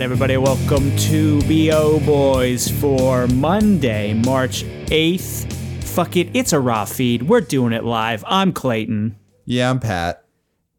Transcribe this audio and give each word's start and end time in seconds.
right, 0.00 0.04
everybody, 0.04 0.38
welcome 0.38 0.96
to 0.96 1.42
BO 1.42 2.00
Boys 2.06 2.70
for 2.80 3.26
Monday, 3.26 4.14
March 4.14 4.64
8th. 4.86 5.52
Fuck 5.84 6.16
it, 6.16 6.30
it's 6.32 6.54
a 6.54 6.58
raw 6.58 6.86
feed. 6.86 7.24
We're 7.24 7.42
doing 7.42 7.74
it 7.74 7.84
live. 7.84 8.24
I'm 8.26 8.54
Clayton. 8.54 9.18
Yeah, 9.44 9.68
I'm 9.68 9.78
Pat. 9.78 10.24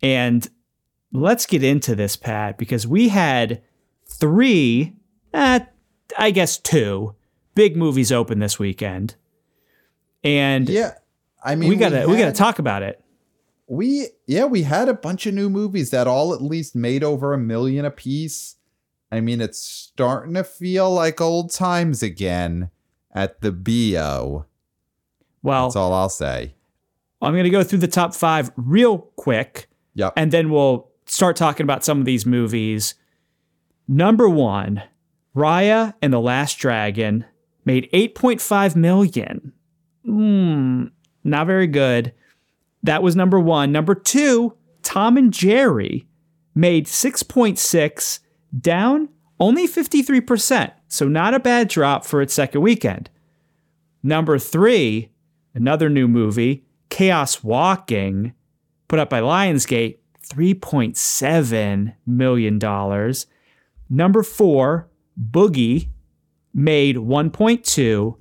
And 0.01 0.49
let's 1.11 1.45
get 1.45 1.63
into 1.63 1.93
this, 1.93 2.15
Pat, 2.15 2.57
because 2.57 2.87
we 2.87 3.09
had 3.09 3.61
three, 4.07 4.95
uh, 5.35 5.59
I 6.17 6.31
guess 6.31 6.57
two, 6.57 7.13
big 7.53 7.77
movies 7.77 8.11
open 8.11 8.39
this 8.39 8.57
weekend. 8.57 9.13
And 10.23 10.67
Yeah, 10.67 10.93
I 11.43 11.53
mean, 11.53 11.69
we 11.69 11.75
gotta 11.75 12.07
we, 12.07 12.17
gotta 12.17 12.31
talk 12.31 12.57
about 12.57 12.81
it. 12.81 12.99
We 13.67 14.07
yeah, 14.25 14.45
we 14.45 14.63
had 14.63 14.89
a 14.89 14.95
bunch 14.95 15.27
of 15.27 15.35
new 15.35 15.51
movies 15.51 15.91
that 15.91 16.07
all 16.07 16.33
at 16.33 16.41
least 16.41 16.75
made 16.75 17.03
over 17.03 17.33
a 17.33 17.37
million 17.37 17.85
apiece. 17.85 18.55
I 19.11 19.19
mean, 19.19 19.41
it's 19.41 19.59
starting 19.59 20.33
to 20.35 20.43
feel 20.43 20.91
like 20.91 21.19
old 21.19 21.51
times 21.51 22.01
again 22.01 22.69
at 23.13 23.41
the 23.41 23.51
BO. 23.51 24.45
Well, 25.43 25.67
That's 25.67 25.75
all 25.75 25.93
I'll 25.93 26.09
say. 26.09 26.55
I'm 27.21 27.35
gonna 27.35 27.49
go 27.49 27.63
through 27.63 27.79
the 27.79 27.87
top 27.87 28.15
five 28.15 28.51
real 28.55 28.97
quick. 28.97 29.67
Yep. 29.93 30.13
and 30.15 30.31
then 30.31 30.49
we'll 30.49 30.89
start 31.05 31.35
talking 31.35 31.65
about 31.65 31.83
some 31.83 31.99
of 31.99 32.05
these 32.05 32.25
movies. 32.25 32.95
Number 33.89 34.29
one, 34.29 34.81
Raya 35.35 35.93
and 36.01 36.13
the 36.13 36.21
Last 36.21 36.55
Dragon 36.59 37.25
made 37.65 37.89
8.5 37.91 38.75
million. 38.77 39.51
Hmm, 40.05 40.85
not 41.25 41.45
very 41.47 41.67
good. 41.67 42.13
That 42.83 43.03
was 43.03 43.17
number 43.17 43.37
one. 43.39 43.73
Number 43.73 43.93
two, 43.93 44.55
Tom 44.81 45.17
and 45.17 45.33
Jerry 45.33 46.07
made 46.55 46.85
6.6, 46.85 48.19
down 48.59 49.09
only 49.39 49.67
53%. 49.67 50.71
So 50.87 51.07
not 51.07 51.33
a 51.33 51.39
bad 51.39 51.67
drop 51.67 52.05
for 52.05 52.21
its 52.21 52.33
second 52.33 52.61
weekend. 52.61 53.09
Number 54.03 54.37
three, 54.37 55.09
another 55.53 55.89
new 55.89 56.07
movie, 56.07 56.65
Chaos 56.89 57.43
Walking, 57.43 58.33
put 58.87 58.99
up 58.99 59.09
by 59.09 59.21
Lionsgate, 59.21 59.97
$3.7 60.27 61.95
million. 62.05 62.59
Number 63.89 64.23
four, 64.23 64.89
Boogie, 65.19 65.89
made 66.53 66.97
1.2. 66.97 68.17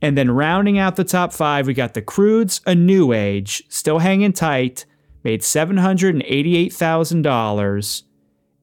And 0.00 0.16
then 0.18 0.30
rounding 0.30 0.78
out 0.78 0.96
the 0.96 1.04
top 1.04 1.32
five, 1.32 1.66
we 1.66 1.74
got 1.74 1.94
The 1.94 2.02
Croods, 2.02 2.60
A 2.66 2.74
New 2.74 3.12
Age, 3.12 3.62
still 3.68 4.00
hanging 4.00 4.32
tight, 4.32 4.84
made 5.22 5.42
$788,000 5.42 8.02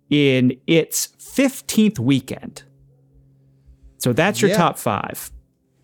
in 0.10 0.60
its 0.68 1.08
15th 1.20 2.00
weekend. 2.00 2.64
So 3.98 4.14
that's 4.14 4.42
your 4.42 4.52
Yeah. 4.52 4.58
top 4.58 4.78
five. 4.78 5.32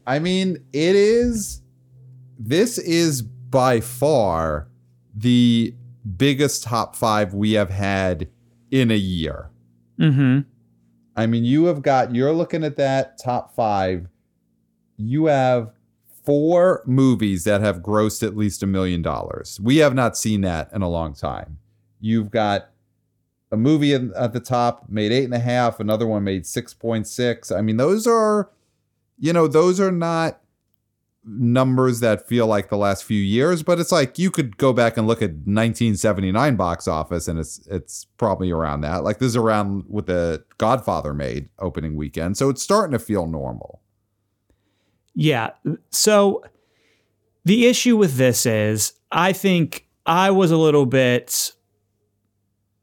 I 0.07 0.19
mean, 0.19 0.57
it 0.73 0.95
is. 0.95 1.61
This 2.39 2.77
is 2.77 3.21
by 3.21 3.79
far 3.81 4.67
the 5.15 5.73
biggest 6.17 6.63
top 6.63 6.95
five 6.95 7.33
we 7.33 7.53
have 7.53 7.69
had 7.69 8.27
in 8.71 8.91
a 8.91 8.97
year. 8.97 9.49
Mm-hmm. 9.99 10.41
I 11.15 11.25
mean, 11.27 11.45
you 11.45 11.65
have 11.65 11.81
got, 11.81 12.13
you're 12.13 12.33
looking 12.33 12.63
at 12.63 12.75
that 12.75 13.17
top 13.23 13.55
five. 13.55 14.07
You 14.97 15.25
have 15.25 15.71
four 16.25 16.83
movies 16.85 17.43
that 17.45 17.61
have 17.61 17.79
grossed 17.79 18.25
at 18.25 18.35
least 18.35 18.61
a 18.63 18.67
million 18.67 19.01
dollars. 19.01 19.59
We 19.61 19.77
have 19.77 19.93
not 19.93 20.17
seen 20.17 20.41
that 20.41 20.71
in 20.73 20.81
a 20.81 20.89
long 20.89 21.13
time. 21.13 21.59
You've 22.01 22.31
got 22.31 22.69
a 23.55 23.57
movie 23.57 23.93
at 23.93 24.33
the 24.33 24.39
top 24.39 24.89
made 24.89 25.11
eight 25.11 25.23
and 25.23 25.33
a 25.33 25.39
half, 25.39 25.79
another 25.79 26.05
one 26.05 26.23
made 26.23 26.43
6.6. 26.43 27.55
I 27.55 27.61
mean, 27.61 27.77
those 27.77 28.05
are, 28.05 28.51
you 29.17 29.31
know, 29.33 29.47
those 29.47 29.79
are 29.79 29.91
not 29.91 30.41
numbers 31.23 32.01
that 32.01 32.27
feel 32.27 32.45
like 32.45 32.69
the 32.69 32.77
last 32.77 33.03
few 33.03 33.19
years, 33.19 33.63
but 33.63 33.79
it's 33.79 33.91
like 33.91 34.19
you 34.19 34.29
could 34.29 34.57
go 34.57 34.73
back 34.73 34.97
and 34.97 35.07
look 35.07 35.21
at 35.21 35.31
1979 35.31 36.55
box 36.55 36.87
office 36.87 37.27
and 37.27 37.39
it's 37.39 37.65
it's 37.67 38.05
probably 38.17 38.51
around 38.51 38.81
that. 38.81 39.03
Like 39.03 39.19
this 39.19 39.29
is 39.29 39.35
around 39.35 39.85
what 39.87 40.05
the 40.05 40.43
Godfather 40.57 41.13
made 41.13 41.49
opening 41.57 41.95
weekend. 41.95 42.37
So 42.37 42.49
it's 42.49 42.61
starting 42.61 42.91
to 42.91 42.99
feel 42.99 43.25
normal. 43.25 43.81
Yeah. 45.15 45.51
So 45.89 46.43
the 47.45 47.65
issue 47.65 47.95
with 47.97 48.17
this 48.17 48.45
is 48.45 48.93
I 49.11 49.31
think 49.33 49.87
I 50.05 50.29
was 50.29 50.51
a 50.51 50.57
little 50.57 50.85
bit 50.85 51.53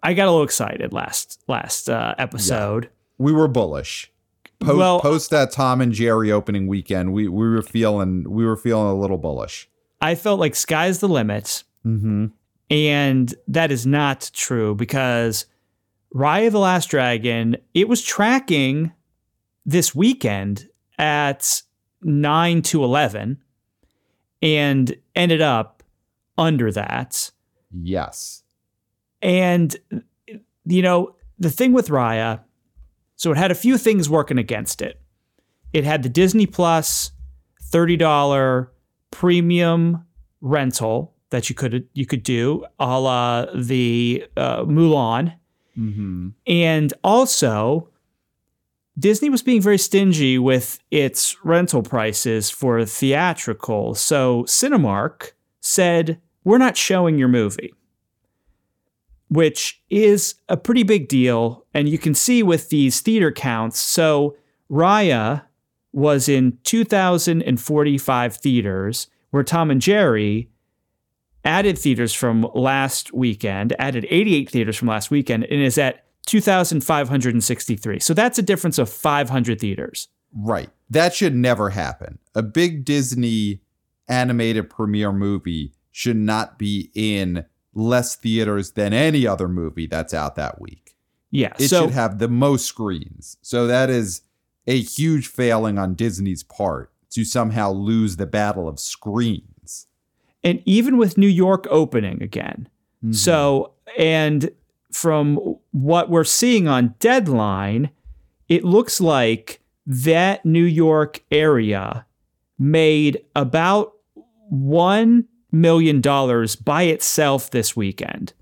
I 0.02 0.14
got 0.14 0.26
a 0.26 0.30
little 0.30 0.44
excited 0.44 0.92
last 0.92 1.40
last 1.48 1.88
uh, 1.88 2.14
episode. 2.18 2.90
We 3.18 3.32
were 3.32 3.48
bullish. 3.48 4.10
Post, 4.60 4.76
Well- 4.78 5.00
post 5.00 5.30
that 5.30 5.50
Tom 5.52 5.80
and 5.80 5.92
Jerry 5.92 6.30
opening 6.32 6.66
weekend, 6.66 7.12
we 7.12 7.28
we 7.28 7.48
were 7.48 7.62
feeling 7.62 8.24
we 8.28 8.44
were 8.44 8.56
feeling 8.56 8.88
a 8.88 8.94
little 8.98 9.18
bullish. 9.18 9.68
I 10.00 10.14
felt 10.16 10.40
like 10.40 10.54
sky's 10.54 10.98
the 11.00 11.08
limit 11.08 11.64
Mm-hmm. 11.86 12.26
and 12.70 13.34
that 13.48 13.72
is 13.72 13.84
not 13.86 14.30
true 14.32 14.74
because 14.76 15.46
Raya 16.14 16.50
the 16.50 16.58
Last 16.60 16.86
Dragon 16.90 17.56
it 17.74 17.88
was 17.88 18.02
tracking 18.02 18.92
this 19.66 19.94
weekend 19.94 20.68
at 20.98 21.62
9 22.02 22.62
to 22.62 22.84
11 22.84 23.38
and 24.42 24.96
ended 25.16 25.40
up 25.40 25.82
under 26.38 26.70
that. 26.72 27.30
Yes. 27.72 28.41
And, 29.22 29.74
you 30.64 30.82
know, 30.82 31.14
the 31.38 31.50
thing 31.50 31.72
with 31.72 31.88
Raya, 31.88 32.40
so 33.16 33.30
it 33.30 33.38
had 33.38 33.50
a 33.50 33.54
few 33.54 33.78
things 33.78 34.10
working 34.10 34.38
against 34.38 34.82
it. 34.82 35.00
It 35.72 35.84
had 35.84 36.02
the 36.02 36.08
Disney 36.08 36.46
Plus 36.46 37.12
$30 37.72 38.68
premium 39.10 40.04
rental 40.40 41.14
that 41.30 41.48
you 41.48 41.54
could 41.54 41.88
you 41.94 42.06
could 42.06 42.22
do 42.22 42.64
a 42.78 43.00
la 43.00 43.46
the 43.54 44.24
uh, 44.36 44.64
Mulan. 44.64 45.34
Mm-hmm. 45.78 46.28
And 46.46 46.94
also, 47.02 47.88
Disney 48.98 49.30
was 49.30 49.42
being 49.42 49.62
very 49.62 49.78
stingy 49.78 50.38
with 50.38 50.78
its 50.90 51.36
rental 51.44 51.82
prices 51.82 52.50
for 52.50 52.84
theatrical. 52.84 53.94
So 53.94 54.44
Cinemark 54.44 55.32
said, 55.60 56.20
We're 56.44 56.58
not 56.58 56.76
showing 56.76 57.18
your 57.18 57.28
movie, 57.28 57.72
which 59.32 59.80
is 59.88 60.34
a 60.50 60.58
pretty 60.58 60.82
big 60.82 61.08
deal. 61.08 61.64
And 61.72 61.88
you 61.88 61.96
can 61.96 62.14
see 62.14 62.42
with 62.42 62.68
these 62.68 63.00
theater 63.00 63.32
counts. 63.32 63.80
So 63.80 64.36
Raya 64.70 65.42
was 65.92 66.28
in 66.28 66.58
2,045 66.64 68.36
theaters, 68.36 69.06
where 69.30 69.42
Tom 69.42 69.70
and 69.70 69.80
Jerry 69.80 70.50
added 71.46 71.78
theaters 71.78 72.12
from 72.12 72.46
last 72.54 73.14
weekend, 73.14 73.74
added 73.78 74.06
88 74.10 74.50
theaters 74.50 74.76
from 74.76 74.88
last 74.88 75.10
weekend, 75.10 75.44
and 75.44 75.62
is 75.62 75.78
at 75.78 76.04
2,563. 76.26 78.00
So 78.00 78.12
that's 78.12 78.38
a 78.38 78.42
difference 78.42 78.78
of 78.78 78.90
500 78.90 79.58
theaters. 79.58 80.08
Right. 80.34 80.68
That 80.90 81.14
should 81.14 81.34
never 81.34 81.70
happen. 81.70 82.18
A 82.34 82.42
big 82.42 82.84
Disney 82.84 83.62
animated 84.08 84.68
premiere 84.68 85.12
movie 85.12 85.72
should 85.90 86.16
not 86.16 86.58
be 86.58 86.90
in 86.94 87.46
less 87.74 88.14
theaters 88.16 88.72
than 88.72 88.92
any 88.92 89.26
other 89.26 89.48
movie 89.48 89.86
that's 89.86 90.12
out 90.14 90.36
that 90.36 90.60
week. 90.60 90.94
Yeah. 91.30 91.52
It 91.58 91.68
so 91.68 91.82
should 91.82 91.94
have 91.94 92.18
the 92.18 92.28
most 92.28 92.66
screens. 92.66 93.38
So 93.42 93.66
that 93.66 93.88
is 93.88 94.22
a 94.66 94.78
huge 94.80 95.26
failing 95.28 95.78
on 95.78 95.94
Disney's 95.94 96.42
part 96.42 96.92
to 97.10 97.24
somehow 97.24 97.70
lose 97.72 98.16
the 98.16 98.26
battle 98.26 98.68
of 98.68 98.78
screens. 98.78 99.86
and 100.44 100.62
even 100.64 100.96
with 100.96 101.16
New 101.16 101.28
York 101.28 101.66
opening 101.70 102.22
again. 102.22 102.68
Mm-hmm. 103.04 103.12
So, 103.12 103.72
and 103.96 104.50
from 104.90 105.36
what 105.70 106.10
we're 106.10 106.24
seeing 106.24 106.68
on 106.68 106.94
Deadline, 106.98 107.90
it 108.48 108.64
looks 108.64 109.00
like 109.00 109.60
that 109.86 110.44
New 110.44 110.64
York 110.64 111.22
area 111.30 112.06
made 112.58 113.24
about 113.34 113.92
$1 114.52 115.24
million 115.52 116.00
dollars 116.00 116.56
by 116.56 116.82
itself 116.84 117.50
this 117.50 117.76
weekend. 117.76 118.32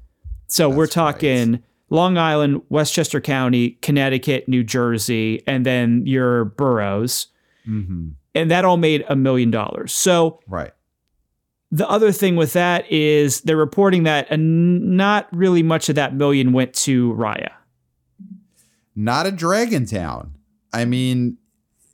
So 0.46 0.68
we're 0.68 0.86
That's 0.86 0.96
right. 0.96 1.12
talking 1.12 1.62
Long 1.90 2.16
Island, 2.18 2.62
Westchester 2.68 3.20
County, 3.20 3.70
Connecticut, 3.82 4.48
New 4.48 4.62
Jersey, 4.64 5.42
and 5.46 5.66
then 5.66 6.06
your 6.06 6.44
boroughs. 6.46 7.26
Mm-hmm. 7.68 8.10
And 8.34 8.50
that 8.50 8.64
all 8.64 8.76
made 8.76 9.04
a 9.08 9.16
million 9.16 9.50
dollars. 9.50 9.92
So 9.92 10.40
Right. 10.46 10.72
the 11.72 11.88
other 11.88 12.12
thing 12.12 12.36
with 12.36 12.52
that 12.52 12.90
is 12.90 13.40
they're 13.40 13.56
reporting 13.56 14.04
that 14.04 14.30
uh, 14.30 14.36
not 14.38 15.28
really 15.32 15.62
much 15.64 15.88
of 15.88 15.96
that 15.96 16.14
million 16.14 16.52
went 16.52 16.72
to 16.74 17.12
Raya. 17.14 17.50
Not 18.94 19.26
a 19.26 19.32
Dragon 19.32 19.84
Town. 19.86 20.34
I 20.72 20.84
mean, 20.84 21.38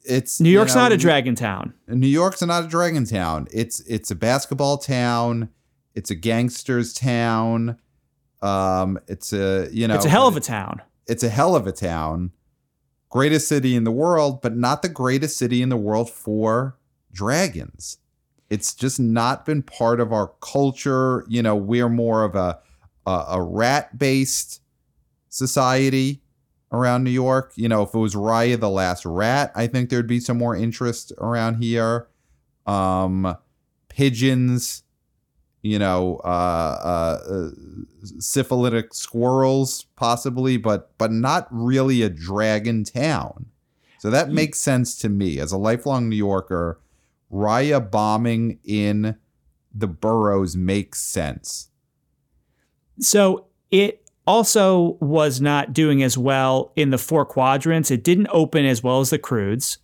it's 0.08 0.40
New 0.40 0.48
you 0.48 0.54
York's 0.54 0.74
know, 0.74 0.82
not 0.82 0.92
a 0.92 0.96
dragon 0.96 1.34
town. 1.34 1.74
New 1.88 2.06
York's 2.06 2.42
not 2.42 2.64
a 2.64 2.68
dragon 2.68 3.04
town. 3.04 3.48
It's 3.52 3.80
it's 3.80 4.10
a 4.10 4.14
basketball 4.14 4.78
town. 4.78 5.48
It's 5.94 6.10
a 6.10 6.14
gangsters 6.14 6.92
town. 6.92 7.78
Um, 8.42 8.98
it's 9.08 9.32
a 9.32 9.68
you 9.72 9.88
know 9.88 9.94
It's 9.96 10.04
a 10.04 10.08
hell 10.08 10.28
of 10.28 10.36
a 10.36 10.40
town. 10.40 10.82
it's 11.06 11.22
a 11.22 11.28
hell 11.28 11.56
of 11.56 11.66
a 11.66 11.72
town. 11.72 12.32
greatest 13.10 13.48
city 13.48 13.74
in 13.74 13.84
the 13.84 13.92
world, 13.92 14.42
but 14.42 14.56
not 14.56 14.82
the 14.82 14.88
greatest 14.88 15.36
city 15.38 15.62
in 15.62 15.68
the 15.70 15.76
world 15.76 16.10
for 16.10 16.76
dragons. 17.12 17.98
It's 18.50 18.74
just 18.74 19.00
not 19.00 19.44
been 19.46 19.62
part 19.62 19.98
of 20.00 20.12
our 20.12 20.32
culture. 20.40 21.24
You 21.28 21.42
know, 21.42 21.56
we're 21.56 21.88
more 21.88 22.24
of 22.24 22.34
a 22.34 22.58
a, 23.06 23.24
a 23.30 23.42
rat 23.42 23.98
based 23.98 24.60
society 25.28 26.22
around 26.72 27.04
New 27.04 27.10
York. 27.10 27.52
You 27.56 27.68
know, 27.68 27.82
if 27.82 27.94
it 27.94 27.98
was 27.98 28.14
Raya 28.14 28.58
the 28.58 28.70
Last 28.70 29.04
Rat, 29.04 29.52
I 29.54 29.66
think 29.66 29.90
there'd 29.90 30.06
be 30.06 30.20
some 30.20 30.38
more 30.38 30.56
interest 30.56 31.12
around 31.18 31.62
here. 31.62 32.08
Um, 32.66 33.36
pigeons, 33.88 34.82
you 35.62 35.78
know, 35.78 36.20
uh, 36.24 36.28
uh, 36.28 37.32
uh, 37.32 37.50
syphilitic 38.18 38.94
squirrels, 38.94 39.86
possibly, 39.96 40.56
but 40.56 40.96
but 40.98 41.12
not 41.12 41.48
really 41.50 42.02
a 42.02 42.08
dragon 42.08 42.84
town. 42.84 43.46
So 43.98 44.10
that 44.10 44.30
makes 44.30 44.60
sense 44.60 44.96
to 44.98 45.08
me 45.08 45.40
as 45.40 45.52
a 45.52 45.58
lifelong 45.58 46.08
New 46.08 46.16
Yorker. 46.16 46.80
Raya 47.32 47.90
bombing 47.90 48.58
in 48.62 49.16
the 49.74 49.86
boroughs 49.86 50.56
makes 50.56 51.00
sense. 51.00 51.70
So 53.00 53.46
it 53.70 54.05
also 54.26 54.96
was 55.00 55.40
not 55.40 55.72
doing 55.72 56.02
as 56.02 56.18
well 56.18 56.72
in 56.76 56.90
the 56.90 56.98
four 56.98 57.24
quadrants. 57.24 57.90
It 57.90 58.02
didn't 58.04 58.28
open 58.30 58.64
as 58.64 58.82
well 58.82 59.00
as 59.00 59.10
the 59.10 59.18
Croods. 59.18 59.78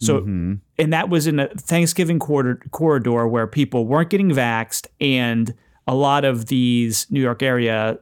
So, 0.00 0.20
Mhm. 0.22 0.58
and 0.78 0.92
that 0.92 1.08
was 1.08 1.26
in 1.26 1.38
a 1.38 1.48
Thanksgiving 1.48 2.18
quarter, 2.18 2.60
corridor 2.72 3.26
where 3.28 3.46
people 3.46 3.86
weren't 3.86 4.10
getting 4.10 4.30
vaxxed, 4.30 4.86
and 5.00 5.54
a 5.86 5.94
lot 5.94 6.24
of 6.24 6.46
these 6.46 7.06
New 7.10 7.20
York 7.20 7.42
area 7.42 7.98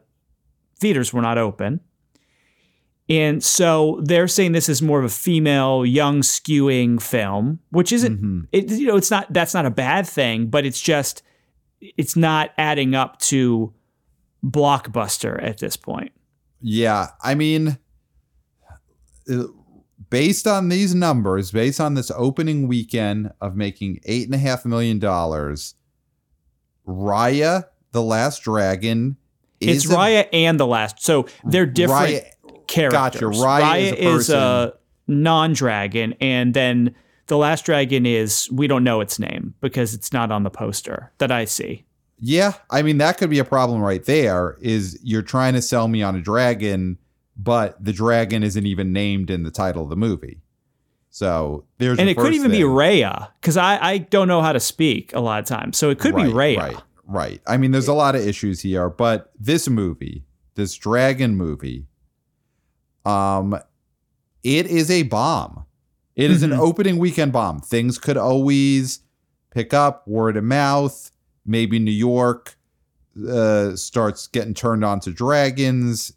theaters 0.80 1.12
were 1.12 1.22
not 1.22 1.38
open. 1.38 1.80
And 3.08 3.42
so 3.42 4.00
they're 4.04 4.28
saying 4.28 4.52
this 4.52 4.68
is 4.68 4.80
more 4.80 4.98
of 4.98 5.04
a 5.04 5.08
female, 5.08 5.84
young, 5.84 6.20
skewing 6.22 7.00
film, 7.02 7.58
which 7.70 7.92
isn't, 7.92 8.22
Mhm. 8.22 8.46
it, 8.52 8.70
you 8.70 8.86
know, 8.86 8.96
it's 8.96 9.10
not, 9.10 9.30
that's 9.32 9.52
not 9.54 9.66
a 9.66 9.70
bad 9.70 10.06
thing, 10.06 10.46
but 10.46 10.64
it's 10.64 10.80
just, 10.80 11.22
it's 11.80 12.16
not 12.16 12.50
adding 12.56 12.94
up 12.94 13.18
to 13.20 13.72
blockbuster 14.44 15.42
at 15.42 15.58
this 15.58 15.76
point. 15.76 16.12
Yeah, 16.60 17.08
I 17.22 17.34
mean, 17.34 17.78
uh, 19.30 19.44
based 20.10 20.46
on 20.46 20.68
these 20.68 20.94
numbers, 20.94 21.50
based 21.50 21.80
on 21.80 21.94
this 21.94 22.10
opening 22.16 22.68
weekend 22.68 23.32
of 23.40 23.56
making 23.56 24.00
eight 24.04 24.26
and 24.26 24.34
a 24.34 24.38
half 24.38 24.64
million 24.64 24.98
dollars, 24.98 25.74
Raya 26.86 27.64
the 27.92 28.02
Last 28.02 28.42
Dragon 28.42 29.16
It's 29.60 29.84
a- 29.84 29.88
Raya 29.94 30.28
and 30.32 30.58
the 30.58 30.66
last. 30.66 31.02
So 31.02 31.26
they're 31.44 31.66
different 31.66 32.24
Raya- 32.24 32.66
characters. 32.66 33.20
Gotcha. 33.20 33.24
Raya 33.26 33.94
is 33.94 34.30
a 34.30 34.36
a 34.36 34.72
non-dragon, 35.12 36.14
and 36.20 36.54
then 36.54 36.94
the 37.26 37.36
last 37.36 37.64
dragon 37.64 38.06
is 38.06 38.48
we 38.52 38.66
don't 38.66 38.84
know 38.84 39.00
its 39.00 39.18
name 39.18 39.54
because 39.60 39.94
it's 39.94 40.12
not 40.12 40.30
on 40.30 40.42
the 40.42 40.50
poster 40.50 41.12
that 41.18 41.30
I 41.32 41.44
see. 41.44 41.84
Yeah, 42.24 42.52
I 42.70 42.82
mean 42.82 42.98
that 42.98 43.18
could 43.18 43.30
be 43.30 43.40
a 43.40 43.44
problem 43.44 43.80
right 43.80 44.04
there. 44.04 44.56
Is 44.60 44.96
you're 45.02 45.22
trying 45.22 45.54
to 45.54 45.62
sell 45.62 45.88
me 45.88 46.04
on 46.04 46.14
a 46.14 46.20
dragon, 46.20 46.96
but 47.36 47.84
the 47.84 47.92
dragon 47.92 48.44
isn't 48.44 48.64
even 48.64 48.92
named 48.92 49.28
in 49.28 49.42
the 49.42 49.50
title 49.50 49.82
of 49.82 49.90
the 49.90 49.96
movie. 49.96 50.38
So 51.10 51.64
there's 51.78 51.98
and 51.98 52.08
it 52.08 52.16
could 52.16 52.32
even 52.32 52.52
be. 52.52 52.60
Raya 52.60 53.28
because 53.40 53.56
I, 53.56 53.76
I 53.76 53.98
don't 53.98 54.28
know 54.28 54.40
how 54.40 54.52
to 54.52 54.60
speak 54.60 55.12
a 55.14 55.20
lot 55.20 55.40
of 55.40 55.46
times. 55.46 55.76
So 55.76 55.90
it 55.90 55.98
could 55.98 56.14
be 56.14 56.22
Right, 56.22 56.56
Raya. 56.56 56.58
Right, 56.58 56.82
right. 57.06 57.42
I 57.46 57.56
mean, 57.56 57.72
there's 57.72 57.88
a 57.88 57.92
lot 57.92 58.14
of 58.14 58.26
issues 58.26 58.60
here, 58.60 58.88
but 58.88 59.32
this 59.38 59.68
movie, 59.68 60.24
this 60.54 60.74
dragon 60.74 61.36
movie, 61.36 61.86
um, 63.04 63.58
it 64.42 64.66
is 64.66 64.90
a 64.90 65.02
bomb. 65.02 65.66
It 66.14 66.30
is 66.30 66.42
an 66.42 66.52
opening 66.52 66.98
weekend 66.98 67.32
bomb. 67.32 67.60
Things 67.60 67.98
could 67.98 68.16
always 68.16 69.00
pick 69.50 69.74
up 69.74 70.06
word 70.06 70.36
of 70.36 70.44
mouth. 70.44 71.11
Maybe 71.44 71.78
New 71.78 71.90
York 71.90 72.56
uh, 73.28 73.74
starts 73.76 74.26
getting 74.28 74.54
turned 74.54 74.84
on 74.84 75.00
to 75.00 75.10
dragons. 75.12 76.12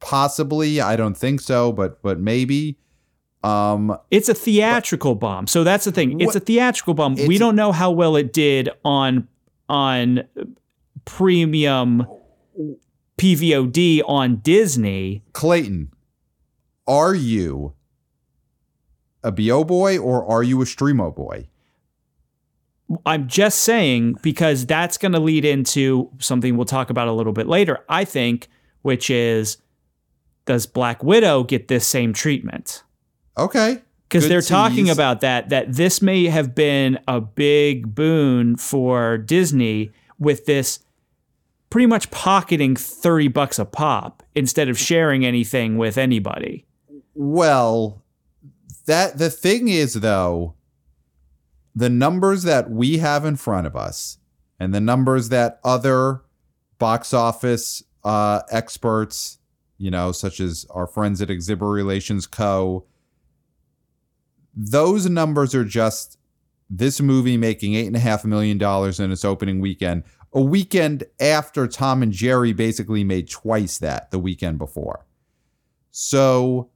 Possibly, 0.00 0.80
I 0.80 0.96
don't 0.96 1.16
think 1.16 1.40
so, 1.40 1.72
but 1.72 2.02
but 2.02 2.18
maybe. 2.20 2.78
Um, 3.42 3.96
It's 4.10 4.28
a 4.30 4.34
theatrical 4.34 5.14
bomb. 5.14 5.46
So 5.46 5.64
that's 5.64 5.84
the 5.84 5.92
thing. 5.92 6.18
It's 6.20 6.28
What- 6.28 6.36
a 6.36 6.40
theatrical 6.40 6.94
bomb. 6.94 7.14
we 7.26 7.36
don't 7.38 7.56
know 7.56 7.72
how 7.72 7.90
well 7.90 8.16
it 8.16 8.32
did 8.32 8.70
on 8.84 9.28
on 9.68 10.24
premium 11.04 12.06
PVOD 13.18 14.02
on 14.06 14.36
Disney. 14.36 15.22
Clayton, 15.32 15.90
are 16.86 17.14
you 17.14 17.74
a 19.22 19.30
BO 19.32 19.64
boy 19.64 19.98
or 19.98 20.24
are 20.26 20.42
you 20.42 20.60
a 20.60 20.64
Streamo 20.64 21.14
boy? 21.14 21.48
I'm 23.06 23.28
just 23.28 23.60
saying 23.60 24.16
because 24.22 24.66
that's 24.66 24.98
going 24.98 25.12
to 25.12 25.20
lead 25.20 25.44
into 25.44 26.10
something 26.18 26.56
we'll 26.56 26.66
talk 26.66 26.90
about 26.90 27.08
a 27.08 27.12
little 27.12 27.32
bit 27.32 27.46
later, 27.46 27.84
I 27.88 28.04
think, 28.04 28.48
which 28.82 29.10
is 29.10 29.58
does 30.44 30.66
Black 30.66 31.02
Widow 31.02 31.44
get 31.44 31.68
this 31.68 31.86
same 31.86 32.12
treatment? 32.12 32.82
Okay. 33.38 33.82
Because 34.08 34.28
they're 34.28 34.42
talking 34.42 34.90
about 34.90 35.22
that, 35.22 35.48
that 35.48 35.72
this 35.72 36.00
may 36.00 36.26
have 36.26 36.54
been 36.54 36.98
a 37.08 37.20
big 37.20 37.94
boon 37.94 38.56
for 38.56 39.18
Disney 39.18 39.90
with 40.18 40.46
this 40.46 40.80
pretty 41.70 41.86
much 41.86 42.10
pocketing 42.12 42.76
30 42.76 43.28
bucks 43.28 43.58
a 43.58 43.64
pop 43.64 44.22
instead 44.34 44.68
of 44.68 44.78
sharing 44.78 45.24
anything 45.24 45.76
with 45.78 45.98
anybody. 45.98 46.64
Well, 47.14 48.02
that 48.86 49.18
the 49.18 49.30
thing 49.30 49.66
is 49.68 49.94
though, 49.94 50.54
the 51.74 51.90
numbers 51.90 52.44
that 52.44 52.70
we 52.70 52.98
have 52.98 53.24
in 53.24 53.36
front 53.36 53.66
of 53.66 53.74
us 53.74 54.18
and 54.60 54.74
the 54.74 54.80
numbers 54.80 55.28
that 55.30 55.60
other 55.64 56.22
box 56.78 57.12
office 57.12 57.82
uh, 58.04 58.42
experts, 58.50 59.38
you 59.78 59.90
know, 59.90 60.12
such 60.12 60.40
as 60.40 60.66
our 60.70 60.86
friends 60.86 61.20
at 61.20 61.30
Exhibitor 61.30 61.70
Relations 61.70 62.26
Co., 62.26 62.84
those 64.56 65.08
numbers 65.08 65.54
are 65.54 65.64
just 65.64 66.16
this 66.70 67.00
movie 67.00 67.36
making 67.36 67.74
eight 67.74 67.86
and 67.86 67.96
a 67.96 68.00
half 68.00 68.24
million 68.24 68.56
dollars 68.56 69.00
in 69.00 69.10
its 69.10 69.24
opening 69.24 69.60
weekend, 69.60 70.04
a 70.32 70.40
weekend 70.40 71.04
after 71.20 71.66
Tom 71.66 72.02
and 72.02 72.12
Jerry 72.12 72.52
basically 72.52 73.04
made 73.04 73.28
twice 73.28 73.78
that 73.78 74.10
the 74.10 74.18
weekend 74.18 74.58
before. 74.58 75.04
So 75.90 76.70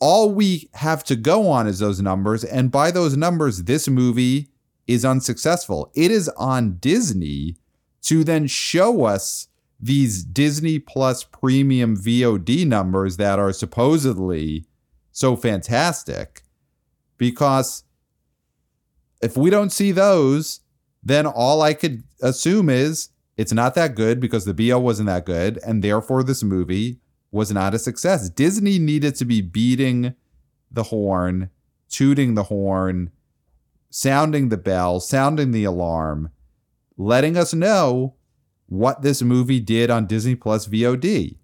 all 0.00 0.32
we 0.32 0.68
have 0.74 1.04
to 1.04 1.16
go 1.16 1.48
on 1.48 1.66
is 1.66 1.78
those 1.78 2.00
numbers. 2.00 2.42
And 2.42 2.70
by 2.70 2.90
those 2.90 3.16
numbers, 3.16 3.64
this 3.64 3.86
movie 3.86 4.48
is 4.86 5.04
unsuccessful. 5.04 5.92
It 5.94 6.10
is 6.10 6.28
on 6.30 6.78
Disney 6.78 7.56
to 8.02 8.24
then 8.24 8.46
show 8.46 9.04
us 9.04 9.48
these 9.78 10.24
Disney 10.24 10.78
Plus 10.78 11.22
premium 11.24 11.96
VOD 11.96 12.66
numbers 12.66 13.18
that 13.18 13.38
are 13.38 13.52
supposedly 13.52 14.66
so 15.12 15.36
fantastic. 15.36 16.42
Because 17.18 17.84
if 19.22 19.36
we 19.36 19.50
don't 19.50 19.70
see 19.70 19.92
those, 19.92 20.60
then 21.02 21.26
all 21.26 21.62
I 21.62 21.74
could 21.74 22.02
assume 22.22 22.70
is 22.70 23.10
it's 23.36 23.52
not 23.52 23.74
that 23.74 23.94
good 23.94 24.18
because 24.20 24.44
the 24.44 24.54
BO 24.54 24.78
wasn't 24.78 25.08
that 25.08 25.26
good. 25.26 25.58
And 25.64 25.84
therefore, 25.84 26.22
this 26.22 26.42
movie 26.42 27.00
was 27.32 27.52
not 27.52 27.74
a 27.74 27.78
success. 27.78 28.28
Disney 28.28 28.78
needed 28.78 29.14
to 29.16 29.24
be 29.24 29.40
beating 29.40 30.14
the 30.70 30.84
horn, 30.84 31.50
tooting 31.88 32.34
the 32.34 32.44
horn, 32.44 33.10
sounding 33.90 34.48
the 34.48 34.56
bell, 34.56 35.00
sounding 35.00 35.50
the 35.50 35.64
alarm, 35.64 36.30
letting 36.96 37.36
us 37.36 37.52
know 37.52 38.14
what 38.66 39.02
this 39.02 39.22
movie 39.22 39.60
did 39.60 39.90
on 39.90 40.06
Disney 40.06 40.34
Plus 40.34 40.66
VOD. 40.68 41.36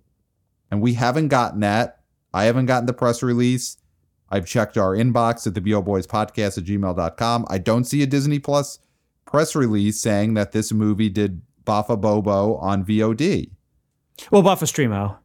And 0.71 0.81
we 0.81 0.95
haven't 0.95 1.29
gotten 1.29 1.61
that. 1.61 2.01
I 2.33 2.45
haven't 2.45 2.67
gotten 2.67 2.87
the 2.87 2.93
press 2.93 3.23
release. 3.23 3.77
I've 4.29 4.47
checked 4.47 4.77
our 4.77 4.95
inbox 4.95 5.47
at 5.47 5.55
the 5.55 5.61
BO 5.61 5.83
Boys 5.83 6.07
podcast 6.07 6.59
at 6.59 6.65
gmail.com. 6.65 7.47
I 7.49 7.59
don't 7.59 7.85
see 7.85 8.03
a 8.03 8.07
Disney 8.07 8.39
Plus 8.39 8.81
press 9.25 9.55
release 9.55 10.01
saying 10.01 10.35
that 10.35 10.53
this 10.53 10.73
movie 10.73 11.09
did 11.09 11.43
Bafa 11.65 12.01
Bobo 12.01 12.57
on 12.57 12.85
VOD. 12.85 13.51
Well, 14.31 14.43
Buffastreamo. 14.43 14.47
Bafastreamo. 14.47 15.19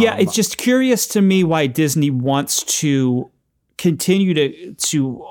Yeah, 0.00 0.14
Um, 0.14 0.20
it's 0.20 0.34
just 0.34 0.58
curious 0.58 1.06
to 1.08 1.22
me 1.22 1.44
why 1.44 1.66
Disney 1.66 2.10
wants 2.10 2.62
to 2.80 3.30
continue 3.78 4.34
to 4.34 4.74
to 4.74 5.24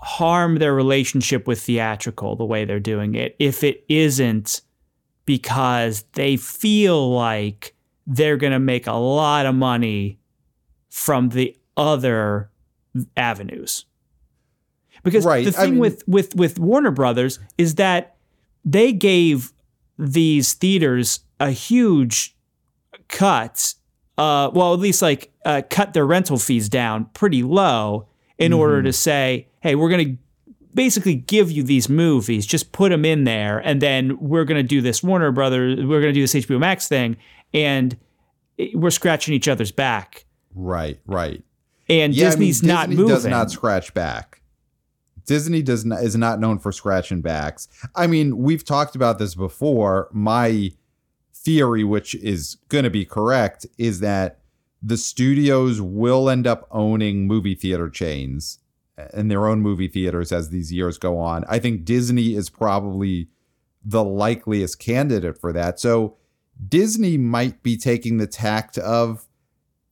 harm 0.00 0.56
their 0.58 0.74
relationship 0.74 1.46
with 1.46 1.60
theatrical 1.62 2.36
the 2.36 2.44
way 2.44 2.64
they're 2.66 2.78
doing 2.78 3.14
it 3.14 3.34
if 3.38 3.64
it 3.64 3.82
isn't 3.88 4.60
because 5.24 6.04
they 6.12 6.36
feel 6.36 7.10
like 7.10 7.74
they're 8.06 8.36
going 8.36 8.52
to 8.52 8.58
make 8.58 8.86
a 8.86 8.92
lot 8.92 9.46
of 9.46 9.54
money 9.54 10.18
from 10.90 11.30
the 11.30 11.56
other 11.78 12.50
avenues. 13.16 13.86
Because 15.02 15.24
Right, 15.24 15.44
the 15.46 15.58
I 15.58 15.62
thing 15.64 15.70
mean- 15.72 15.80
with 15.80 16.06
with 16.06 16.36
with 16.36 16.58
Warner 16.58 16.90
Brothers 16.90 17.38
is 17.56 17.76
that 17.76 18.16
they 18.66 18.92
gave 18.92 19.53
these 19.98 20.54
theaters 20.54 21.20
a 21.40 21.50
huge 21.50 22.36
cut, 23.08 23.74
uh, 24.18 24.50
well, 24.52 24.74
at 24.74 24.80
least 24.80 25.02
like 25.02 25.32
uh, 25.44 25.62
cut 25.70 25.92
their 25.94 26.06
rental 26.06 26.38
fees 26.38 26.68
down 26.68 27.06
pretty 27.14 27.42
low 27.42 28.08
in 28.38 28.52
order 28.52 28.82
to 28.82 28.92
say, 28.92 29.48
hey, 29.60 29.74
we're 29.74 29.88
going 29.88 30.16
to 30.16 30.16
basically 30.74 31.14
give 31.14 31.50
you 31.50 31.62
these 31.62 31.88
movies, 31.88 32.46
just 32.46 32.72
put 32.72 32.90
them 32.90 33.04
in 33.04 33.24
there, 33.24 33.58
and 33.58 33.80
then 33.80 34.18
we're 34.18 34.44
going 34.44 34.60
to 34.60 34.66
do 34.66 34.80
this 34.80 35.02
Warner 35.02 35.30
Brothers, 35.30 35.76
we're 35.78 36.00
going 36.00 36.12
to 36.12 36.20
do 36.20 36.22
this 36.22 36.34
HBO 36.34 36.58
Max 36.58 36.88
thing, 36.88 37.16
and 37.52 37.96
we're 38.74 38.90
scratching 38.90 39.34
each 39.34 39.48
other's 39.48 39.72
back. 39.72 40.24
Right, 40.54 41.00
right. 41.06 41.42
And 41.88 42.14
Yeah, 42.14 42.26
I 42.26 42.30
mean, 42.30 42.38
Disney's 42.50 42.62
not 42.62 42.88
Disney 42.88 43.02
moving. 43.02 43.14
does 43.14 43.26
not 43.26 43.50
scratch 43.50 43.94
back. 43.94 44.40
Disney 45.26 45.62
does 45.62 45.84
not 45.84 46.02
is 46.02 46.16
not 46.16 46.40
known 46.40 46.58
for 46.58 46.72
scratching 46.72 47.20
backs. 47.20 47.68
I 47.94 48.06
mean, 48.06 48.38
we've 48.38 48.64
talked 48.64 48.94
about 48.94 49.18
this 49.18 49.34
before. 49.34 50.08
My 50.12 50.72
theory, 51.32 51.84
which 51.84 52.14
is 52.16 52.56
going 52.68 52.84
to 52.84 52.90
be 52.90 53.04
correct, 53.04 53.66
is 53.78 54.00
that 54.00 54.40
the 54.82 54.96
studios 54.96 55.80
will 55.80 56.28
end 56.28 56.46
up 56.46 56.68
owning 56.70 57.26
movie 57.26 57.54
theater 57.54 57.88
chains 57.88 58.58
uh, 58.98 59.06
and 59.14 59.30
their 59.30 59.46
own 59.46 59.60
movie 59.60 59.88
theaters 59.88 60.30
as 60.30 60.50
these 60.50 60.72
years 60.72 60.98
go 60.98 61.18
on. 61.18 61.44
I 61.48 61.58
think 61.58 61.84
Disney 61.84 62.34
is 62.34 62.50
probably 62.50 63.28
the 63.84 64.04
likeliest 64.04 64.78
candidate 64.78 65.38
for 65.38 65.52
that. 65.52 65.80
So 65.80 66.16
Disney 66.68 67.16
might 67.16 67.62
be 67.62 67.76
taking 67.76 68.18
the 68.18 68.26
tact 68.26 68.78
of 68.78 69.26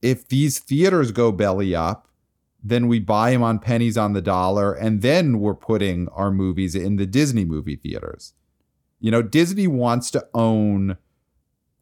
if 0.03 0.29
these 0.29 0.59
theaters 0.59 1.13
go 1.13 1.33
belly 1.33 1.75
up, 1.75 2.09
then 2.63 2.87
we 2.87 3.01
buy 3.01 3.33
them 3.33 3.43
on 3.43 3.59
pennies 3.59 3.97
on 3.97 4.13
the 4.13 4.23
dollar, 4.23 4.73
and 4.73 5.03
then 5.03 5.41
we're 5.41 5.55
putting 5.55 6.09
our 6.09 6.31
movies 6.31 6.75
in 6.75 6.97
the 6.97 7.07
Disney 7.07 7.45
movie 7.45 7.77
theaters. 7.77 8.35
You 9.01 9.11
know, 9.11 9.23
Disney 9.23 9.67
wants 9.67 10.11
to 10.13 10.27
own 10.33 10.97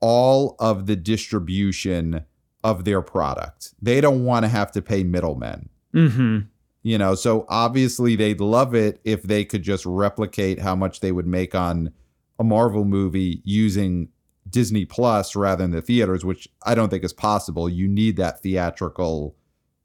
all 0.01 0.57
of 0.59 0.87
the 0.87 0.97
distribution 0.97 2.25
of 2.65 2.85
their 2.85 3.03
product. 3.03 3.75
They 3.81 4.01
don't 4.01 4.25
want 4.25 4.45
to 4.45 4.49
have 4.49 4.73
to 4.73 4.83
pay 4.83 5.03
middlemen. 5.03 5.69
hmm 5.93 6.39
You 6.83 6.97
know, 6.97 7.15
so 7.15 7.45
obviously 7.49 8.17
they'd 8.17 8.41
love 8.41 8.75
it 8.75 9.01
if 9.05 9.23
they 9.23 9.45
could 9.45 9.63
just 9.63 9.85
replicate 9.85 10.61
how 10.61 10.75
much 10.75 11.01
they 11.01 11.13
would 11.13 11.27
make 11.27 11.55
on 11.55 11.93
a 12.39 12.45
Marvel 12.45 12.87
movie 12.87 13.43
using 13.45 14.09
Disney 14.49 14.87
Plus 14.87 15.37
rather 15.37 15.63
than 15.63 15.73
the 15.73 15.83
theaters, 15.83 16.25
which 16.25 16.49
I 16.65 16.75
don't 16.75 16.89
think 16.89 17.05
is 17.05 17.13
possible. 17.13 17.69
You 17.69 17.87
need 17.87 18.17
that 18.17 18.43
theatrical 18.43 19.37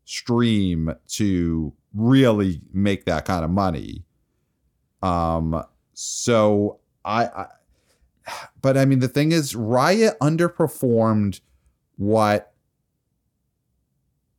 stream 0.06 0.94
to 1.08 1.74
really 1.94 2.62
make 2.72 3.06
that 3.06 3.26
kind 3.26 3.44
of 3.44 3.52
money. 3.52 4.04
Um, 5.02 5.64
so 5.94 6.80
I, 7.04 7.26
I 7.26 7.48
but 8.62 8.78
I 8.78 8.86
mean 8.86 9.00
the 9.00 9.08
thing 9.08 9.32
is 9.32 9.56
Riot 9.56 10.18
underperformed 10.20 11.42
what 11.98 12.54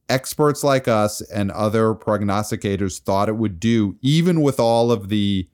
experts 0.09 0.63
like 0.63 0.87
us 0.87 1.21
and 1.21 1.51
other 1.51 1.95
prognosticators 1.95 3.01
thought 3.01 3.29
it 3.29 3.37
would 3.37 3.59
do 3.59 3.97
even 4.03 4.41
with 4.41 4.61
all 4.61 4.93
of 4.93 5.09
the 5.09 5.49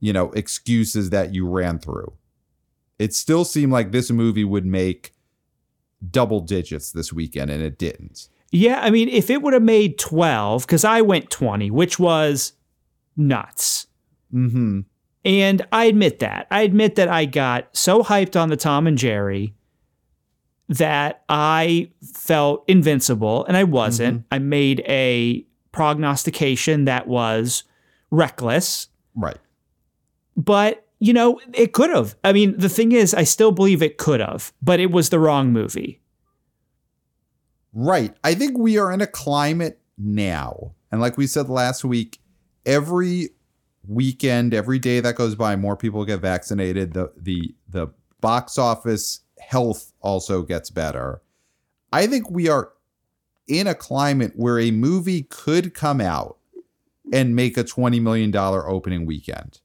you 0.00 0.12
know 0.12 0.30
excuses 0.32 1.10
that 1.10 1.34
you 1.34 1.48
ran 1.48 1.78
through 1.78 2.12
it 2.98 3.14
still 3.14 3.44
seemed 3.44 3.72
like 3.72 3.92
this 3.92 4.10
movie 4.10 4.44
would 4.44 4.66
make 4.66 5.14
double 6.10 6.40
digits 6.40 6.92
this 6.92 7.12
weekend 7.12 7.50
and 7.50 7.62
it 7.62 7.78
didn't 7.78 8.28
Yeah, 8.54 8.80
I 8.80 8.90
mean, 8.90 9.08
if 9.08 9.30
it 9.30 9.42
would 9.42 9.52
have 9.52 9.62
made 9.62 9.98
12, 9.98 10.66
because 10.66 10.84
I 10.84 11.00
went 11.00 11.28
20, 11.28 11.70
which 11.70 11.98
was 11.98 12.52
nuts. 13.16 13.86
mm-hmm 14.32 14.80
And 15.24 15.66
I 15.72 15.86
admit 15.86 16.20
that. 16.20 16.46
I 16.50 16.62
admit 16.62 16.94
that 16.94 17.08
I 17.08 17.24
got 17.24 17.76
so 17.76 18.02
hyped 18.02 18.40
on 18.40 18.50
the 18.50 18.56
Tom 18.56 18.86
and 18.86 18.96
Jerry 18.96 19.54
that 20.68 21.24
I 21.28 21.90
felt 22.14 22.64
invincible, 22.68 23.44
and 23.44 23.56
I 23.56 23.64
wasn't. 23.64 24.24
I 24.30 24.38
made 24.38 24.80
a 24.86 25.44
prognostication 25.72 26.84
that 26.84 27.06
was 27.08 27.64
reckless, 28.10 28.88
right 29.16 29.38
but 30.36 30.86
you 31.00 31.12
know, 31.12 31.40
it 31.52 31.72
could 31.72 31.90
have. 31.90 32.16
I 32.24 32.32
mean, 32.32 32.56
the 32.56 32.68
thing 32.68 32.92
is, 32.92 33.12
I 33.14 33.24
still 33.24 33.52
believe 33.52 33.82
it 33.82 33.98
could 33.98 34.20
have, 34.20 34.52
but 34.62 34.80
it 34.80 34.90
was 34.90 35.10
the 35.10 35.18
wrong 35.18 35.52
movie. 35.52 36.00
Right. 37.74 38.14
I 38.22 38.34
think 38.34 38.56
we 38.56 38.78
are 38.78 38.92
in 38.92 39.00
a 39.00 39.06
climate 39.06 39.80
now. 39.98 40.72
And 40.92 41.00
like 41.00 41.16
we 41.16 41.26
said 41.26 41.48
last 41.48 41.84
week, 41.84 42.20
every 42.64 43.30
weekend, 43.86 44.54
every 44.54 44.78
day 44.78 45.00
that 45.00 45.16
goes 45.16 45.34
by, 45.34 45.56
more 45.56 45.76
people 45.76 46.04
get 46.04 46.20
vaccinated. 46.20 46.92
The 46.94 47.12
the 47.16 47.54
the 47.68 47.88
box 48.20 48.56
office 48.58 49.20
health 49.40 49.92
also 50.00 50.42
gets 50.42 50.70
better. 50.70 51.20
I 51.92 52.06
think 52.06 52.30
we 52.30 52.48
are 52.48 52.70
in 53.48 53.66
a 53.66 53.74
climate 53.74 54.32
where 54.36 54.58
a 54.58 54.70
movie 54.70 55.22
could 55.24 55.74
come 55.74 56.00
out 56.00 56.38
and 57.12 57.36
make 57.36 57.58
a 57.58 57.64
$20 57.64 58.00
million 58.00 58.34
opening 58.34 59.04
weekend. 59.04 59.60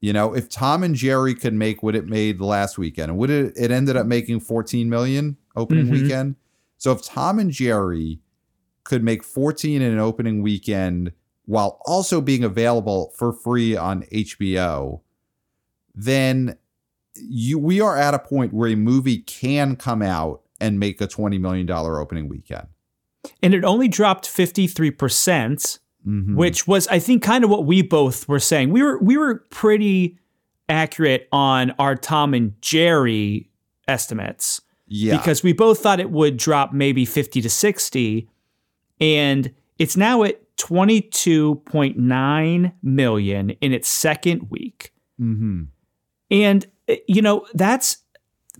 You 0.00 0.12
know, 0.14 0.34
if 0.34 0.48
Tom 0.48 0.82
and 0.82 0.94
Jerry 0.94 1.34
could 1.34 1.52
make 1.52 1.82
what 1.82 1.94
it 1.94 2.06
made 2.06 2.40
last 2.40 2.78
weekend, 2.78 3.10
and 3.10 3.18
would 3.18 3.28
it 3.30 3.52
it 3.56 3.70
ended 3.70 3.96
up 3.96 4.06
making 4.06 4.40
14 4.40 4.88
million 4.88 5.36
opening 5.56 5.86
Mhm. 5.86 5.90
weekend. 5.90 6.36
So 6.78 6.92
if 6.92 7.02
Tom 7.02 7.38
and 7.38 7.50
Jerry 7.50 8.20
could 8.84 9.02
make 9.02 9.24
14 9.24 9.82
in 9.82 9.92
an 9.92 9.98
opening 9.98 10.42
weekend 10.42 11.12
while 11.46 11.80
also 11.86 12.20
being 12.20 12.44
available 12.44 13.12
for 13.16 13.32
free 13.32 13.76
on 13.76 14.02
HBO, 14.12 15.00
then 15.94 16.56
you 17.16 17.58
we 17.58 17.80
are 17.80 17.96
at 17.96 18.14
a 18.14 18.18
point 18.18 18.52
where 18.52 18.68
a 18.70 18.74
movie 18.76 19.18
can 19.18 19.76
come 19.76 20.02
out 20.02 20.42
and 20.60 20.78
make 20.78 21.00
a 21.00 21.06
20 21.06 21.38
million 21.38 21.66
dollar 21.66 21.98
opening 22.00 22.28
weekend. 22.28 22.66
And 23.42 23.54
it 23.54 23.64
only 23.64 23.88
dropped 23.88 24.26
53%. 24.26 25.78
Mhm. 26.06 26.36
which 26.36 26.68
was 26.68 26.86
I 26.86 27.00
think 27.00 27.20
kind 27.24 27.42
of 27.42 27.50
what 27.50 27.66
we 27.66 27.82
both 27.82 28.28
were 28.28 28.38
saying. 28.38 28.70
We 28.70 28.80
were 28.80 28.96
we 28.98 29.16
were 29.16 29.44
pretty 29.50 30.16
accurate 30.68 31.26
on 31.32 31.72
our 31.80 31.96
Tom 31.96 32.32
and 32.32 32.54
Jerry 32.62 33.50
estimates 33.88 34.60
yeah. 34.86 35.16
because 35.16 35.42
we 35.42 35.52
both 35.52 35.80
thought 35.80 36.00
it 36.00 36.10
would 36.10 36.36
drop 36.36 36.72
maybe 36.72 37.04
50 37.04 37.40
to 37.42 37.50
60 37.50 38.28
and 39.00 39.52
it's 39.78 39.96
now 39.96 40.22
at 40.22 40.40
22.9 40.56 42.72
million 42.82 43.50
in 43.50 43.72
its 43.72 43.88
second 43.88 44.50
week. 44.50 44.92
Mhm. 45.20 45.68
And 46.30 46.66
uh, 46.88 46.94
you 47.06 47.22
know, 47.22 47.46
that's 47.54 47.98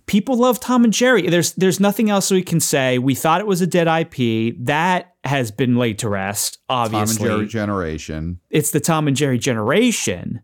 people 0.05 0.37
love 0.37 0.59
Tom 0.59 0.83
and 0.83 0.93
Jerry. 0.93 1.27
There's 1.29 1.53
there's 1.53 1.79
nothing 1.79 2.09
else 2.09 2.29
we 2.31 2.43
can 2.43 2.59
say. 2.59 2.99
We 2.99 3.15
thought 3.15 3.41
it 3.41 3.47
was 3.47 3.61
a 3.61 3.67
dead 3.67 3.87
IP. 3.87 4.55
That 4.59 5.15
has 5.23 5.51
been 5.51 5.75
laid 5.75 5.99
to 5.99 6.09
rest, 6.09 6.59
obviously. 6.69 7.17
Tom 7.17 7.25
and 7.25 7.35
Jerry 7.39 7.47
generation. 7.47 8.39
it's 8.49 8.71
the 8.71 8.79
Tom 8.79 9.07
and 9.07 9.17
Jerry 9.17 9.39
generation. 9.39 10.41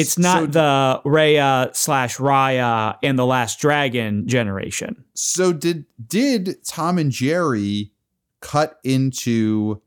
It's 0.00 0.18
not 0.18 0.40
So- 0.40 0.46
the 0.46 1.00
Raya 1.04 1.74
slash 1.74 2.16
Raya 2.16 2.96
and 3.02 3.18
the 3.18 3.26
Last 3.26 3.60
Dragon 3.60 4.26
generation. 4.26 5.04
So 5.14 5.52
did 5.52 5.84
did 6.06 6.64
Tom 6.64 6.98
and 6.98 7.10
Jerry 7.10 7.92
cut 8.40 8.78
into 8.84 9.80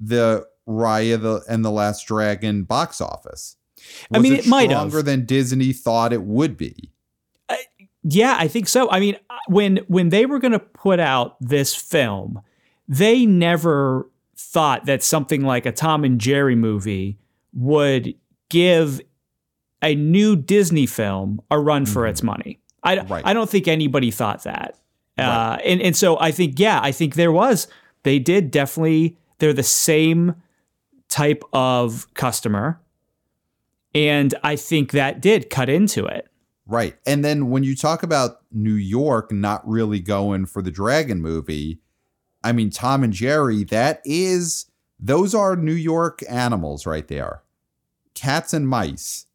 the 0.00 0.46
Raya 0.68 1.20
the, 1.20 1.42
and 1.48 1.64
the 1.64 1.70
Last 1.70 2.06
Dragon 2.06 2.64
box 2.64 3.00
office? 3.00 3.56
I 4.12 4.18
mean, 4.18 4.32
it 4.34 4.46
might 4.46 4.70
have. 4.70 4.80
longer 4.80 5.02
than 5.02 5.24
Disney 5.26 5.72
thought 5.72 6.12
it 6.12 6.22
would 6.22 6.56
be. 6.56 6.90
Uh, 7.48 7.54
yeah, 8.02 8.36
I 8.38 8.48
think 8.48 8.66
so. 8.68 8.90
I 8.90 8.98
mean, 9.00 9.16
uh, 9.30 9.36
when 9.48 9.78
when 9.88 10.08
they 10.08 10.26
were 10.26 10.38
going 10.38 10.52
to 10.52 10.58
put 10.58 10.98
out 10.98 11.36
this 11.40 11.74
film, 11.74 12.40
they 12.88 13.24
never 13.26 14.10
thought 14.36 14.86
that 14.86 15.02
something 15.02 15.42
like 15.42 15.66
a 15.66 15.72
Tom 15.72 16.04
and 16.04 16.20
Jerry 16.20 16.56
movie 16.56 17.18
would 17.52 18.14
give 18.48 19.00
a 19.86 19.94
new 19.94 20.36
Disney 20.36 20.84
film 20.84 21.40
a 21.50 21.58
run 21.58 21.86
for 21.86 22.06
its 22.06 22.22
money. 22.22 22.60
I, 22.82 22.98
Right. 23.00 23.22
I 23.24 23.32
don't 23.32 23.48
think 23.48 23.68
anybody 23.68 24.10
thought 24.10 24.42
that. 24.44 24.78
Uh, 25.16 25.56
and, 25.64 25.80
and 25.80 25.96
so 25.96 26.18
I 26.20 26.30
think, 26.30 26.58
yeah, 26.58 26.78
I 26.82 26.92
think 26.92 27.14
there 27.14 27.32
was, 27.32 27.68
they 28.02 28.18
did 28.18 28.50
definitely, 28.50 29.16
they're 29.38 29.54
the 29.54 29.62
same 29.62 30.34
type 31.08 31.42
of 31.52 32.12
customer. 32.14 32.78
And 33.94 34.34
I 34.42 34.56
think 34.56 34.90
that 34.92 35.22
did 35.22 35.48
cut 35.48 35.70
into 35.70 36.04
it. 36.04 36.28
Right. 36.66 36.96
And 37.06 37.24
then 37.24 37.48
when 37.48 37.62
you 37.62 37.74
talk 37.74 38.02
about 38.02 38.42
New 38.52 38.74
York 38.74 39.32
not 39.32 39.66
really 39.66 40.00
going 40.00 40.46
for 40.46 40.60
the 40.60 40.70
Dragon 40.70 41.22
movie, 41.22 41.78
I 42.42 42.52
mean 42.52 42.70
Tom 42.70 43.02
and 43.04 43.12
Jerry, 43.12 43.64
that 43.64 44.02
is 44.04 44.66
those 44.98 45.34
are 45.34 45.56
New 45.56 45.72
York 45.72 46.22
animals 46.28 46.86
right 46.86 47.06
there. 47.08 47.42
Cats 48.14 48.52
and 48.52 48.68
mice. 48.68 49.26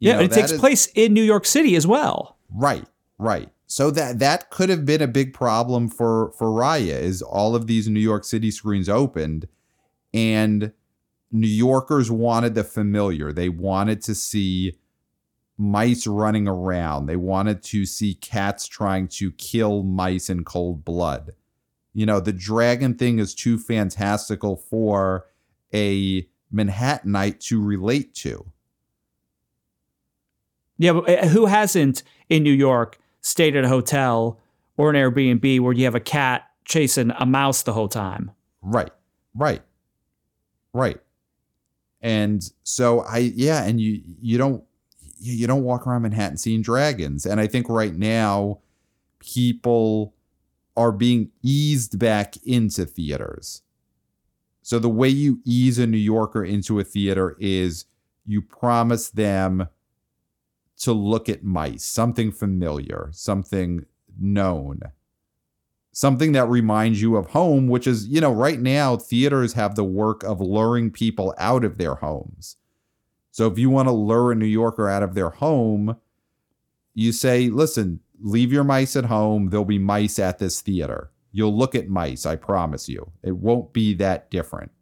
You 0.00 0.10
Yeah, 0.10 0.16
know, 0.16 0.22
it 0.22 0.32
takes 0.32 0.50
is- 0.52 0.58
place 0.60 0.86
in 0.94 1.12
New 1.14 1.22
York 1.22 1.44
City 1.46 1.76
as 1.76 1.86
well. 1.86 2.36
Right, 2.52 2.86
right. 3.18 3.50
So 3.66 3.92
that 3.92 4.18
that 4.18 4.50
could 4.50 4.68
have 4.68 4.84
been 4.84 5.00
a 5.00 5.06
big 5.06 5.32
problem 5.32 5.88
for 5.88 6.32
for 6.32 6.48
Raya 6.48 7.00
is 7.00 7.22
all 7.22 7.54
of 7.54 7.68
these 7.68 7.86
New 7.88 8.00
York 8.00 8.24
City 8.24 8.50
screens 8.50 8.88
opened 8.88 9.46
and 10.12 10.72
New 11.30 11.46
Yorkers 11.46 12.10
wanted 12.10 12.56
the 12.56 12.64
familiar. 12.64 13.32
They 13.32 13.48
wanted 13.48 14.02
to 14.02 14.14
see 14.16 14.76
mice 15.56 16.06
running 16.06 16.48
around. 16.48 17.06
They 17.06 17.14
wanted 17.16 17.62
to 17.64 17.86
see 17.86 18.14
cats 18.14 18.66
trying 18.66 19.06
to 19.08 19.30
kill 19.32 19.84
mice 19.84 20.28
in 20.28 20.42
cold 20.42 20.84
blood. 20.84 21.32
You 21.92 22.06
know, 22.06 22.18
the 22.18 22.32
dragon 22.32 22.94
thing 22.94 23.20
is 23.20 23.34
too 23.34 23.58
fantastical 23.58 24.56
for 24.56 25.26
a 25.72 26.26
Manhattanite 26.52 27.38
to 27.46 27.62
relate 27.62 28.14
to. 28.16 28.50
Yeah, 30.80 30.94
but 30.94 31.10
uh, 31.10 31.26
who 31.26 31.44
hasn't 31.44 32.02
in 32.30 32.42
New 32.42 32.52
York 32.52 32.98
stayed 33.20 33.54
at 33.54 33.64
a 33.64 33.68
hotel 33.68 34.40
or 34.78 34.88
an 34.88 34.96
Airbnb 34.96 35.60
where 35.60 35.74
you 35.74 35.84
have 35.84 35.94
a 35.94 36.00
cat 36.00 36.48
chasing 36.64 37.12
a 37.18 37.26
mouse 37.26 37.62
the 37.62 37.74
whole 37.74 37.86
time? 37.86 38.30
Right. 38.62 38.90
Right. 39.34 39.60
Right. 40.72 40.98
And 42.00 42.42
so 42.62 43.00
I 43.00 43.18
yeah, 43.18 43.62
and 43.64 43.78
you 43.78 44.00
you 44.22 44.38
don't 44.38 44.64
you 45.18 45.46
don't 45.46 45.64
walk 45.64 45.86
around 45.86 46.00
Manhattan 46.00 46.38
seeing 46.38 46.62
dragons. 46.62 47.26
And 47.26 47.40
I 47.40 47.46
think 47.46 47.68
right 47.68 47.94
now 47.94 48.60
people 49.18 50.14
are 50.78 50.92
being 50.92 51.30
eased 51.42 51.98
back 51.98 52.38
into 52.38 52.86
theaters. 52.86 53.60
So 54.62 54.78
the 54.78 54.88
way 54.88 55.10
you 55.10 55.40
ease 55.44 55.78
a 55.78 55.86
New 55.86 55.98
Yorker 55.98 56.42
into 56.42 56.80
a 56.80 56.84
theater 56.84 57.36
is 57.38 57.84
you 58.24 58.40
promise 58.40 59.10
them 59.10 59.68
to 60.80 60.92
look 60.92 61.28
at 61.28 61.44
mice, 61.44 61.84
something 61.84 62.32
familiar, 62.32 63.10
something 63.12 63.84
known, 64.18 64.80
something 65.92 66.32
that 66.32 66.48
reminds 66.48 67.02
you 67.02 67.16
of 67.16 67.28
home, 67.28 67.68
which 67.68 67.86
is, 67.86 68.06
you 68.08 68.20
know, 68.20 68.32
right 68.32 68.60
now 68.60 68.96
theaters 68.96 69.52
have 69.52 69.74
the 69.74 69.84
work 69.84 70.22
of 70.22 70.40
luring 70.40 70.90
people 70.90 71.34
out 71.38 71.64
of 71.64 71.78
their 71.78 71.96
homes. 71.96 72.56
So 73.30 73.46
if 73.46 73.58
you 73.58 73.70
want 73.70 73.88
to 73.88 73.92
lure 73.92 74.32
a 74.32 74.34
New 74.34 74.46
Yorker 74.46 74.88
out 74.88 75.02
of 75.02 75.14
their 75.14 75.30
home, 75.30 75.96
you 76.94 77.12
say, 77.12 77.48
listen, 77.48 78.00
leave 78.20 78.52
your 78.52 78.64
mice 78.64 78.96
at 78.96 79.04
home. 79.04 79.50
There'll 79.50 79.64
be 79.64 79.78
mice 79.78 80.18
at 80.18 80.38
this 80.38 80.60
theater. 80.60 81.10
You'll 81.30 81.56
look 81.56 81.74
at 81.74 81.88
mice, 81.88 82.24
I 82.26 82.36
promise 82.36 82.88
you. 82.88 83.12
It 83.22 83.36
won't 83.36 83.72
be 83.72 83.94
that 83.94 84.30
different. 84.30 84.72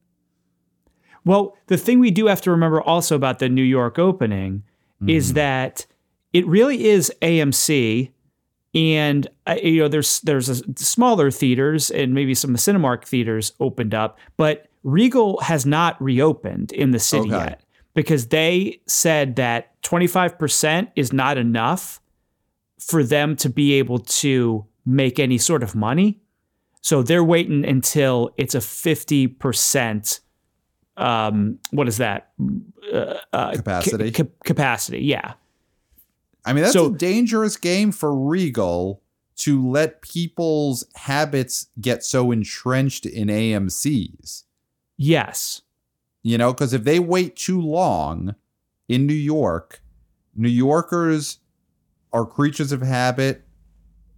Well, 1.24 1.56
the 1.66 1.76
thing 1.76 1.98
we 1.98 2.10
do 2.10 2.26
have 2.26 2.40
to 2.42 2.50
remember 2.50 2.80
also 2.80 3.16
about 3.16 3.38
the 3.38 3.48
New 3.48 3.62
York 3.62 3.98
opening 3.98 4.62
mm-hmm. 5.00 5.10
is 5.10 5.34
that 5.34 5.86
it 6.32 6.46
really 6.46 6.86
is 6.86 7.12
AMC 7.22 8.10
and 8.74 9.26
uh, 9.46 9.56
you 9.62 9.80
know 9.80 9.88
there's 9.88 10.20
there's 10.20 10.48
a 10.48 10.62
smaller 10.76 11.30
theaters 11.30 11.90
and 11.90 12.14
maybe 12.14 12.34
some 12.34 12.54
Cinemark 12.54 13.04
theaters 13.04 13.52
opened 13.60 13.94
up, 13.94 14.18
but 14.36 14.68
Regal 14.84 15.40
has 15.40 15.66
not 15.66 16.00
reopened 16.00 16.72
in 16.72 16.92
the 16.92 16.98
city 16.98 17.32
okay. 17.32 17.44
yet 17.44 17.64
because 17.94 18.28
they 18.28 18.80
said 18.86 19.36
that 19.36 19.80
25% 19.82 20.88
is 20.94 21.12
not 21.12 21.36
enough 21.36 22.00
for 22.78 23.02
them 23.02 23.34
to 23.36 23.48
be 23.50 23.74
able 23.74 23.98
to 23.98 24.64
make 24.86 25.18
any 25.18 25.38
sort 25.38 25.62
of 25.62 25.74
money. 25.74 26.20
So 26.80 27.02
they're 27.02 27.24
waiting 27.24 27.64
until 27.64 28.30
it's 28.36 28.54
a 28.54 28.58
50% 28.58 30.20
um, 30.98 31.58
what 31.70 31.88
is 31.88 31.98
that? 31.98 32.32
Uh, 32.92 33.14
uh, 33.32 33.52
capacity. 33.52 34.10
Ca- 34.10 34.24
capacity, 34.44 35.00
yeah. 35.00 35.34
I 36.44 36.52
mean, 36.52 36.62
that's 36.62 36.72
so, 36.72 36.86
a 36.86 36.96
dangerous 36.96 37.56
game 37.56 37.92
for 37.92 38.14
Regal 38.14 39.02
to 39.36 39.66
let 39.66 40.02
people's 40.02 40.84
habits 40.96 41.68
get 41.80 42.02
so 42.02 42.32
entrenched 42.32 43.06
in 43.06 43.28
AMC's. 43.28 44.44
Yes. 44.96 45.62
You 46.22 46.36
know, 46.36 46.52
because 46.52 46.72
if 46.72 46.82
they 46.82 46.98
wait 46.98 47.36
too 47.36 47.60
long 47.60 48.34
in 48.88 49.06
New 49.06 49.14
York, 49.14 49.80
New 50.34 50.48
Yorkers 50.48 51.38
are 52.12 52.26
creatures 52.26 52.72
of 52.72 52.82
habit. 52.82 53.44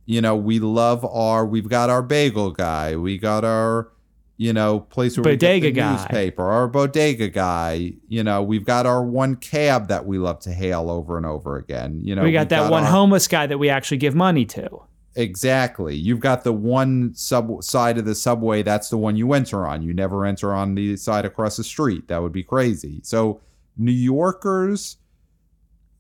You 0.06 0.22
know, 0.22 0.34
we 0.34 0.58
love 0.58 1.04
our, 1.04 1.44
we've 1.44 1.68
got 1.68 1.90
our 1.90 2.02
bagel 2.02 2.50
guy, 2.50 2.96
we 2.96 3.18
got 3.18 3.44
our, 3.44 3.92
you 4.40 4.54
know, 4.54 4.80
place 4.80 5.18
where 5.18 5.24
bodega 5.24 5.52
we 5.52 5.60
get 5.60 5.74
the 5.74 5.80
guy. 5.82 5.96
newspaper, 5.96 6.48
our 6.48 6.66
bodega 6.66 7.28
guy. 7.28 7.92
You 8.08 8.24
know, 8.24 8.42
we've 8.42 8.64
got 8.64 8.86
our 8.86 9.04
one 9.04 9.36
cab 9.36 9.88
that 9.88 10.06
we 10.06 10.16
love 10.16 10.40
to 10.40 10.50
hail 10.50 10.88
over 10.88 11.18
and 11.18 11.26
over 11.26 11.58
again. 11.58 12.00
You 12.02 12.14
know, 12.14 12.22
we 12.22 12.32
got 12.32 12.48
that 12.48 12.62
got 12.62 12.70
one 12.70 12.84
our, 12.84 12.90
homeless 12.90 13.28
guy 13.28 13.46
that 13.46 13.58
we 13.58 13.68
actually 13.68 13.98
give 13.98 14.14
money 14.14 14.46
to. 14.46 14.80
Exactly. 15.14 15.94
You've 15.94 16.20
got 16.20 16.42
the 16.42 16.54
one 16.54 17.12
sub 17.14 17.62
side 17.62 17.98
of 17.98 18.06
the 18.06 18.14
subway. 18.14 18.62
That's 18.62 18.88
the 18.88 18.96
one 18.96 19.14
you 19.14 19.34
enter 19.34 19.66
on. 19.66 19.82
You 19.82 19.92
never 19.92 20.24
enter 20.24 20.54
on 20.54 20.74
the 20.74 20.96
side 20.96 21.26
across 21.26 21.58
the 21.58 21.64
street. 21.64 22.08
That 22.08 22.22
would 22.22 22.32
be 22.32 22.42
crazy. 22.42 23.00
So 23.02 23.42
New 23.76 23.92
Yorkers 23.92 24.96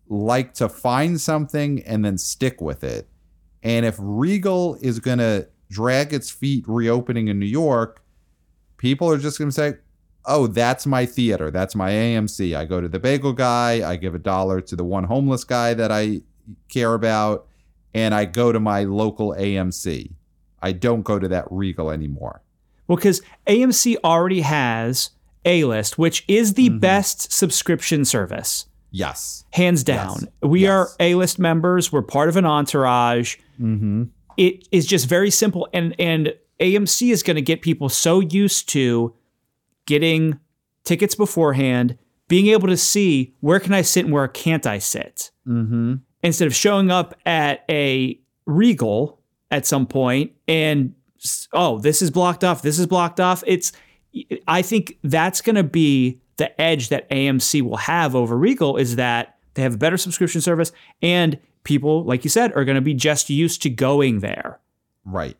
like 0.08 0.54
to 0.54 0.70
find 0.70 1.20
something 1.20 1.82
and 1.82 2.02
then 2.02 2.16
stick 2.16 2.62
with 2.62 2.84
it. 2.84 3.06
And 3.62 3.84
if 3.84 3.96
Regal 3.98 4.78
is 4.80 4.98
going 4.98 5.18
to 5.18 5.46
drag 5.68 6.14
its 6.14 6.30
feet 6.30 6.64
reopening 6.66 7.28
in 7.28 7.38
New 7.38 7.44
York, 7.44 8.02
people 8.80 9.10
are 9.10 9.18
just 9.18 9.38
going 9.38 9.50
to 9.50 9.54
say, 9.54 9.74
oh, 10.24 10.46
that's 10.46 10.86
my 10.86 11.04
theater. 11.04 11.50
That's 11.50 11.74
my 11.74 11.90
AMC. 11.90 12.56
I 12.56 12.64
go 12.64 12.80
to 12.80 12.88
the 12.88 12.98
bagel 12.98 13.34
guy. 13.34 13.88
I 13.88 13.96
give 13.96 14.14
a 14.14 14.18
dollar 14.18 14.62
to 14.62 14.74
the 14.74 14.84
one 14.84 15.04
homeless 15.04 15.44
guy 15.44 15.74
that 15.74 15.92
I 15.92 16.22
care 16.70 16.94
about. 16.94 17.46
And 17.92 18.14
I 18.14 18.24
go 18.24 18.52
to 18.52 18.58
my 18.58 18.84
local 18.84 19.34
AMC. 19.34 20.12
I 20.62 20.72
don't 20.72 21.02
go 21.02 21.18
to 21.18 21.28
that 21.28 21.44
Regal 21.50 21.90
anymore. 21.90 22.42
Well, 22.86 22.96
because 22.96 23.20
AMC 23.46 23.96
already 24.02 24.40
has 24.40 25.10
A 25.44 25.64
List, 25.64 25.98
which 25.98 26.24
is 26.26 26.54
the 26.54 26.70
mm-hmm. 26.70 26.78
best 26.78 27.32
subscription 27.32 28.04
service. 28.06 28.66
Yes. 28.92 29.44
Hands 29.52 29.82
down. 29.84 30.20
Yes. 30.22 30.30
We 30.42 30.60
yes. 30.62 30.70
are 30.70 30.88
A 30.98 31.14
list 31.14 31.38
members. 31.38 31.92
We're 31.92 32.02
part 32.02 32.28
of 32.28 32.36
an 32.36 32.46
entourage. 32.46 33.36
Mm-hmm. 33.60 34.04
It 34.36 34.66
is 34.72 34.86
just 34.86 35.06
very 35.06 35.30
simple. 35.30 35.68
And, 35.72 35.94
and 36.00 36.34
AMC 36.60 37.10
is 37.10 37.22
going 37.22 37.36
to 37.36 37.42
get 37.42 37.62
people 37.62 37.88
so 37.88 38.20
used 38.20 38.68
to 38.70 39.14
getting 39.86 40.38
tickets 40.84 41.14
beforehand, 41.14 41.98
being 42.28 42.48
able 42.48 42.68
to 42.68 42.76
see 42.76 43.34
where 43.40 43.60
can 43.60 43.72
I 43.72 43.82
sit 43.82 44.04
and 44.04 44.14
where 44.14 44.28
can't 44.28 44.66
I 44.66 44.78
sit. 44.78 45.30
Mm-hmm. 45.46 45.94
Instead 46.22 46.46
of 46.46 46.54
showing 46.54 46.90
up 46.90 47.14
at 47.24 47.64
a 47.68 48.20
Regal 48.46 49.20
at 49.50 49.66
some 49.66 49.86
point 49.86 50.32
and 50.46 50.94
oh, 51.52 51.78
this 51.78 52.02
is 52.02 52.10
blocked 52.10 52.44
off, 52.44 52.62
this 52.62 52.78
is 52.78 52.86
blocked 52.86 53.20
off. 53.20 53.42
It's 53.46 53.72
I 54.46 54.62
think 54.62 54.98
that's 55.02 55.40
going 55.40 55.56
to 55.56 55.64
be 55.64 56.20
the 56.36 56.60
edge 56.60 56.88
that 56.88 57.08
AMC 57.10 57.62
will 57.62 57.76
have 57.76 58.16
over 58.16 58.36
Regal 58.36 58.76
is 58.76 58.96
that 58.96 59.38
they 59.54 59.62
have 59.62 59.74
a 59.74 59.78
better 59.78 59.96
subscription 59.96 60.40
service 60.40 60.72
and 61.02 61.38
people, 61.64 62.04
like 62.04 62.24
you 62.24 62.30
said, 62.30 62.52
are 62.56 62.64
going 62.64 62.76
to 62.76 62.80
be 62.80 62.94
just 62.94 63.30
used 63.30 63.62
to 63.62 63.70
going 63.70 64.20
there. 64.20 64.58
Right. 65.04 65.36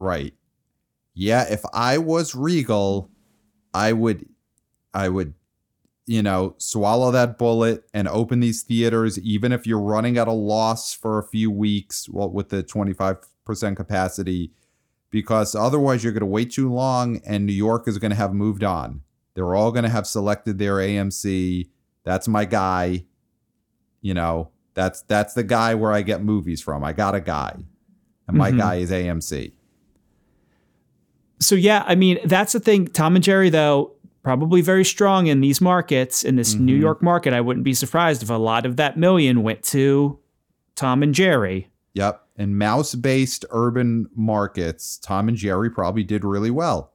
Right. 0.00 0.34
Yeah, 1.14 1.44
if 1.48 1.62
I 1.72 1.98
was 1.98 2.34
Regal, 2.34 3.10
I 3.72 3.92
would 3.92 4.28
I 4.92 5.08
would 5.08 5.34
you 6.10 6.24
know, 6.24 6.56
swallow 6.58 7.12
that 7.12 7.38
bullet 7.38 7.84
and 7.94 8.08
open 8.08 8.40
these 8.40 8.64
theaters 8.64 9.16
even 9.20 9.52
if 9.52 9.64
you're 9.64 9.80
running 9.80 10.18
at 10.18 10.26
a 10.26 10.32
loss 10.32 10.92
for 10.92 11.20
a 11.20 11.22
few 11.22 11.52
weeks 11.52 12.08
well, 12.08 12.28
with 12.28 12.48
the 12.48 12.64
25% 12.64 13.76
capacity 13.76 14.50
because 15.10 15.54
otherwise 15.54 16.02
you're 16.02 16.12
going 16.12 16.18
to 16.18 16.26
wait 16.26 16.50
too 16.50 16.68
long 16.68 17.20
and 17.24 17.46
New 17.46 17.52
York 17.52 17.86
is 17.86 17.98
going 17.98 18.10
to 18.10 18.16
have 18.16 18.34
moved 18.34 18.64
on. 18.64 19.02
They're 19.34 19.54
all 19.54 19.70
going 19.70 19.84
to 19.84 19.88
have 19.88 20.04
selected 20.04 20.58
their 20.58 20.78
AMC. 20.78 21.68
That's 22.02 22.26
my 22.26 22.44
guy. 22.44 23.04
You 24.00 24.14
know, 24.14 24.50
that's 24.74 25.02
that's 25.02 25.34
the 25.34 25.44
guy 25.44 25.76
where 25.76 25.92
I 25.92 26.02
get 26.02 26.24
movies 26.24 26.60
from. 26.60 26.82
I 26.82 26.92
got 26.92 27.14
a 27.14 27.20
guy. 27.20 27.56
And 28.26 28.36
my 28.36 28.48
mm-hmm. 28.48 28.58
guy 28.58 28.74
is 28.76 28.90
AMC 28.90 29.52
so 31.40 31.54
yeah, 31.54 31.84
I 31.86 31.94
mean 31.94 32.18
that's 32.24 32.52
the 32.52 32.60
thing. 32.60 32.86
Tom 32.86 33.16
and 33.16 33.24
Jerry 33.24 33.50
though 33.50 33.92
probably 34.22 34.60
very 34.60 34.84
strong 34.84 35.26
in 35.26 35.40
these 35.40 35.60
markets 35.60 36.22
in 36.22 36.36
this 36.36 36.54
mm-hmm. 36.54 36.66
New 36.66 36.76
York 36.76 37.02
market. 37.02 37.32
I 37.32 37.40
wouldn't 37.40 37.64
be 37.64 37.74
surprised 37.74 38.22
if 38.22 38.30
a 38.30 38.34
lot 38.34 38.66
of 38.66 38.76
that 38.76 38.98
million 38.98 39.42
went 39.42 39.62
to 39.64 40.18
Tom 40.74 41.02
and 41.02 41.14
Jerry. 41.14 41.70
Yep, 41.94 42.22
and 42.36 42.58
mouse-based 42.58 43.44
urban 43.50 44.08
markets, 44.14 44.98
Tom 44.98 45.28
and 45.28 45.36
Jerry 45.36 45.70
probably 45.70 46.04
did 46.04 46.24
really 46.24 46.50
well. 46.50 46.92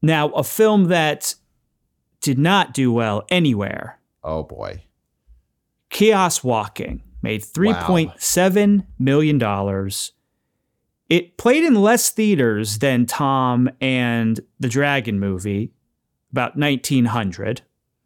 Now, 0.00 0.28
a 0.28 0.44
film 0.44 0.84
that 0.84 1.34
did 2.20 2.38
not 2.38 2.72
do 2.72 2.92
well 2.92 3.24
anywhere. 3.30 3.98
Oh 4.22 4.42
boy. 4.42 4.84
Chaos 5.90 6.44
Walking 6.44 7.02
made 7.22 7.44
three 7.44 7.72
point 7.74 8.10
wow. 8.10 8.16
seven 8.18 8.86
million 8.98 9.38
dollars 9.38 10.12
it 11.08 11.38
played 11.38 11.64
in 11.64 11.74
less 11.74 12.10
theaters 12.10 12.78
than 12.78 13.06
Tom 13.06 13.70
and 13.80 14.40
the 14.60 14.68
Dragon 14.68 15.18
movie, 15.18 15.72
about 16.32 16.56
1900. 16.56 17.62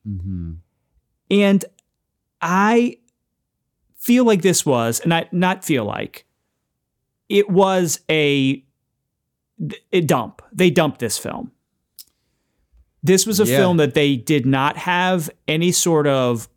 Mm-hmm. 0.09 0.53
And 1.31 1.65
I 2.41 2.99
feel 3.97 4.25
like 4.25 4.43
this 4.43 4.65
was, 4.65 5.01
and 5.01 5.13
I 5.13 5.29
not 5.33 5.65
feel 5.65 5.85
like, 5.85 6.27
it 7.29 7.49
was 7.49 8.01
a, 8.11 8.65
a 9.93 10.01
dump. 10.03 10.43
They 10.53 10.71
dumped 10.71 10.99
this 10.99 11.19
film. 11.19 11.51
This 13.03 13.27
was 13.27 13.41
a 13.41 13.47
yeah. 13.47 13.57
film 13.57 13.79
that 13.79 13.95
they 13.95 14.17
did 14.17 14.47
not 14.47 14.77
have 14.77 15.29
any 15.49 15.73
sort 15.73 16.07
of 16.07 16.49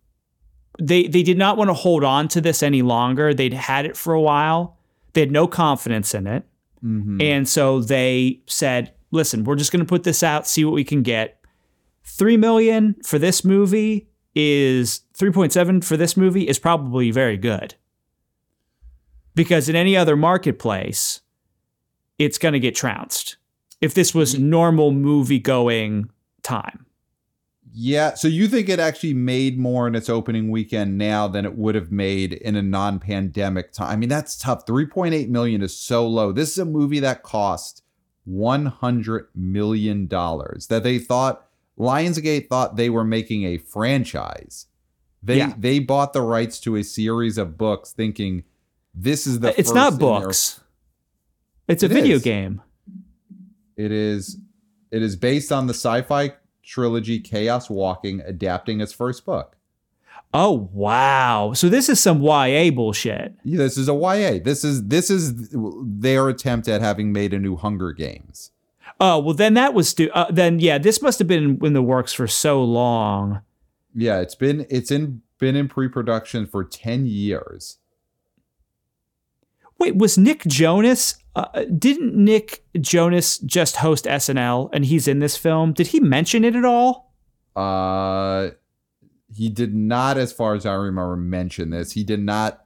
they 0.79 1.07
they 1.07 1.23
did 1.23 1.37
not 1.37 1.57
want 1.57 1.69
to 1.69 1.73
hold 1.73 2.03
on 2.03 2.27
to 2.29 2.41
this 2.41 2.61
any 2.61 2.81
longer. 2.81 3.33
They'd 3.33 3.53
had 3.53 3.85
it 3.85 3.97
for 3.97 4.13
a 4.13 4.21
while. 4.21 4.77
They 5.15 5.21
had 5.21 5.31
no 5.31 5.47
confidence 5.47 6.13
in 6.13 6.27
it. 6.27 6.43
Mhm. 6.85 7.21
And 7.21 7.49
so 7.49 7.81
they 7.81 8.41
said, 8.45 8.93
"Listen, 9.11 9.43
we're 9.43 9.55
just 9.55 9.71
going 9.71 9.79
to 9.79 9.89
put 9.89 10.03
this 10.03 10.21
out, 10.21 10.45
see 10.45 10.63
what 10.63 10.75
we 10.75 10.83
can 10.83 11.01
get. 11.01 11.39
3 12.03 12.37
million 12.37 12.95
for 13.03 13.17
this 13.17 13.43
movie 13.43 14.07
is 14.35 15.01
3.7 15.17 15.81
for 15.81 15.97
this 15.97 16.15
movie 16.15 16.47
is 16.47 16.59
probably 16.59 17.09
very 17.09 17.37
good. 17.37 17.73
Because 19.33 19.67
in 19.69 19.75
any 19.75 19.97
other 19.97 20.15
marketplace, 20.15 21.21
it's 22.19 22.37
going 22.37 22.53
to 22.53 22.59
get 22.59 22.75
trounced. 22.75 23.37
If 23.81 23.93
this 23.93 24.13
was 24.13 24.37
normal 24.37 24.91
movie 24.91 25.39
going 25.39 26.09
time. 26.43 26.85
Yeah. 27.77 28.13
So 28.13 28.29
you 28.29 28.47
think 28.47 28.69
it 28.69 28.79
actually 28.79 29.13
made 29.13 29.59
more 29.59 29.85
in 29.85 29.95
its 29.95 30.09
opening 30.09 30.49
weekend 30.49 30.97
now 30.97 31.27
than 31.27 31.43
it 31.43 31.57
would 31.57 31.75
have 31.75 31.91
made 31.91 32.31
in 32.31 32.55
a 32.55 32.61
non-pandemic 32.61 33.73
time? 33.73 33.89
I 33.91 33.95
mean, 33.97 34.07
that's 34.07 34.37
tough. 34.37 34.65
3.8 34.65 35.27
million 35.27 35.61
is 35.61 35.77
so 35.77 36.07
low. 36.07 36.31
This 36.31 36.51
is 36.53 36.57
a 36.59 36.63
movie 36.65 37.01
that 37.01 37.21
cost 37.21 37.83
100 38.23 39.27
million 39.35 40.07
dollars 40.07 40.67
that 40.67 40.83
they 40.83 40.97
thought 40.99 41.45
Lionsgate 41.77 42.47
thought 42.47 42.77
they 42.77 42.89
were 42.89 43.03
making 43.03 43.43
a 43.43 43.57
franchise. 43.57 44.67
They 45.21 45.37
Yeah. 45.39 45.53
they 45.57 45.79
bought 45.79 46.13
the 46.13 46.21
rights 46.21 46.59
to 46.61 46.77
a 46.77 46.83
series 46.83 47.37
of 47.37 47.57
books 47.57 47.91
thinking 47.91 48.43
this 48.93 49.27
is 49.27 49.41
the 49.41 49.59
it's 49.59 49.73
not 49.73 49.93
in 49.93 49.99
their- 49.99 50.07
books. 50.21 50.61
It's 51.67 51.83
a 51.83 51.87
It 51.87 51.91
video 51.91 52.15
is. 52.15 52.23
game. 52.23 52.61
It 53.75 53.91
is 53.91 54.37
it 54.91 55.01
is 55.01 55.17
based 55.17 55.51
on 55.51 55.67
the 55.67 55.73
sci-fi 55.73 56.33
trilogy 56.65 57.19
Chaos 57.19 57.69
Walking 57.69 58.21
adapting 58.21 58.81
its 58.81 58.93
first 58.93 59.25
book. 59.25 59.55
Oh 60.33 60.69
wow! 60.73 61.53
So 61.53 61.69
this 61.69 61.87
is 61.87 61.99
some 61.99 62.21
YA 62.21 62.69
bullshit. 62.71 63.33
Yeah, 63.43 63.59
this 63.59 63.77
is 63.77 63.87
a 63.87 63.93
YA. 63.93 64.39
This 64.43 64.65
is 64.65 64.87
this 64.87 65.09
is 65.09 65.33
their 65.53 66.27
attempt 66.27 66.67
at 66.67 66.81
having 66.81 67.13
made 67.13 67.33
a 67.33 67.39
new 67.39 67.55
Hunger 67.55 67.93
Games. 67.93 68.51
Oh 68.99 69.19
well, 69.19 69.33
then 69.33 69.53
that 69.53 69.73
was 69.73 69.89
stu- 69.89 70.11
uh, 70.13 70.29
then 70.29 70.59
yeah. 70.59 70.77
This 70.77 71.01
must 71.01 71.19
have 71.19 71.27
been 71.27 71.59
in 71.63 71.73
the 71.73 71.81
works 71.81 72.11
for 72.11 72.27
so 72.27 72.61
long. 72.63 73.41
Yeah, 73.93 74.19
it's 74.19 74.35
been 74.35 74.65
it's 74.69 74.91
in 74.91 75.21
been 75.39 75.55
in 75.55 75.67
pre-production 75.67 76.45
for 76.45 76.63
10 76.63 77.05
years. 77.05 77.77
Wait, 79.77 79.97
was 79.97 80.17
Nick 80.17 80.45
Jonas? 80.45 81.17
Uh, 81.35 81.65
didn't 81.77 82.15
Nick 82.15 82.63
Jonas 82.79 83.39
just 83.39 83.77
host 83.77 84.05
SNL 84.05 84.69
and 84.71 84.85
he's 84.85 85.07
in 85.07 85.19
this 85.19 85.35
film? 85.35 85.73
Did 85.73 85.87
he 85.87 85.99
mention 85.99 86.45
it 86.45 86.55
at 86.55 86.65
all? 86.65 87.13
Uh 87.55 88.51
he 89.33 89.49
did 89.49 89.75
not 89.75 90.17
as 90.17 90.31
far 90.31 90.55
as 90.55 90.65
I 90.65 90.73
remember 90.73 91.17
mention 91.17 91.71
this. 91.71 91.91
He 91.91 92.03
did 92.03 92.21
not 92.21 92.65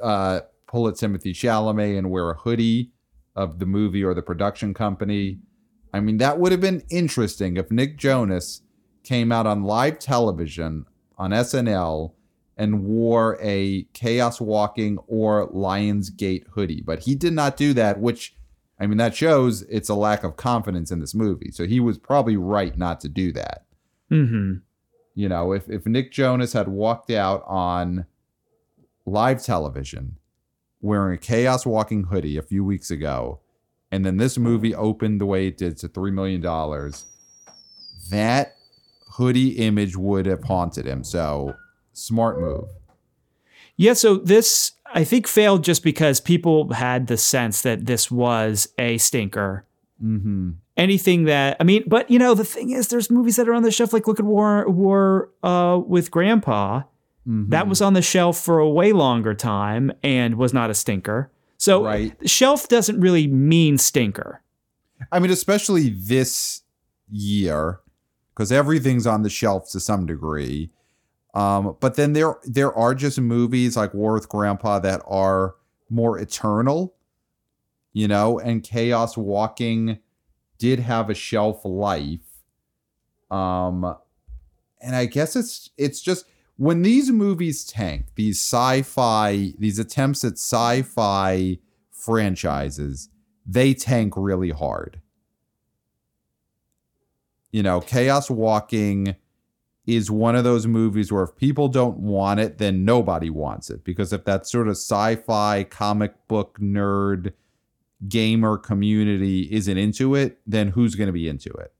uh 0.00 0.40
pull 0.66 0.86
at 0.86 0.94
Timothée 0.94 1.32
Chalamet 1.32 1.98
and 1.98 2.10
wear 2.10 2.30
a 2.30 2.34
hoodie 2.34 2.92
of 3.34 3.58
the 3.58 3.66
movie 3.66 4.04
or 4.04 4.14
the 4.14 4.22
production 4.22 4.74
company. 4.74 5.38
I 5.92 6.00
mean, 6.00 6.18
that 6.18 6.38
would 6.38 6.52
have 6.52 6.60
been 6.60 6.82
interesting 6.90 7.56
if 7.56 7.70
Nick 7.70 7.96
Jonas 7.96 8.62
came 9.02 9.32
out 9.32 9.46
on 9.46 9.64
live 9.64 9.98
television 9.98 10.84
on 11.16 11.30
SNL 11.30 12.12
and 12.58 12.84
wore 12.84 13.38
a 13.40 13.84
Chaos 13.94 14.40
Walking 14.40 14.98
or 15.06 15.48
Lionsgate 15.52 16.48
hoodie. 16.48 16.82
But 16.82 16.98
he 16.98 17.14
did 17.14 17.32
not 17.32 17.56
do 17.56 17.72
that, 17.74 18.00
which, 18.00 18.34
I 18.80 18.86
mean, 18.86 18.98
that 18.98 19.14
shows 19.14 19.62
it's 19.62 19.88
a 19.88 19.94
lack 19.94 20.24
of 20.24 20.36
confidence 20.36 20.90
in 20.90 20.98
this 20.98 21.14
movie. 21.14 21.52
So 21.52 21.66
he 21.66 21.78
was 21.78 21.98
probably 21.98 22.36
right 22.36 22.76
not 22.76 23.00
to 23.00 23.08
do 23.08 23.32
that. 23.32 23.64
Mm-hmm. 24.10 24.54
You 25.14 25.28
know, 25.28 25.52
if, 25.52 25.68
if 25.70 25.86
Nick 25.86 26.10
Jonas 26.10 26.52
had 26.52 26.68
walked 26.68 27.10
out 27.10 27.44
on 27.46 28.06
live 29.06 29.42
television 29.42 30.16
wearing 30.80 31.14
a 31.14 31.18
Chaos 31.18 31.64
Walking 31.64 32.04
hoodie 32.04 32.36
a 32.36 32.42
few 32.42 32.64
weeks 32.64 32.90
ago, 32.90 33.40
and 33.90 34.04
then 34.04 34.16
this 34.16 34.36
movie 34.36 34.74
opened 34.74 35.20
the 35.20 35.26
way 35.26 35.46
it 35.46 35.56
did 35.56 35.78
to 35.78 35.88
$3 35.88 36.12
million, 36.12 36.42
that 38.10 38.56
hoodie 39.12 39.50
image 39.50 39.96
would 39.96 40.26
have 40.26 40.44
haunted 40.44 40.86
him. 40.86 41.04
So, 41.04 41.54
smart 41.98 42.40
move. 42.40 42.68
Yeah. 43.76 43.92
So 43.92 44.16
this 44.16 44.72
I 44.92 45.04
think 45.04 45.26
failed 45.26 45.64
just 45.64 45.82
because 45.82 46.20
people 46.20 46.72
had 46.72 47.06
the 47.06 47.16
sense 47.16 47.62
that 47.62 47.86
this 47.86 48.10
was 48.10 48.68
a 48.78 48.98
stinker. 48.98 49.64
Mm-hmm. 50.02 50.50
Anything 50.76 51.24
that 51.24 51.56
I 51.60 51.64
mean, 51.64 51.84
but 51.86 52.10
you 52.10 52.18
know, 52.18 52.34
the 52.34 52.44
thing 52.44 52.70
is, 52.70 52.88
there's 52.88 53.10
movies 53.10 53.36
that 53.36 53.48
are 53.48 53.54
on 53.54 53.62
the 53.62 53.70
shelf. 53.70 53.92
Like 53.92 54.06
look 54.06 54.18
at 54.20 54.24
War 54.24 54.68
War 54.68 55.30
uh, 55.42 55.80
with 55.84 56.10
Grandpa. 56.10 56.82
Mm-hmm. 57.26 57.50
That 57.50 57.68
was 57.68 57.82
on 57.82 57.92
the 57.92 58.02
shelf 58.02 58.38
for 58.38 58.58
a 58.58 58.68
way 58.68 58.92
longer 58.92 59.34
time 59.34 59.92
and 60.02 60.36
was 60.36 60.54
not 60.54 60.70
a 60.70 60.74
stinker. 60.74 61.30
So 61.58 61.84
Right. 61.84 62.16
shelf 62.28 62.68
doesn't 62.68 63.00
really 63.00 63.26
mean 63.26 63.76
stinker. 63.76 64.40
I 65.12 65.18
mean, 65.18 65.30
especially 65.30 65.90
this 65.90 66.62
year, 67.10 67.80
because 68.34 68.50
everything's 68.52 69.06
on 69.06 69.22
the 69.22 69.30
shelf 69.30 69.70
to 69.72 69.80
some 69.80 70.06
degree. 70.06 70.70
Um, 71.38 71.76
but 71.78 71.94
then 71.94 72.14
there 72.14 72.36
there 72.42 72.72
are 72.72 72.96
just 72.96 73.20
movies 73.20 73.76
like 73.76 73.94
War 73.94 74.14
with 74.14 74.28
Grandpa 74.28 74.80
that 74.80 75.00
are 75.06 75.54
more 75.88 76.18
eternal, 76.18 76.96
you 77.92 78.08
know, 78.08 78.40
and 78.40 78.64
Chaos 78.64 79.16
Walking 79.16 80.00
did 80.58 80.80
have 80.80 81.08
a 81.08 81.14
shelf 81.14 81.60
life. 81.64 82.42
Um, 83.30 83.94
and 84.80 84.96
I 84.96 85.06
guess 85.06 85.36
it's 85.36 85.70
it's 85.78 86.00
just 86.00 86.24
when 86.56 86.82
these 86.82 87.12
movies 87.12 87.64
tank, 87.64 88.06
these 88.16 88.40
sci-fi, 88.40 89.52
these 89.60 89.78
attempts 89.78 90.24
at 90.24 90.32
sci-fi 90.32 91.58
franchises, 91.92 93.10
they 93.46 93.74
tank 93.74 94.14
really 94.16 94.50
hard. 94.50 95.00
You 97.52 97.62
know, 97.62 97.80
Chaos 97.80 98.28
Walking 98.28 99.14
is 99.88 100.10
one 100.10 100.36
of 100.36 100.44
those 100.44 100.66
movies 100.66 101.10
where 101.10 101.24
if 101.24 101.34
people 101.34 101.66
don't 101.66 101.96
want 101.96 102.38
it, 102.38 102.58
then 102.58 102.84
nobody 102.84 103.30
wants 103.30 103.70
it. 103.70 103.82
Because 103.84 104.12
if 104.12 104.26
that 104.26 104.46
sort 104.46 104.68
of 104.68 104.72
sci 104.72 105.16
fi 105.16 105.64
comic 105.64 106.12
book 106.28 106.58
nerd 106.60 107.32
gamer 108.06 108.58
community 108.58 109.48
isn't 109.50 109.78
into 109.78 110.14
it, 110.14 110.38
then 110.46 110.68
who's 110.68 110.94
going 110.94 111.06
to 111.06 111.12
be 111.12 111.26
into 111.26 111.50
it? 111.54 111.72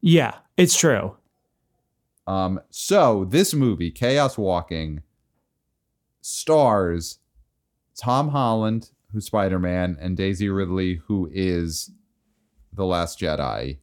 Yeah, 0.00 0.36
it's 0.56 0.78
true. 0.78 1.14
Um, 2.26 2.60
so 2.70 3.26
this 3.26 3.52
movie, 3.52 3.90
Chaos 3.90 4.38
Walking, 4.38 5.02
stars 6.22 7.18
Tom 7.98 8.30
Holland, 8.30 8.90
who's 9.12 9.26
Spider 9.26 9.58
Man, 9.58 9.98
and 10.00 10.16
Daisy 10.16 10.48
Ridley, 10.48 11.02
who 11.06 11.28
is 11.30 11.90
The 12.72 12.86
Last 12.86 13.20
Jedi. 13.20 13.78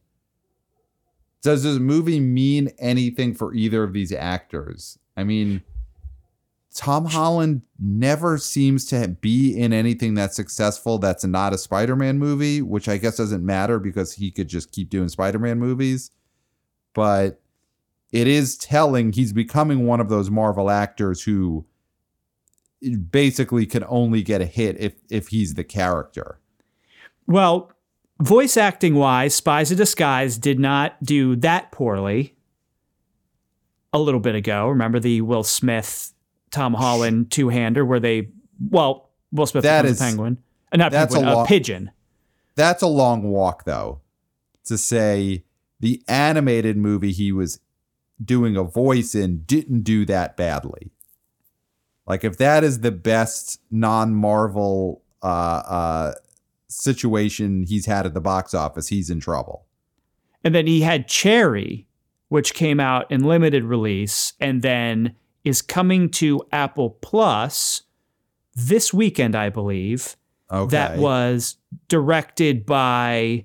Does 1.46 1.62
this 1.62 1.78
movie 1.78 2.18
mean 2.18 2.72
anything 2.80 3.32
for 3.32 3.54
either 3.54 3.84
of 3.84 3.92
these 3.92 4.10
actors? 4.10 4.98
I 5.16 5.22
mean, 5.22 5.62
Tom 6.74 7.04
Holland 7.04 7.62
never 7.78 8.36
seems 8.36 8.84
to 8.86 9.06
be 9.06 9.56
in 9.56 9.72
anything 9.72 10.14
that's 10.14 10.34
successful 10.34 10.98
that's 10.98 11.24
not 11.24 11.54
a 11.54 11.58
Spider 11.58 11.94
Man 11.94 12.18
movie, 12.18 12.62
which 12.62 12.88
I 12.88 12.96
guess 12.96 13.18
doesn't 13.18 13.46
matter 13.46 13.78
because 13.78 14.14
he 14.14 14.32
could 14.32 14.48
just 14.48 14.72
keep 14.72 14.90
doing 14.90 15.08
Spider 15.08 15.38
Man 15.38 15.60
movies. 15.60 16.10
But 16.94 17.40
it 18.10 18.26
is 18.26 18.56
telling 18.56 19.12
he's 19.12 19.32
becoming 19.32 19.86
one 19.86 20.00
of 20.00 20.08
those 20.08 20.28
Marvel 20.28 20.68
actors 20.68 21.22
who 21.22 21.64
basically 23.08 23.66
can 23.66 23.84
only 23.86 24.24
get 24.24 24.40
a 24.40 24.46
hit 24.46 24.80
if 24.80 24.94
if 25.10 25.28
he's 25.28 25.54
the 25.54 25.62
character. 25.62 26.40
Well, 27.28 27.70
voice 28.20 28.56
acting 28.56 28.94
wise, 28.94 29.34
Spies 29.34 29.70
of 29.70 29.78
Disguise 29.78 30.38
did 30.38 30.58
not 30.58 31.02
do 31.02 31.36
that 31.36 31.72
poorly. 31.72 32.34
A 33.92 33.98
little 33.98 34.20
bit 34.20 34.34
ago, 34.34 34.68
remember 34.68 35.00
the 35.00 35.20
Will 35.22 35.42
Smith, 35.44 36.12
Tom 36.50 36.74
Holland 36.74 37.30
two 37.30 37.48
hander 37.48 37.84
where 37.84 38.00
they, 38.00 38.28
well, 38.70 39.10
Will 39.32 39.46
Smith 39.46 39.62
That 39.64 39.84
is- 39.86 40.00
a 40.00 40.04
penguin, 40.04 40.38
uh, 40.72 40.76
not 40.76 40.92
that's 40.92 41.14
penguin, 41.14 41.32
a 41.32 41.36
a 41.36 41.38
lo- 41.38 41.46
pigeon. 41.46 41.90
That's 42.56 42.82
a 42.82 42.86
long 42.86 43.22
walk 43.24 43.64
though 43.64 44.00
to 44.64 44.76
say 44.78 45.44
the 45.80 46.02
animated 46.08 46.76
movie 46.76 47.12
he 47.12 47.32
was 47.32 47.60
doing 48.22 48.56
a 48.56 48.64
voice 48.64 49.14
in 49.14 49.42
didn't 49.42 49.82
do 49.82 50.04
that 50.06 50.36
badly. 50.36 50.90
Like 52.06 52.24
if 52.24 52.38
that 52.38 52.64
is 52.64 52.80
the 52.80 52.90
best 52.92 53.60
non-Marvel 53.70 55.02
uh 55.22 55.26
uh 55.26 56.14
situation 56.68 57.64
he's 57.66 57.86
had 57.86 58.06
at 58.06 58.14
the 58.14 58.20
box 58.20 58.54
office, 58.54 58.88
he's 58.88 59.10
in 59.10 59.20
trouble. 59.20 59.66
And 60.44 60.54
then 60.54 60.66
he 60.66 60.80
had 60.80 61.08
Cherry, 61.08 61.86
which 62.28 62.54
came 62.54 62.80
out 62.80 63.10
in 63.10 63.24
limited 63.24 63.64
release 63.64 64.32
and 64.40 64.62
then 64.62 65.14
is 65.44 65.62
coming 65.62 66.10
to 66.10 66.42
Apple 66.52 66.90
Plus 66.90 67.82
this 68.54 68.92
weekend, 68.92 69.36
I 69.36 69.48
believe. 69.48 70.16
Okay. 70.50 70.70
That 70.70 70.98
was 70.98 71.56
directed 71.88 72.64
by 72.64 73.44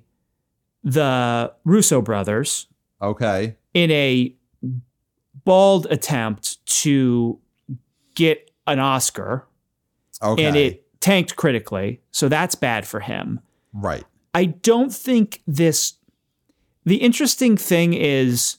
the 0.83 1.51
Russo 1.63 2.01
brothers 2.01 2.67
okay. 3.01 3.55
in 3.73 3.89
a 3.91 4.35
bald 5.43 5.87
attempt 5.89 6.63
to 6.65 7.39
get 8.13 8.51
an 8.67 8.79
Oscar, 8.79 9.47
Okay. 10.21 10.43
and 10.45 10.55
it 10.55 10.85
tanked 11.01 11.35
critically. 11.35 12.01
So 12.11 12.29
that's 12.29 12.55
bad 12.55 12.87
for 12.87 13.01
him. 13.01 13.41
right. 13.73 14.03
I 14.33 14.45
don't 14.45 14.93
think 14.93 15.41
this. 15.45 15.95
The 16.85 16.95
interesting 16.95 17.57
thing 17.57 17.93
is, 17.93 18.57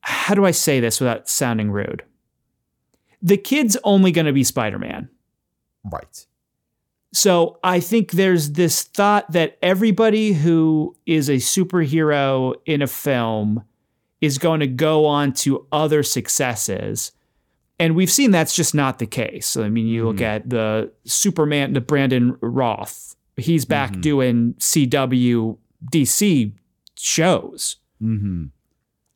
how 0.00 0.34
do 0.34 0.46
I 0.46 0.52
say 0.52 0.80
this 0.80 1.00
without 1.00 1.28
sounding 1.28 1.70
rude? 1.70 2.02
The 3.20 3.36
kid's 3.36 3.76
only 3.84 4.10
going 4.10 4.26
to 4.26 4.32
be 4.32 4.42
Spider 4.42 4.78
Man. 4.78 5.10
Right. 5.84 6.26
So 7.12 7.58
I 7.62 7.80
think 7.80 8.12
there's 8.12 8.52
this 8.52 8.82
thought 8.82 9.30
that 9.32 9.58
everybody 9.62 10.32
who 10.32 10.96
is 11.06 11.28
a 11.28 11.34
superhero 11.34 12.54
in 12.64 12.80
a 12.80 12.86
film 12.86 13.64
is 14.20 14.38
going 14.38 14.60
to 14.60 14.66
go 14.66 15.06
on 15.06 15.32
to 15.32 15.66
other 15.72 16.02
successes. 16.02 17.12
And 17.80 17.94
we've 17.94 18.10
seen 18.10 18.32
that's 18.32 18.56
just 18.56 18.74
not 18.74 18.98
the 18.98 19.06
case. 19.06 19.56
I 19.56 19.68
mean, 19.68 19.86
you 19.86 20.06
look 20.06 20.20
at 20.20 20.48
the 20.50 20.90
Superman, 21.04 21.74
the 21.74 21.80
Brandon 21.80 22.36
Routh, 22.40 23.14
he's 23.36 23.64
back 23.64 23.92
Mhm. 23.92 24.00
doing 24.00 24.54
CW 24.58 25.58
DC 25.92 26.52
shows. 26.98 27.76
Mm-hmm. 28.02 28.46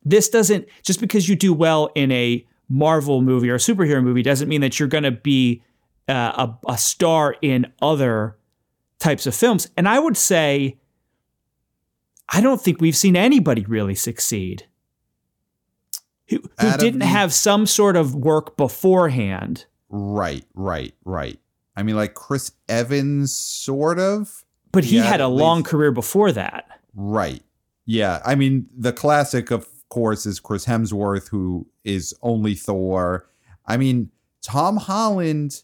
This 0.04 0.28
doesn't, 0.28 0.66
just 0.82 1.00
because 1.00 1.28
you 1.28 1.34
do 1.36 1.52
well 1.52 1.90
in 1.96 2.12
a 2.12 2.46
Marvel 2.68 3.20
movie 3.20 3.50
or 3.50 3.56
a 3.56 3.58
superhero 3.58 4.02
movie, 4.02 4.22
doesn't 4.22 4.48
mean 4.48 4.60
that 4.60 4.78
you're 4.78 4.88
going 4.88 5.04
to 5.04 5.10
be 5.10 5.62
uh, 6.08 6.46
a, 6.66 6.72
a 6.72 6.78
star 6.78 7.36
in 7.42 7.66
other 7.80 8.36
types 8.98 9.26
of 9.26 9.34
films. 9.34 9.68
And 9.76 9.88
I 9.88 9.98
would 9.98 10.16
say, 10.16 10.78
I 12.28 12.40
don't 12.40 12.60
think 12.60 12.80
we've 12.80 12.96
seen 12.96 13.16
anybody 13.16 13.64
really 13.66 13.94
succeed 13.94 14.66
who, 16.36 16.42
who 16.60 16.66
Out 16.68 16.80
didn't 16.80 17.00
have 17.02 17.32
some 17.32 17.66
sort 17.66 17.96
of 17.96 18.14
work 18.14 18.56
beforehand. 18.56 19.66
Right. 19.88 20.44
Right. 20.54 20.94
Right. 21.04 21.38
I 21.76 21.82
mean, 21.82 21.96
like 21.96 22.14
Chris 22.14 22.52
Evans, 22.68 23.32
sort 23.34 23.98
of. 23.98 24.44
But 24.72 24.84
he 24.84 24.96
Yeah, 24.96 25.04
had 25.04 25.20
a 25.20 25.28
long 25.28 25.58
least- 25.58 25.68
career 25.70 25.92
before 25.92 26.32
that. 26.32 26.66
Right. 26.94 27.42
Yeah. 27.86 28.20
I 28.24 28.34
mean, 28.34 28.66
the 28.76 28.92
classic, 28.92 29.50
of 29.50 29.66
course, 29.88 30.24
is 30.26 30.40
Chris 30.40 30.66
Hemsworth, 30.66 31.28
who 31.28 31.66
is 31.84 32.14
only 32.22 32.54
Thor. 32.54 33.28
I 33.66 33.76
mean, 33.76 34.10
Tom 34.42 34.76
Holland, 34.78 35.62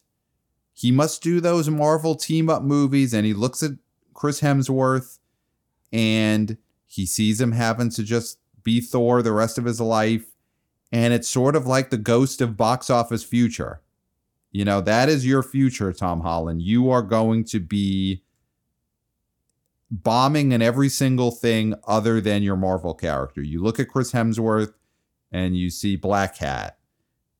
he 0.72 0.92
must 0.92 1.22
do 1.22 1.40
those 1.40 1.68
Marvel 1.68 2.14
team 2.14 2.48
up 2.48 2.62
movies, 2.62 3.12
and 3.14 3.24
he 3.26 3.32
looks 3.34 3.62
at 3.62 3.72
Chris 4.14 4.40
Hemsworth 4.40 5.18
and 5.92 6.56
he 6.86 7.06
sees 7.06 7.40
him 7.40 7.52
having 7.52 7.90
to 7.90 8.02
just 8.02 8.38
be 8.62 8.80
Thor 8.80 9.22
the 9.22 9.32
rest 9.32 9.58
of 9.58 9.64
his 9.64 9.80
life. 9.80 10.24
And 10.90 11.12
it's 11.12 11.28
sort 11.28 11.54
of 11.54 11.66
like 11.66 11.90
the 11.90 11.98
ghost 11.98 12.40
of 12.40 12.56
box 12.56 12.88
office 12.88 13.22
future. 13.22 13.82
You 14.50 14.64
know, 14.64 14.80
that 14.80 15.08
is 15.08 15.26
your 15.26 15.42
future, 15.42 15.92
Tom 15.92 16.20
Holland. 16.20 16.62
You 16.62 16.90
are 16.90 17.02
going 17.02 17.44
to 17.44 17.60
be 17.60 18.22
bombing 19.90 20.52
in 20.52 20.62
every 20.62 20.88
single 20.88 21.30
thing 21.30 21.74
other 21.86 22.20
than 22.20 22.42
your 22.42 22.56
Marvel 22.56 22.94
character. 22.94 23.42
You 23.42 23.62
look 23.62 23.78
at 23.78 23.88
Chris 23.88 24.12
Hemsworth 24.12 24.72
and 25.30 25.56
you 25.56 25.70
see 25.70 25.98
Blackhat 25.98 26.72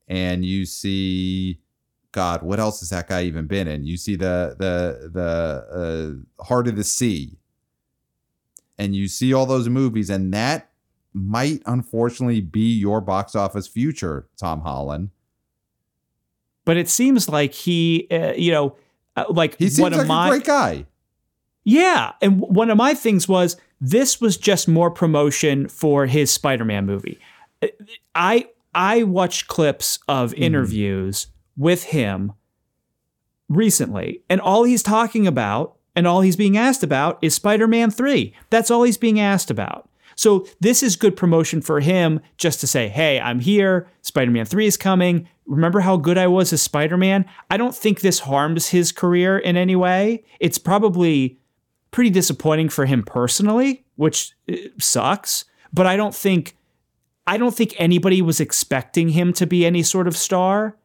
and 0.07 0.45
you 0.45 0.65
see 0.65 1.59
God, 2.11 2.41
what 2.41 2.59
else 2.59 2.79
has 2.79 2.89
that 2.89 3.07
guy 3.07 3.23
even 3.23 3.45
been 3.45 3.67
in? 3.67 3.85
You 3.85 3.97
see 3.97 4.15
the 4.15 4.55
the 4.57 5.09
the 5.09 6.25
uh, 6.39 6.43
Heart 6.43 6.69
of 6.69 6.75
the 6.75 6.83
Sea, 6.83 7.37
and 8.77 8.95
you 8.95 9.07
see 9.07 9.31
all 9.33 9.45
those 9.45 9.69
movies, 9.69 10.09
and 10.09 10.33
that 10.33 10.68
might 11.25 11.61
unfortunately 11.65 12.41
be 12.41 12.73
your 12.73 13.01
box 13.01 13.35
office 13.35 13.67
future, 13.67 14.27
Tom 14.37 14.61
Holland. 14.61 15.09
But 16.65 16.77
it 16.77 16.89
seems 16.89 17.27
like 17.29 17.53
he, 17.53 18.07
uh, 18.11 18.33
you 18.33 18.51
know, 18.51 18.75
uh, 19.15 19.25
like 19.29 19.57
He 19.57 19.65
one 19.65 19.71
seems 19.71 19.93
of 19.93 19.97
like 19.99 20.07
my 20.07 20.27
a 20.27 20.29
great 20.31 20.43
guy. 20.45 20.85
Yeah, 21.63 22.13
and 22.21 22.39
one 22.39 22.69
of 22.69 22.77
my 22.77 22.93
things 22.93 23.27
was 23.27 23.57
this 23.81 24.21
was 24.21 24.37
just 24.37 24.67
more 24.67 24.89
promotion 24.91 25.67
for 25.67 26.05
his 26.05 26.31
Spider-Man 26.31 26.85
movie. 26.85 27.19
I 28.15 28.47
I 28.73 29.03
watched 29.03 29.47
clips 29.47 29.99
of 30.07 30.33
interviews 30.35 31.27
with 31.57 31.85
him 31.85 32.33
recently, 33.49 34.21
and 34.29 34.39
all 34.39 34.63
he's 34.63 34.83
talking 34.83 35.27
about 35.27 35.75
and 35.95 36.07
all 36.07 36.21
he's 36.21 36.35
being 36.35 36.55
asked 36.55 36.83
about 36.83 37.17
is 37.21 37.33
Spider-Man 37.35 37.91
3. 37.91 38.33
That's 38.49 38.71
all 38.71 38.83
he's 38.83 38.97
being 38.97 39.19
asked 39.19 39.51
about. 39.51 39.88
So 40.19 40.45
this 40.59 40.83
is 40.83 40.97
good 40.97 41.15
promotion 41.15 41.61
for 41.61 41.79
him 41.79 42.19
just 42.35 42.59
to 42.59 42.67
say, 42.67 42.89
"Hey, 42.89 43.21
I'm 43.21 43.39
here. 43.39 43.87
Spider-Man 44.01 44.43
3 44.43 44.65
is 44.65 44.75
coming. 44.75 45.29
Remember 45.45 45.79
how 45.79 45.95
good 45.95 46.17
I 46.17 46.27
was 46.27 46.51
as 46.51 46.61
Spider-Man?" 46.61 47.23
I 47.49 47.55
don't 47.55 47.73
think 47.73 48.01
this 48.01 48.19
harms 48.19 48.67
his 48.67 48.91
career 48.91 49.37
in 49.37 49.55
any 49.55 49.77
way. 49.77 50.25
It's 50.41 50.57
probably 50.57 51.39
pretty 51.91 52.09
disappointing 52.09 52.67
for 52.67 52.85
him 52.85 53.01
personally, 53.01 53.85
which 53.95 54.33
uh, 54.51 54.57
sucks. 54.77 55.45
But 55.71 55.87
I 55.87 55.95
don't 55.95 56.13
think 56.13 56.57
I 57.25 57.37
don't 57.37 57.55
think 57.55 57.73
anybody 57.77 58.21
was 58.21 58.41
expecting 58.41 59.09
him 59.09 59.31
to 59.31 59.47
be 59.47 59.65
any 59.65 59.83
sort 59.83 60.05
of 60.05 60.17
star. 60.17 60.75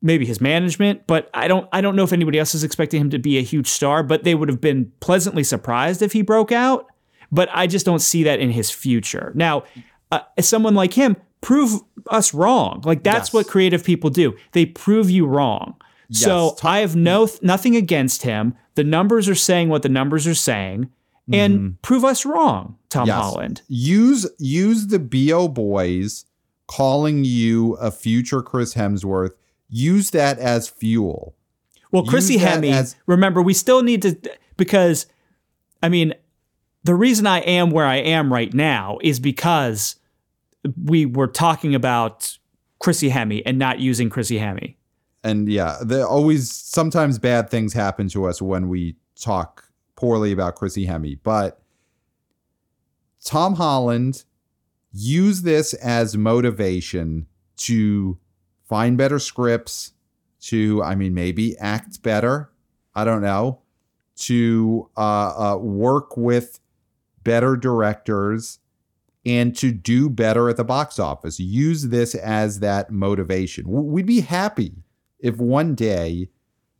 Maybe 0.00 0.24
his 0.24 0.40
management, 0.40 1.06
but 1.06 1.28
I 1.34 1.46
don't 1.46 1.68
I 1.74 1.82
don't 1.82 1.94
know 1.94 2.04
if 2.04 2.12
anybody 2.14 2.38
else 2.38 2.54
is 2.54 2.64
expecting 2.64 3.02
him 3.02 3.10
to 3.10 3.18
be 3.18 3.36
a 3.36 3.42
huge 3.42 3.68
star, 3.68 4.02
but 4.02 4.24
they 4.24 4.34
would 4.34 4.48
have 4.48 4.62
been 4.62 4.92
pleasantly 5.00 5.44
surprised 5.44 6.00
if 6.00 6.12
he 6.14 6.22
broke 6.22 6.52
out. 6.52 6.86
But 7.32 7.48
I 7.52 7.66
just 7.66 7.84
don't 7.86 8.00
see 8.00 8.22
that 8.24 8.40
in 8.40 8.50
his 8.50 8.70
future. 8.70 9.32
Now, 9.34 9.64
uh, 10.12 10.20
someone 10.40 10.74
like 10.74 10.92
him, 10.94 11.16
prove 11.40 11.80
us 12.08 12.32
wrong. 12.34 12.82
Like 12.84 13.02
that's 13.02 13.28
Yes. 13.28 13.32
what 13.34 13.46
creative 13.48 13.82
people 13.84 14.10
do. 14.10 14.34
They 14.52 14.66
prove 14.66 15.10
you 15.10 15.26
wrong. 15.26 15.74
So 16.10 16.50
Yes. 16.56 16.64
I 16.64 16.78
have 16.78 16.94
no 16.96 17.28
nothing 17.42 17.74
against 17.76 18.22
him. 18.22 18.54
The 18.76 18.84
numbers 18.84 19.28
are 19.28 19.34
saying 19.34 19.68
what 19.68 19.82
the 19.82 19.88
numbers 19.88 20.26
are 20.26 20.34
saying, 20.34 20.88
and 21.32 21.80
prove 21.82 22.04
us 22.04 22.24
wrong, 22.24 22.76
Tom 22.90 23.08
Yes. 23.08 23.16
Holland. 23.16 23.62
use 23.68 24.26
use 24.38 24.86
the 24.86 25.00
bo 25.00 25.48
boys 25.48 26.24
calling 26.68 27.24
you 27.24 27.74
a 27.74 27.90
future 27.90 28.42
chris 28.42 28.74
hemsworth 28.74 29.32
use 29.68 30.10
that 30.10 30.38
as 30.38 30.68
fuel 30.68 31.34
Well, 31.92 32.04
Chrissy 32.04 32.38
Hemme, 32.38 32.70
as- 32.70 32.94
remember, 33.06 33.40
we 33.42 33.54
still 33.54 33.82
need 33.82 34.02
to 34.02 34.16
because, 34.56 35.06
I 35.82 35.88
mean, 35.88 36.12
the 36.86 36.94
reason 36.94 37.26
I 37.26 37.40
am 37.40 37.70
where 37.70 37.86
I 37.86 37.96
am 37.96 38.32
right 38.32 38.52
now 38.54 38.98
is 39.02 39.20
because 39.20 39.96
we 40.84 41.06
were 41.06 41.26
talking 41.26 41.74
about 41.74 42.38
Chrissy 42.78 43.10
Hemme 43.10 43.42
and 43.44 43.58
not 43.58 43.78
using 43.78 44.10
Chrissy 44.10 44.38
Hemme. 44.38 44.74
and 45.26 45.48
yeah 45.48 45.78
there 45.82 46.06
always 46.06 46.50
sometimes 46.50 47.18
bad 47.18 47.50
things 47.50 47.72
happen 47.72 48.08
to 48.08 48.26
us 48.26 48.40
when 48.40 48.68
we 48.68 48.94
talk 49.20 49.68
poorly 49.96 50.30
about 50.30 50.54
chrissy 50.54 50.86
hemme 50.86 51.18
but 51.22 51.60
tom 53.24 53.54
holland 53.54 54.24
used 54.92 55.42
this 55.44 55.74
as 55.74 56.16
motivation 56.16 57.26
to 57.56 58.18
find 58.68 58.96
better 58.96 59.18
scripts 59.18 59.92
to 60.40 60.82
i 60.82 60.94
mean 60.94 61.12
maybe 61.12 61.58
act 61.58 62.02
better 62.02 62.50
i 62.94 63.04
don't 63.04 63.22
know 63.22 63.58
to 64.16 64.88
uh, 64.96 65.54
uh, 65.54 65.56
work 65.58 66.16
with 66.16 66.60
better 67.26 67.56
directors 67.56 68.60
and 69.26 69.56
to 69.56 69.72
do 69.72 70.08
better 70.08 70.48
at 70.48 70.56
the 70.56 70.64
box 70.64 71.00
office. 71.00 71.40
Use 71.40 71.88
this 71.88 72.14
as 72.14 72.60
that 72.60 72.92
motivation. 72.92 73.64
We'd 73.66 74.06
be 74.06 74.20
happy 74.20 74.84
if 75.18 75.36
one 75.38 75.74
day 75.74 76.28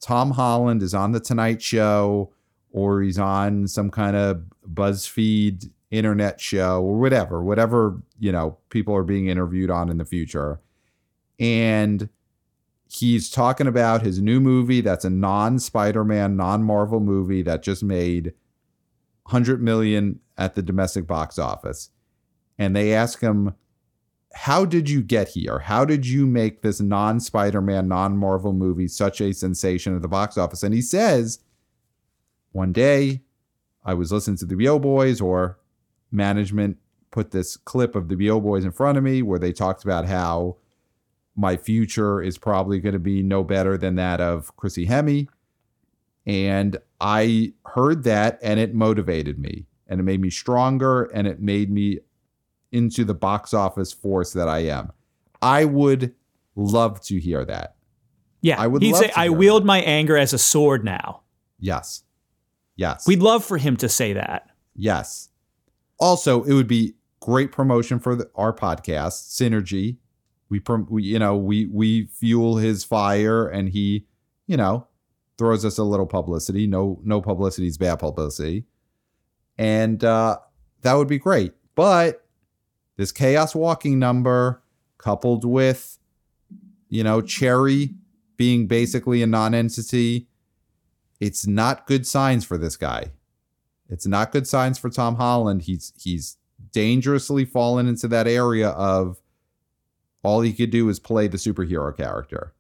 Tom 0.00 0.30
Holland 0.30 0.84
is 0.84 0.94
on 0.94 1.10
the 1.10 1.18
Tonight 1.18 1.60
Show 1.60 2.32
or 2.70 3.02
he's 3.02 3.18
on 3.18 3.66
some 3.66 3.90
kind 3.90 4.14
of 4.16 4.44
BuzzFeed 4.72 5.68
internet 5.90 6.40
show 6.40 6.80
or 6.80 6.96
whatever, 7.00 7.42
whatever, 7.42 8.00
you 8.20 8.30
know, 8.30 8.56
people 8.68 8.94
are 8.94 9.02
being 9.02 9.26
interviewed 9.26 9.70
on 9.70 9.88
in 9.88 9.98
the 9.98 10.04
future. 10.04 10.60
And 11.40 12.08
he's 12.88 13.30
talking 13.30 13.66
about 13.66 14.02
his 14.02 14.20
new 14.20 14.38
movie 14.38 14.80
that's 14.80 15.04
a 15.04 15.10
non-Spider-Man, 15.10 16.36
non-Marvel 16.36 17.00
movie 17.00 17.42
that 17.42 17.64
just 17.64 17.82
made 17.82 18.32
100 19.24 19.60
million 19.60 20.20
at 20.38 20.54
the 20.54 20.62
domestic 20.62 21.06
box 21.06 21.38
office. 21.38 21.90
And 22.58 22.74
they 22.74 22.94
ask 22.94 23.20
him, 23.20 23.54
How 24.34 24.64
did 24.64 24.88
you 24.88 25.02
get 25.02 25.28
here? 25.28 25.60
How 25.60 25.84
did 25.84 26.06
you 26.06 26.26
make 26.26 26.62
this 26.62 26.80
non 26.80 27.20
Spider 27.20 27.60
Man, 27.60 27.88
non 27.88 28.16
Marvel 28.16 28.52
movie 28.52 28.88
such 28.88 29.20
a 29.20 29.32
sensation 29.32 29.94
at 29.94 30.02
the 30.02 30.08
box 30.08 30.38
office? 30.38 30.62
And 30.62 30.74
he 30.74 30.82
says, 30.82 31.40
One 32.52 32.72
day 32.72 33.22
I 33.84 33.94
was 33.94 34.12
listening 34.12 34.38
to 34.38 34.46
the 34.46 34.56
BO 34.56 34.78
Boys, 34.78 35.20
or 35.20 35.58
management 36.10 36.78
put 37.10 37.30
this 37.30 37.56
clip 37.56 37.94
of 37.94 38.08
the 38.08 38.16
BO 38.16 38.40
Boys 38.40 38.64
in 38.64 38.72
front 38.72 38.98
of 38.98 39.04
me 39.04 39.22
where 39.22 39.38
they 39.38 39.52
talked 39.52 39.84
about 39.84 40.06
how 40.06 40.56
my 41.36 41.56
future 41.56 42.22
is 42.22 42.38
probably 42.38 42.80
going 42.80 42.94
to 42.94 42.98
be 42.98 43.22
no 43.22 43.44
better 43.44 43.76
than 43.76 43.94
that 43.96 44.20
of 44.20 44.56
Chrissy 44.56 44.86
Hemme. 44.86 45.28
And 46.24 46.78
I 47.00 47.52
heard 47.66 48.04
that 48.04 48.38
and 48.42 48.58
it 48.58 48.74
motivated 48.74 49.38
me 49.38 49.66
and 49.88 50.00
it 50.00 50.02
made 50.02 50.20
me 50.20 50.30
stronger 50.30 51.04
and 51.04 51.26
it 51.26 51.40
made 51.40 51.70
me 51.70 51.98
into 52.72 53.04
the 53.04 53.14
box 53.14 53.54
office 53.54 53.92
force 53.92 54.32
that 54.32 54.48
I 54.48 54.60
am. 54.60 54.92
I 55.40 55.64
would 55.64 56.14
love 56.54 57.00
to 57.02 57.18
hear 57.18 57.44
that. 57.44 57.76
Yeah, 58.40 58.60
I 58.60 58.66
would 58.66 58.82
He'd 58.82 58.96
say, 58.96 59.12
"I 59.16 59.28
wield 59.28 59.64
my 59.64 59.80
anger 59.80 60.16
as 60.16 60.32
a 60.32 60.38
sword 60.38 60.84
now." 60.84 61.22
Yes. 61.58 62.02
Yes. 62.76 63.06
We'd 63.06 63.22
love 63.22 63.44
for 63.44 63.58
him 63.58 63.76
to 63.78 63.88
say 63.88 64.12
that. 64.12 64.50
Yes. 64.74 65.30
Also, 65.98 66.44
it 66.44 66.52
would 66.52 66.68
be 66.68 66.94
great 67.20 67.50
promotion 67.50 67.98
for 67.98 68.14
the, 68.14 68.30
our 68.34 68.52
podcast, 68.52 69.34
Synergy. 69.34 69.96
We, 70.48 70.60
prom- 70.60 70.86
we, 70.90 71.02
you 71.02 71.18
know, 71.18 71.36
we 71.36 71.66
we 71.66 72.06
fuel 72.06 72.58
his 72.58 72.84
fire, 72.84 73.48
and 73.48 73.68
he, 73.68 74.06
you 74.46 74.56
know, 74.56 74.86
throws 75.38 75.64
us 75.64 75.78
a 75.78 75.82
little 75.82 76.06
publicity. 76.06 76.66
No, 76.66 77.00
no 77.02 77.20
publicity 77.20 77.66
is 77.66 77.78
bad 77.78 77.96
publicity, 77.96 78.64
and 79.58 80.02
uh, 80.04 80.38
that 80.82 80.94
would 80.94 81.08
be 81.08 81.18
great. 81.18 81.52
But 81.74 82.26
this 82.96 83.12
chaos 83.12 83.54
walking 83.54 83.98
number, 83.98 84.62
coupled 84.98 85.44
with, 85.44 85.98
you 86.88 87.04
know, 87.04 87.20
Cherry 87.20 87.94
being 88.36 88.66
basically 88.66 89.22
a 89.22 89.26
non-entity, 89.26 90.28
it's 91.20 91.46
not 91.46 91.86
good 91.86 92.06
signs 92.06 92.44
for 92.44 92.58
this 92.58 92.76
guy. 92.76 93.12
It's 93.88 94.06
not 94.06 94.32
good 94.32 94.46
signs 94.46 94.78
for 94.78 94.90
Tom 94.90 95.16
Holland. 95.16 95.62
He's 95.62 95.92
he's 95.96 96.36
dangerously 96.72 97.44
fallen 97.44 97.86
into 97.86 98.08
that 98.08 98.26
area 98.26 98.70
of 98.70 99.20
all 100.22 100.40
he 100.40 100.52
could 100.52 100.70
do 100.70 100.88
is 100.88 100.98
play 100.98 101.28
the 101.28 101.36
superhero 101.36 101.96
character. 101.96 102.52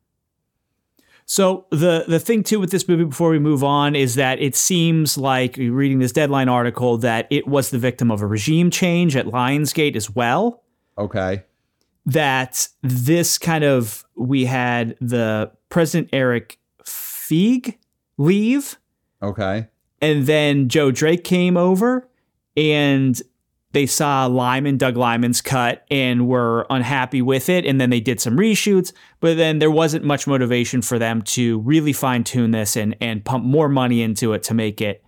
So 1.28 1.66
the 1.70 2.04
the 2.06 2.20
thing 2.20 2.44
too 2.44 2.60
with 2.60 2.70
this 2.70 2.86
movie 2.86 3.04
before 3.04 3.30
we 3.30 3.40
move 3.40 3.64
on 3.64 3.96
is 3.96 4.14
that 4.14 4.40
it 4.40 4.54
seems 4.54 5.18
like 5.18 5.56
reading 5.56 5.98
this 5.98 6.12
deadline 6.12 6.48
article 6.48 6.96
that 6.98 7.26
it 7.30 7.48
was 7.48 7.70
the 7.70 7.78
victim 7.78 8.10
of 8.12 8.22
a 8.22 8.26
regime 8.26 8.70
change 8.70 9.16
at 9.16 9.26
Lionsgate 9.26 9.96
as 9.96 10.08
well. 10.08 10.62
Okay. 10.96 11.42
That 12.06 12.68
this 12.82 13.38
kind 13.38 13.64
of 13.64 14.04
we 14.16 14.44
had 14.44 14.96
the 15.00 15.50
President 15.68 16.10
Erik 16.12 16.58
Feig 16.84 17.76
leave 18.18 18.78
Okay. 19.20 19.66
and 20.00 20.26
then 20.26 20.68
Joe 20.68 20.92
Drake 20.92 21.24
came 21.24 21.56
over 21.56 22.08
and 22.56 23.20
they 23.76 23.84
saw 23.84 24.24
Liman, 24.24 24.78
Doug 24.78 24.96
Liman's 24.96 25.42
cut, 25.42 25.84
and 25.90 26.26
were 26.26 26.66
unhappy 26.70 27.20
with 27.20 27.50
it. 27.50 27.66
And 27.66 27.78
then 27.78 27.90
they 27.90 28.00
did 28.00 28.22
some 28.22 28.38
reshoots, 28.38 28.90
but 29.20 29.36
then 29.36 29.58
there 29.58 29.70
wasn't 29.70 30.02
much 30.02 30.26
motivation 30.26 30.80
for 30.80 30.98
them 30.98 31.20
to 31.36 31.58
really 31.58 31.92
fine 31.92 32.24
tune 32.24 32.52
this 32.52 32.74
and, 32.74 32.96
and 33.02 33.22
pump 33.22 33.44
more 33.44 33.68
money 33.68 34.00
into 34.00 34.32
it 34.32 34.42
to 34.44 34.54
make 34.54 34.80
it 34.80 35.04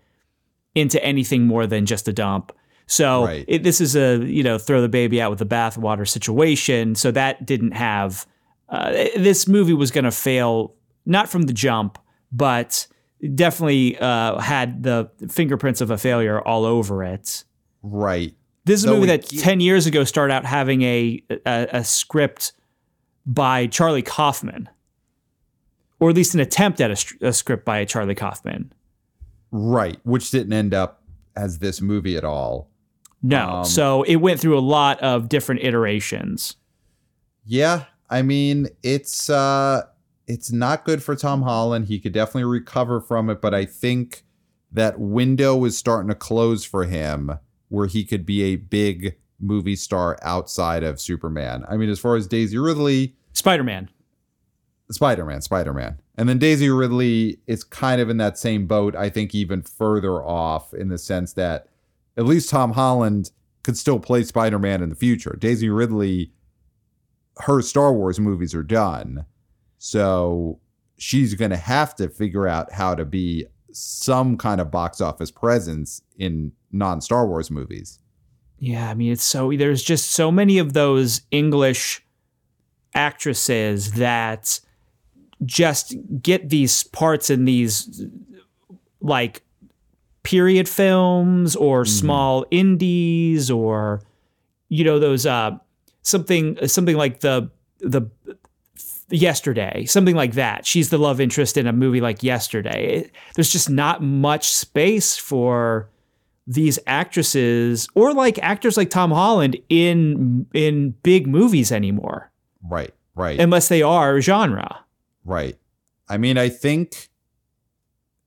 into 0.75 1.03
anything 1.03 1.47
more 1.47 1.67
than 1.67 1.87
just 1.87 2.09
a 2.09 2.13
dump. 2.13 2.53
So 2.87 3.25
Right. 3.25 3.47
it, 3.49 3.63
this 3.63 3.81
is 3.81 3.97
a 3.97 4.19
you 4.19 4.43
know 4.43 4.59
throw 4.59 4.83
the 4.83 4.89
baby 4.91 5.19
out 5.19 5.31
with 5.31 5.39
the 5.39 5.47
bathwater 5.47 6.07
situation. 6.07 6.95
So 6.95 7.11
that 7.13 7.47
didn't 7.47 7.73
have 7.73 8.27
uh, 8.69 8.91
this 9.17 9.49
movie 9.49 9.73
was 9.73 9.91
going 9.91 10.05
to 10.05 10.11
fail 10.11 10.75
not 11.07 11.31
from 11.31 11.45
the 11.45 11.55
jump, 11.55 11.99
but 12.31 12.87
definitely 13.35 13.97
uh, 13.99 14.39
had 14.41 14.83
the 14.83 15.11
fingerprints 15.31 15.81
of 15.81 15.91
a 15.91 15.97
failure 15.97 16.39
all 16.39 16.67
over 16.67 17.03
it. 17.03 17.45
Right. 17.83 18.35
This 18.69 18.81
is 18.81 18.85
a 18.85 18.93
movie 18.93 19.07
that 19.07 19.27
get- 19.29 19.41
10 19.41 19.61
years 19.61 19.87
ago 19.87 20.05
started 20.05 20.33
out 20.35 20.45
having 20.45 20.83
a, 20.83 21.23
a, 21.47 21.69
a 21.73 21.85
script 21.85 22.53
by 23.27 23.67
Charlie 23.67 24.03
Kaufman, 24.03 24.69
or 25.99 26.11
at 26.11 26.17
least 26.17 26.35
an 26.35 26.41
attempt 26.41 26.81
at 26.81 26.91
a, 26.91 27.29
a 27.29 27.33
script 27.33 27.65
by 27.65 27.85
Charlie 27.87 28.15
Kaufman. 28.15 28.73
Right. 29.51 29.99
Which 30.05 30.31
didn't 30.31 30.53
end 30.53 30.75
up 30.75 31.03
as 31.35 31.61
this 31.61 31.81
movie 31.81 32.17
at 32.17 32.25
all. 32.25 32.71
No. 33.23 33.49
Um, 33.49 33.65
so 33.65 34.03
it 34.03 34.17
went 34.17 34.39
through 34.39 34.59
a 34.59 34.61
lot 34.61 35.01
of 35.01 35.29
different 35.29 35.63
iterations. 35.63 36.57
Yeah. 37.47 37.85
I 38.11 38.23
mean, 38.23 38.69
it's 38.83 39.31
uh 39.31 39.85
it's 40.27 40.53
not 40.53 40.85
good 40.85 41.03
for 41.03 41.17
Tom 41.17 41.43
Holland. 41.43 41.87
He 41.87 41.99
could 41.99 42.13
definitely 42.13 42.45
recover 42.45 43.01
from 43.01 43.31
it, 43.31 43.41
but 43.41 43.55
I 43.55 43.65
think 43.65 44.25
that 44.71 45.01
window 45.01 45.65
is 45.65 45.77
starting 45.79 46.09
to 46.11 46.15
close 46.15 46.65
for 46.65 46.85
him 46.85 47.39
where 47.69 47.87
he 47.87 48.05
could 48.05 48.25
be 48.25 48.43
a 48.43 48.57
big 48.57 49.17
movie 49.41 49.77
star 49.77 50.19
outside 50.23 50.83
of 50.83 51.01
Superman. 51.01 51.65
I 51.69 51.77
mean, 51.77 51.89
as 51.89 51.99
far 51.99 52.17
as 52.17 52.27
Daisy 52.27 52.59
Ridley, 52.59 53.15
Spider 53.33 53.65
Man. 53.65 53.89
Spider 54.91 55.25
Man, 55.25 55.43
Spider 55.43 55.73
Man. 55.73 56.01
And 56.17 56.29
then 56.29 56.39
Daisy 56.39 56.71
Ridley 56.71 57.39
is 57.47 57.63
kind 57.63 58.01
of 58.01 58.11
in 58.11 58.17
that 58.17 58.39
same 58.39 58.67
boat, 58.67 58.97
I 58.97 59.11
think, 59.11 59.35
even 59.35 59.63
further 59.63 60.23
off 60.23 60.75
in 60.75 60.89
the 60.89 60.99
sense 60.99 61.35
that 61.35 61.69
at 62.17 62.25
least 62.25 62.51
Tom 62.51 62.73
Holland 62.73 63.31
could 63.63 63.77
still 63.77 64.01
play 64.01 64.25
Spider 64.25 64.59
Man 64.59 64.83
in 64.83 64.89
the 64.89 64.97
future. 64.97 65.37
Daisy 65.39 65.69
Ridley, 65.69 66.33
her 67.41 67.63
Star 67.63 67.93
Wars 67.93 68.19
movies 68.19 68.55
are 68.55 68.63
done. 68.63 69.27
So 69.79 70.59
she's 70.97 71.35
going 71.35 71.51
to 71.51 71.57
have 71.57 71.95
to 71.97 72.09
figure 72.09 72.49
out 72.49 72.73
how 72.73 72.95
to 72.95 73.05
be 73.05 73.47
some 73.73 74.37
kind 74.37 74.61
of 74.61 74.71
box 74.71 75.01
office 75.01 75.31
presence 75.31 76.03
in 76.17 76.53
non 76.73 77.01
Star 77.01 77.27
Wars 77.27 77.51
movies. 77.51 77.99
Yeah, 78.59 78.91
I 78.91 78.95
mean, 78.95 79.13
it's 79.13 79.25
so 79.25 79.53
there's 79.53 79.83
just 79.83 80.11
so 80.11 80.33
many 80.33 80.59
of 80.59 80.73
those 80.73 81.23
English 81.31 82.05
actresses 82.95 83.93
that 83.93 84.61
just 85.45 85.95
get 86.21 86.49
these 86.49 86.83
parts 86.83 87.31
in 87.31 87.45
these 87.45 88.05
like 89.01 89.43
period 90.25 90.69
films 90.69 91.55
or 91.55 91.85
small 91.85 92.45
indies 92.51 93.51
or 93.51 94.03
you 94.69 94.83
know 94.83 94.99
those 94.99 95.25
uh 95.25 95.53
something 96.03 96.59
something 96.67 96.97
like 96.97 97.21
the 97.21 97.49
the 97.79 98.03
yesterday 99.11 99.85
something 99.87 100.15
like 100.15 100.33
that 100.35 100.67
she's 100.67 100.91
the 100.91 100.99
love 100.99 101.21
interest 101.21 101.57
in 101.57 101.67
a 101.67 101.73
movie 101.73 102.01
like 102.01 102.23
yesterday 102.23 102.97
It- 103.05 103.13
there's 103.35 103.51
just 103.51 103.71
not 103.71 104.03
much 104.03 104.51
space 104.51 105.17
for 105.17 105.89
these 106.47 106.79
actresses 106.87 107.89
or 107.95 108.13
like 108.15 108.39
actors 108.41 108.77
like 108.77 108.91
Tom 108.91 109.11
Holland 109.11 109.57
in 109.69 110.47
in 110.55 110.91
big 111.03 111.27
movies 111.27 111.71
anymore 111.73 112.31
Right, 112.63 112.93
right. 113.15 113.39
unless 113.41 113.69
they 113.69 113.83
are 113.83 114.21
genre. 114.21 114.81
Right. 115.25 115.57
I 116.09 116.17
mean, 116.19 116.37
I 116.39 116.49
think 116.49 117.09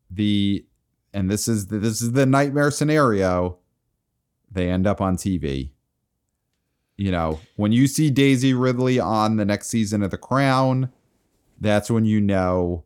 the 0.10 0.66
and 1.14 1.30
this 1.30 1.48
is 1.48 1.68
the, 1.68 1.80
this 1.80 2.02
is 2.02 2.12
the 2.14 2.26
nightmare 2.26 2.72
scenario. 2.72 3.58
They 4.52 4.70
end 4.70 4.86
up 4.88 5.02
on 5.02 5.16
TV. 5.18 5.72
You 7.02 7.10
know, 7.10 7.40
when 7.56 7.72
you 7.72 7.88
see 7.88 8.12
Daisy 8.12 8.54
Ridley 8.54 9.00
on 9.00 9.38
the 9.38 9.44
next 9.44 9.70
season 9.70 10.04
of 10.04 10.12
The 10.12 10.20
Crown, 10.20 10.92
that's 11.60 11.90
when 11.90 12.06
you 12.06 12.22
know 12.22 12.84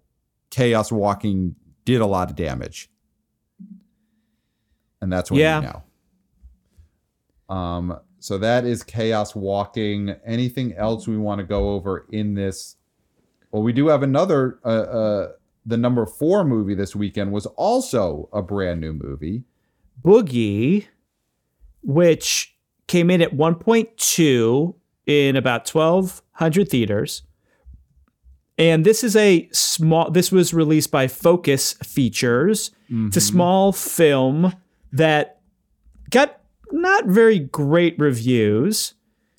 Chaos 0.51 0.89
Walking 0.89 1.58
did 1.84 1.99
a 1.99 2.06
lot 2.06 2.30
of 2.30 2.38
damage. 2.38 2.89
And 5.01 5.12
that's 5.12 5.30
when 5.30 5.41
Yeah. 5.41 5.60
you 5.60 5.67
know. 7.49 7.54
Um 7.54 7.99
so 8.19 8.38
that 8.38 8.63
is 8.63 8.84
Chaos 8.84 9.36
Walking. 9.36 10.12
Anything 10.25 10.71
else 10.75 11.10
we 11.10 11.17
want 11.17 11.39
to 11.39 11.45
go 11.45 11.71
over 11.71 12.08
in 12.10 12.36
this 12.36 12.78
well, 13.51 13.63
we 13.63 13.73
do 13.73 13.88
have 13.89 14.01
another. 14.01 14.60
Uh, 14.63 14.67
uh, 14.67 15.32
the 15.65 15.75
number 15.78 16.06
four 16.06 16.45
movie 16.45 16.73
this 16.73 16.95
weekend 16.95 17.34
was 17.34 17.45
also 17.47 18.30
a 18.32 18.41
brand 18.41 18.80
new 18.80 18.93
movie. 18.93 19.43
Boogie, 20.01 20.86
which 21.84 22.55
came 22.88 23.10
in 23.10 23.21
at 23.21 23.34
1.2 23.34 24.76
in 25.06 25.36
about 25.36 25.69
1,200 25.69 26.69
theaters. 26.69 27.24
And 28.58 28.86
this 28.86 29.04
is 29.04 29.15
a 29.15 29.50
small, 29.52 30.10
this 30.12 30.32
was 30.32 30.54
released 30.54 30.89
by 30.91 31.08
Focus 31.08 31.74
Features. 31.84 32.71
It's 32.89 33.17
a 33.17 33.21
small 33.21 33.71
film 33.74 34.54
that 34.93 35.41
got 36.10 36.39
not 36.72 37.05
very 37.07 37.39
great 37.39 37.97
reviews, 37.99 38.93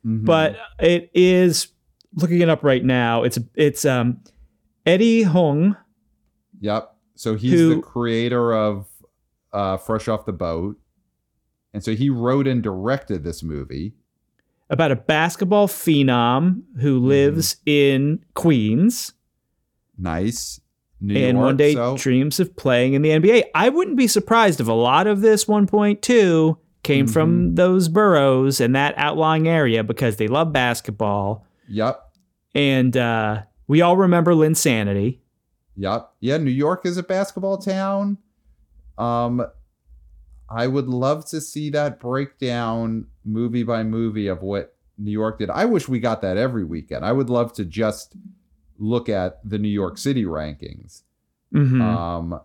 but 0.04 0.56
it 0.78 1.10
is 1.14 1.68
looking 2.14 2.40
it 2.40 2.48
up 2.48 2.62
right 2.62 2.84
now. 2.84 3.22
It's 3.22 3.38
it's 3.54 3.84
um 3.84 4.20
Eddie 4.84 5.22
Huang. 5.22 5.76
Yep. 6.60 6.94
So 7.14 7.34
he's 7.36 7.52
Who- 7.52 7.76
the 7.76 7.82
creator 7.82 8.52
of 8.52 8.86
uh, 9.52 9.78
Fresh 9.78 10.08
Off 10.08 10.26
the 10.26 10.32
Boat, 10.32 10.76
and 11.76 11.84
so 11.84 11.94
he 11.94 12.08
wrote 12.10 12.46
and 12.48 12.62
directed 12.62 13.22
this 13.22 13.42
movie. 13.42 13.92
about 14.70 14.90
a 14.90 14.96
basketball 14.96 15.68
phenom 15.68 16.62
who 16.80 16.98
lives 16.98 17.56
in 17.66 18.24
Queens 18.34 19.12
Nice. 19.98 20.60
New 21.00 21.14
and 21.14 21.36
York, 21.36 21.44
one 21.46 21.56
day 21.58 21.74
so 21.74 21.96
dreams 21.96 22.40
of 22.40 22.56
playing 22.56 22.94
in 22.94 23.02
the 23.02 23.10
NBA. 23.10 23.44
I 23.54 23.68
wouldn't 23.68 23.96
be 23.98 24.06
surprised 24.08 24.60
if 24.60 24.66
a 24.68 24.72
lot 24.72 25.06
of 25.06 25.20
this 25.20 25.44
1.2 25.44 26.56
came 26.82 27.06
from 27.06 27.54
those 27.56 27.88
boroughs 27.88 28.60
and 28.60 28.74
that 28.74 28.94
outlying 28.96 29.46
area 29.48 29.84
because 29.84 30.16
they 30.16 30.26
love 30.28 30.52
basketball. 30.52 31.44
yep, 31.68 32.00
And 32.54 32.96
uh, 32.96 33.42
we 33.66 33.82
all 33.82 33.96
remember 33.98 34.32
Linsanity. 34.32 35.18
yep, 35.76 36.08
yeah. 36.20 36.38
New 36.38 36.50
York 36.50 36.86
is 36.86 36.96
a 36.96 37.02
basketball 37.02 37.58
town. 37.58 38.16
Um, 38.98 39.44
I 40.48 40.66
would 40.66 40.88
love 40.88 41.24
to 41.26 41.40
see 41.40 41.70
that 41.70 41.98
breakdown 42.00 43.06
movie 43.24 43.62
by 43.64 43.82
movie 43.82 44.28
of 44.28 44.42
what 44.42 44.74
New 44.98 45.10
York 45.10 45.38
did. 45.38 45.50
I 45.50 45.64
wish 45.64 45.88
we 45.88 45.98
got 46.00 46.22
that 46.22 46.36
every 46.36 46.64
weekend. 46.64 47.04
I 47.04 47.12
would 47.12 47.28
love 47.30 47.52
to 47.54 47.64
just 47.64 48.14
look 48.78 49.08
at 49.08 49.40
the 49.48 49.58
New 49.58 49.68
York 49.68 49.98
City 49.98 50.24
rankings. 50.24 51.02
Mhm. 51.52 51.80
Um, 51.80 52.40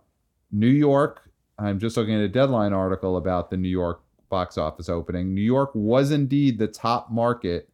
New 0.50 0.66
York, 0.68 1.30
I'm 1.58 1.78
just 1.78 1.96
looking 1.96 2.14
at 2.14 2.20
a 2.20 2.28
deadline 2.28 2.72
article 2.72 3.16
about 3.16 3.50
the 3.50 3.56
New 3.56 3.68
York 3.68 4.02
box 4.28 4.58
office 4.58 4.88
opening. 4.88 5.34
New 5.34 5.42
York 5.42 5.70
was 5.74 6.10
indeed 6.10 6.58
the 6.58 6.66
top 6.68 7.10
market 7.10 7.68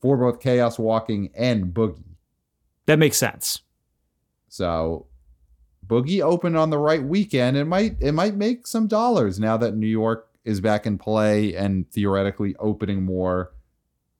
for 0.00 0.16
both 0.16 0.40
Chaos 0.40 0.78
Walking 0.78 1.30
and 1.34 1.74
Boogie. 1.74 2.02
that 2.86 2.98
makes 3.00 3.16
sense. 3.16 3.62
So 4.48 5.06
Boogie 5.86 6.20
opened 6.20 6.56
on 6.56 6.70
the 6.70 6.78
right 6.78 7.02
weekend. 7.02 7.56
It 7.56 7.66
might 7.66 7.96
it 8.00 8.12
might 8.12 8.34
make 8.34 8.66
some 8.66 8.86
dollars 8.86 9.38
now 9.38 9.56
that 9.56 9.76
New 9.76 9.86
York 9.86 10.28
is 10.44 10.60
back 10.60 10.86
in 10.86 10.98
play 10.98 11.54
and 11.54 11.90
theoretically 11.90 12.54
opening 12.58 13.04
more 13.04 13.52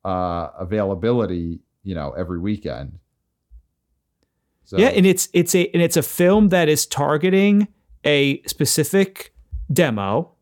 uh 0.04 0.48
availability, 0.58 1.60
you 1.82 1.94
know, 1.94 2.12
every 2.12 2.38
weekend. 2.38 2.98
So 4.64 4.78
Yeah, 4.78 4.88
and 4.88 5.06
it's 5.06 5.28
it's 5.32 5.54
a 5.54 5.68
and 5.72 5.82
it's 5.82 5.96
a 5.96 6.02
film 6.02 6.48
that 6.50 6.68
is 6.68 6.86
targeting 6.86 7.68
a 8.04 8.42
specific 8.42 9.32
demo, 9.72 10.32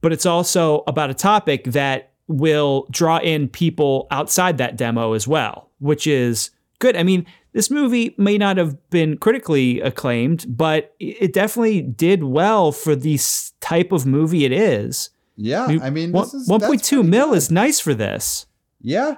but 0.00 0.12
it's 0.12 0.26
also 0.26 0.84
about 0.86 1.10
a 1.10 1.14
topic 1.14 1.64
that 1.64 2.12
will 2.26 2.86
draw 2.90 3.18
in 3.18 3.48
people 3.48 4.06
outside 4.10 4.58
that 4.58 4.76
demo 4.76 5.14
as 5.14 5.26
well, 5.26 5.70
which 5.78 6.06
is 6.06 6.50
good. 6.78 6.96
I 6.96 7.02
mean, 7.02 7.26
this 7.52 7.70
movie 7.70 8.14
may 8.18 8.38
not 8.38 8.56
have 8.56 8.90
been 8.90 9.16
critically 9.16 9.80
acclaimed, 9.80 10.46
but 10.48 10.94
it 11.00 11.32
definitely 11.32 11.80
did 11.82 12.24
well 12.24 12.72
for 12.72 12.94
the 12.94 13.18
type 13.60 13.92
of 13.92 14.06
movie 14.06 14.44
it 14.44 14.52
is. 14.52 15.10
yeah, 15.36 15.66
I 15.82 15.90
mean 15.90 16.12
one 16.12 16.28
this 16.32 16.46
one 16.46 16.60
that's 16.60 16.68
point 16.68 16.84
two 16.84 17.02
mil 17.02 17.30
good. 17.30 17.38
is 17.38 17.50
nice 17.50 17.80
for 17.80 17.94
this. 17.94 18.46
Yeah. 18.80 19.16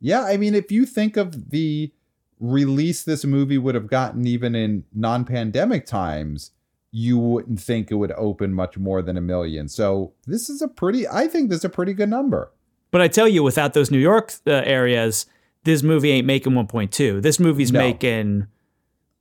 Yeah. 0.00 0.24
I 0.24 0.36
mean, 0.36 0.54
if 0.54 0.70
you 0.72 0.86
think 0.86 1.16
of 1.16 1.50
the 1.50 1.92
release 2.38 3.02
this 3.02 3.24
movie 3.24 3.58
would 3.58 3.74
have 3.74 3.86
gotten 3.86 4.26
even 4.26 4.54
in 4.54 4.84
non 4.94 5.24
pandemic 5.24 5.86
times, 5.86 6.52
you 6.90 7.18
wouldn't 7.18 7.60
think 7.60 7.90
it 7.90 7.94
would 7.94 8.12
open 8.12 8.52
much 8.52 8.76
more 8.76 9.02
than 9.02 9.16
a 9.16 9.20
million. 9.20 9.68
So 9.68 10.12
this 10.26 10.50
is 10.50 10.60
a 10.62 10.68
pretty, 10.68 11.06
I 11.06 11.28
think 11.28 11.50
this 11.50 11.58
is 11.58 11.64
a 11.64 11.70
pretty 11.70 11.94
good 11.94 12.08
number. 12.08 12.50
But 12.90 13.00
I 13.00 13.08
tell 13.08 13.28
you, 13.28 13.44
without 13.44 13.74
those 13.74 13.90
New 13.90 13.98
York 13.98 14.32
uh, 14.46 14.50
areas, 14.50 15.26
this 15.64 15.82
movie 15.82 16.10
ain't 16.10 16.26
making 16.26 16.52
1.2. 16.52 17.20
This 17.20 17.38
movie's 17.38 17.72
No. 17.72 17.78
making 17.80 18.46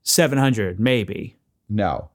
700, 0.03 0.79
maybe. 0.79 1.35
No. 1.67 2.09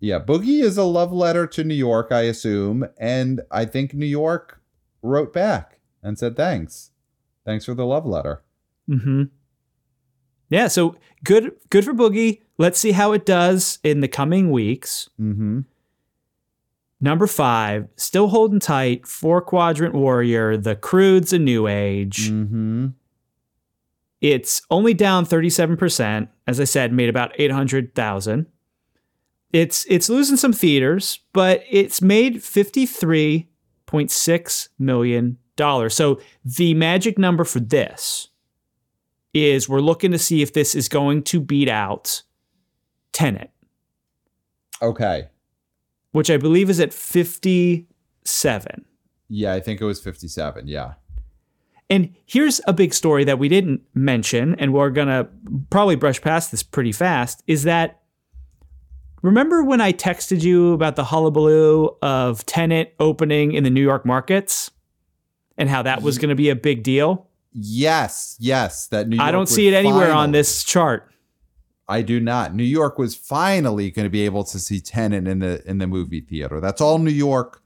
Yeah. 0.00 0.18
Boogie 0.20 0.62
is 0.62 0.76
a 0.76 0.84
love 0.84 1.12
letter 1.12 1.46
to 1.48 1.64
New 1.64 1.74
York, 1.74 2.08
I 2.10 2.22
assume. 2.22 2.86
And 2.98 3.40
I 3.50 3.64
think 3.64 3.94
New 3.94 4.06
York 4.06 4.60
wrote 5.02 5.32
back 5.32 5.80
and 6.02 6.18
said, 6.18 6.36
thanks. 6.36 6.90
Thanks 7.44 7.64
for 7.64 7.74
the 7.74 7.84
love 7.86 8.06
letter. 8.06 8.42
Mm-hmm. 8.88 9.24
Yeah, 10.50 10.68
so 10.68 10.96
good, 11.24 11.52
good 11.70 11.84
for 11.84 11.94
Boogie. 11.94 12.40
Let's 12.58 12.78
see 12.78 12.92
how 12.92 13.12
it 13.12 13.26
does 13.26 13.78
in 13.82 14.00
the 14.00 14.08
coming 14.08 14.50
weeks. 14.50 15.08
Mm 15.20 15.34
hmm. 15.34 15.60
Number 17.00 17.26
five, 17.26 17.88
still 17.96 18.28
holding 18.28 18.60
tight. 18.60 19.06
Four 19.06 19.42
Quadrant 19.42 19.94
Warrior, 19.94 20.56
The 20.56 20.76
Croods 20.76 21.32
a 21.32 21.38
New 21.38 21.66
Age. 21.66 22.30
Mm 22.30 22.48
hmm. 22.48 22.86
It's 24.24 24.62
only 24.70 24.94
down 24.94 25.26
37%. 25.26 26.28
As 26.46 26.58
I 26.58 26.64
said, 26.64 26.94
made 26.94 27.10
about 27.10 27.38
800,000. 27.38 28.46
It's 29.52 29.84
it's 29.88 30.08
losing 30.08 30.38
some 30.38 30.54
theaters, 30.54 31.18
but 31.34 31.62
it's 31.70 32.00
made 32.00 32.36
53.6 32.36 34.68
million 34.78 35.36
dollars. 35.56 35.94
So 35.94 36.20
the 36.42 36.72
magic 36.74 37.18
number 37.18 37.44
for 37.44 37.60
this 37.60 38.28
is 39.34 39.68
we're 39.68 39.80
looking 39.80 40.10
to 40.12 40.18
see 40.18 40.40
if 40.40 40.54
this 40.54 40.74
is 40.74 40.88
going 40.88 41.22
to 41.24 41.38
beat 41.40 41.68
out 41.68 42.22
Tenet, 43.12 43.50
Okay. 44.80 45.28
which 46.12 46.30
I 46.30 46.38
believe 46.38 46.70
is 46.70 46.80
at 46.80 46.94
57. 46.94 48.84
Yeah. 49.28 49.52
I 49.52 49.60
think 49.60 49.80
it 49.80 49.84
was 49.84 50.00
57. 50.00 50.66
Yeah. 50.66 50.94
And 51.90 52.14
here's 52.26 52.60
a 52.66 52.72
big 52.72 52.94
story 52.94 53.24
that 53.24 53.38
we 53.38 53.48
didn't 53.48 53.82
mention, 53.94 54.54
and 54.56 54.72
we're 54.72 54.90
gonna 54.90 55.28
probably 55.70 55.96
brush 55.96 56.20
past 56.20 56.50
this 56.50 56.62
pretty 56.62 56.92
fast. 56.92 57.42
Is 57.46 57.64
that 57.64 58.00
remember 59.22 59.62
when 59.64 59.80
I 59.80 59.92
texted 59.92 60.42
you 60.42 60.72
about 60.72 60.96
the 60.96 61.04
hullabaloo 61.04 61.90
of 62.02 62.44
Tenet 62.46 62.94
opening 62.98 63.52
in 63.52 63.64
the 63.64 63.70
New 63.70 63.82
York 63.82 64.06
markets, 64.06 64.70
and 65.56 65.68
how 65.68 65.82
that 65.82 66.02
was 66.02 66.18
going 66.18 66.28
to 66.30 66.34
be 66.34 66.50
a 66.50 66.56
big 66.56 66.82
deal? 66.82 67.28
Yes, 67.52 68.36
yes. 68.40 68.88
That 68.88 69.08
New 69.08 69.16
York 69.16 69.28
I 69.28 69.30
don't 69.30 69.48
see 69.48 69.68
it 69.68 69.74
anywhere 69.74 70.12
on 70.12 70.32
this 70.32 70.64
chart. 70.64 71.10
I 71.86 72.02
do 72.02 72.18
not. 72.18 72.54
New 72.54 72.64
York 72.64 72.98
was 72.98 73.14
finally 73.14 73.90
going 73.90 74.04
to 74.04 74.10
be 74.10 74.22
able 74.22 74.44
to 74.44 74.58
see 74.58 74.80
Tenet 74.80 75.28
in 75.28 75.38
the 75.40 75.62
in 75.68 75.78
the 75.78 75.86
movie 75.86 76.22
theater. 76.22 76.60
That's 76.60 76.80
all 76.80 76.98
New 76.98 77.10
York 77.10 77.62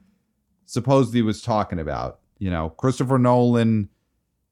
supposedly 0.66 1.23
was 1.23 1.41
talking 1.41 1.79
about. 1.79 2.21
You 2.39 2.51
know, 2.51 2.71
Christopher 2.71 3.19
Nolan, 3.19 3.89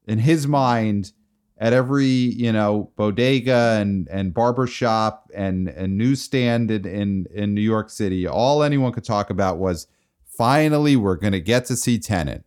in 0.07 0.19
his 0.19 0.47
mind, 0.47 1.11
at 1.59 1.73
every 1.73 2.05
you 2.05 2.51
know 2.51 2.91
bodega 2.95 3.77
and 3.79 4.07
and 4.09 4.33
barber 4.33 4.67
shop 4.67 5.29
and 5.33 5.69
and 5.69 5.97
newsstand 5.97 6.71
in 6.71 6.85
in, 6.85 7.25
in 7.33 7.53
New 7.53 7.61
York 7.61 7.89
City, 7.89 8.27
all 8.27 8.63
anyone 8.63 8.91
could 8.91 9.03
talk 9.03 9.29
about 9.29 9.57
was 9.57 9.87
finally 10.25 10.95
we're 10.95 11.15
going 11.15 11.33
to 11.33 11.41
get 11.41 11.65
to 11.65 11.75
see 11.75 11.99
Tenet. 11.99 12.43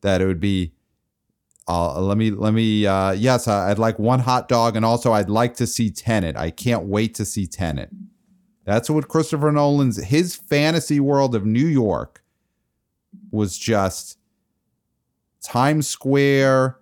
That 0.00 0.20
it 0.20 0.26
would 0.26 0.40
be 0.40 0.72
uh, 1.68 2.00
let 2.00 2.18
me 2.18 2.30
let 2.30 2.52
me 2.52 2.86
uh 2.86 3.12
yes 3.12 3.46
i'd 3.46 3.78
like 3.78 3.98
one 3.98 4.20
hot 4.20 4.48
dog 4.48 4.76
and 4.76 4.84
also 4.84 5.12
i'd 5.12 5.30
like 5.30 5.54
to 5.54 5.66
see 5.66 5.90
tenet 5.90 6.36
i 6.36 6.50
can't 6.50 6.84
wait 6.84 7.14
to 7.14 7.24
see 7.24 7.46
tenet 7.46 7.88
that's 8.64 8.90
what 8.90 9.08
christopher 9.08 9.52
nolan's 9.52 10.02
his 10.04 10.34
fantasy 10.34 10.98
world 10.98 11.34
of 11.34 11.46
new 11.46 11.66
york 11.66 12.22
was 13.30 13.56
just 13.56 14.18
times 15.42 15.86
square 15.88 16.78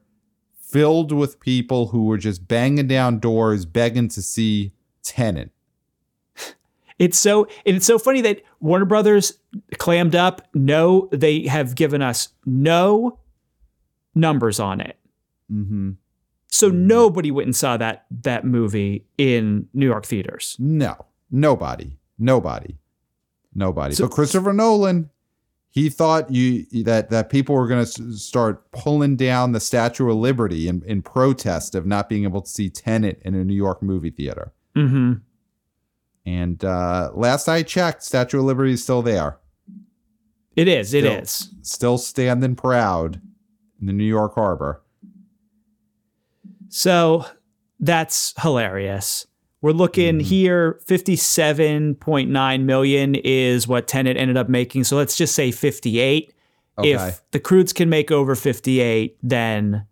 filled 0.61 1.11
with 1.13 1.41
people 1.41 1.89
who 1.89 2.05
were 2.05 2.19
just 2.19 2.47
banging 2.47 2.87
down 2.87 3.19
doors 3.19 3.65
begging 3.65 4.09
to 4.09 4.23
see 4.23 4.73
tenet 5.03 5.51
It's 6.99 7.19
so 7.19 7.47
and 7.65 7.77
it's 7.77 7.87
so 7.87 7.99
funny 7.99 8.21
that 8.21 8.43
Warner 8.61 8.85
Brothers 8.85 9.39
clammed 9.79 10.15
up. 10.15 10.47
No, 10.53 11.09
they 11.13 11.47
have 11.47 11.75
given 11.75 12.03
us 12.03 12.29
no 12.45 13.19
numbers 14.15 14.61
on 14.61 14.81
it. 14.83 14.99
mm-hmm. 15.51 15.93
So 16.49 16.69
nobody 16.69 17.31
went 17.31 17.47
and 17.47 17.57
saw 17.57 17.79
that 17.79 18.05
that 18.23 18.45
movie 18.45 19.07
in 19.17 19.69
New 19.73 19.87
York 19.87 20.05
theaters. 20.05 20.57
No, 20.59 21.07
nobody, 21.31 21.97
nobody, 22.19 22.77
nobody. 23.55 23.95
So- 23.95 24.05
but 24.07 24.13
Christopher 24.15 24.53
Nolan, 24.53 25.09
he 25.73 25.89
thought 25.89 26.31
you 26.31 26.67
that 26.85 27.11
that 27.11 27.31
people 27.31 27.55
were 27.55 27.69
going 27.69 27.85
to 27.85 28.13
start 28.15 28.71
pulling 28.73 29.17
down 29.17 29.53
the 29.53 29.61
Statue 29.61 30.11
of 30.11 30.17
Liberty 30.17 30.67
in, 30.69 30.83
in 30.85 31.01
protest 31.01 31.75
of 31.75 31.87
not 31.87 32.09
being 32.09 32.25
able 32.25 32.43
to 32.43 32.51
see 32.51 32.69
Tenet 32.69 33.23
in 33.25 33.35
a 33.35 33.45
New 33.45 33.55
York 33.55 33.83
movie 33.83 34.11
theater. 34.11 34.53
Mm-hmm. 34.77 35.15
And 36.27 36.65
uh, 36.65 37.11
last 37.15 37.49
I 37.49 37.63
checked, 37.63 38.03
Statue 38.03 38.41
of 38.41 38.45
Liberty 38.45 38.73
is 38.73 38.83
still 38.83 39.03
there, 39.03 39.39
It 40.57 40.69
is. 40.69 40.93
It 40.93 41.05
is. 41.05 41.31
Still. 41.31 41.59
still 41.63 41.99
standing 41.99 42.57
proud 42.57 43.21
in 43.81 43.87
the 43.87 43.93
New 43.93 44.05
York 44.05 44.35
Harbor. 44.35 44.83
So 46.69 47.25
that's 47.79 48.35
hilarious. 48.41 49.27
We're 49.63 49.73
looking 49.73 50.19
Mhm. 50.21 50.23
here 50.23 50.79
57.9 50.87 52.65
million 52.67 53.15
is 53.15 53.69
what 53.69 53.87
Tenet 53.87 54.17
ended 54.17 54.37
up 54.37 54.49
making. 54.49 54.85
So 54.85 54.97
let's 54.97 55.17
just 55.17 55.35
say 55.35 55.51
58. 55.51 56.33
Okay, 56.79 56.93
If 56.93 57.21
the 57.33 57.41
Croods 57.41 57.73
can 57.75 57.91
make 57.91 58.11
over 58.11 58.35
58, 58.35 59.19
then 59.23 59.85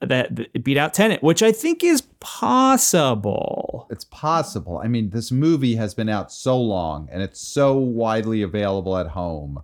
that 0.00 0.38
it 0.52 0.64
beat 0.64 0.76
out 0.76 0.92
Tenet, 0.92 1.22
which 1.22 1.42
I 1.42 1.52
think 1.52 1.82
is 1.84 2.02
possible. 2.20 3.86
it's 3.90 4.04
possible. 4.04 4.80
I 4.82 4.88
mean, 4.88 5.10
this 5.10 5.30
movie 5.30 5.76
has 5.76 5.94
been 5.94 6.08
out 6.08 6.32
so 6.32 6.60
long 6.60 7.08
and 7.12 7.22
it's 7.22 7.40
so 7.40 7.76
widely 7.78 8.42
available 8.42 8.96
at 8.98 9.08
home, 9.08 9.62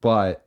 but 0.00 0.46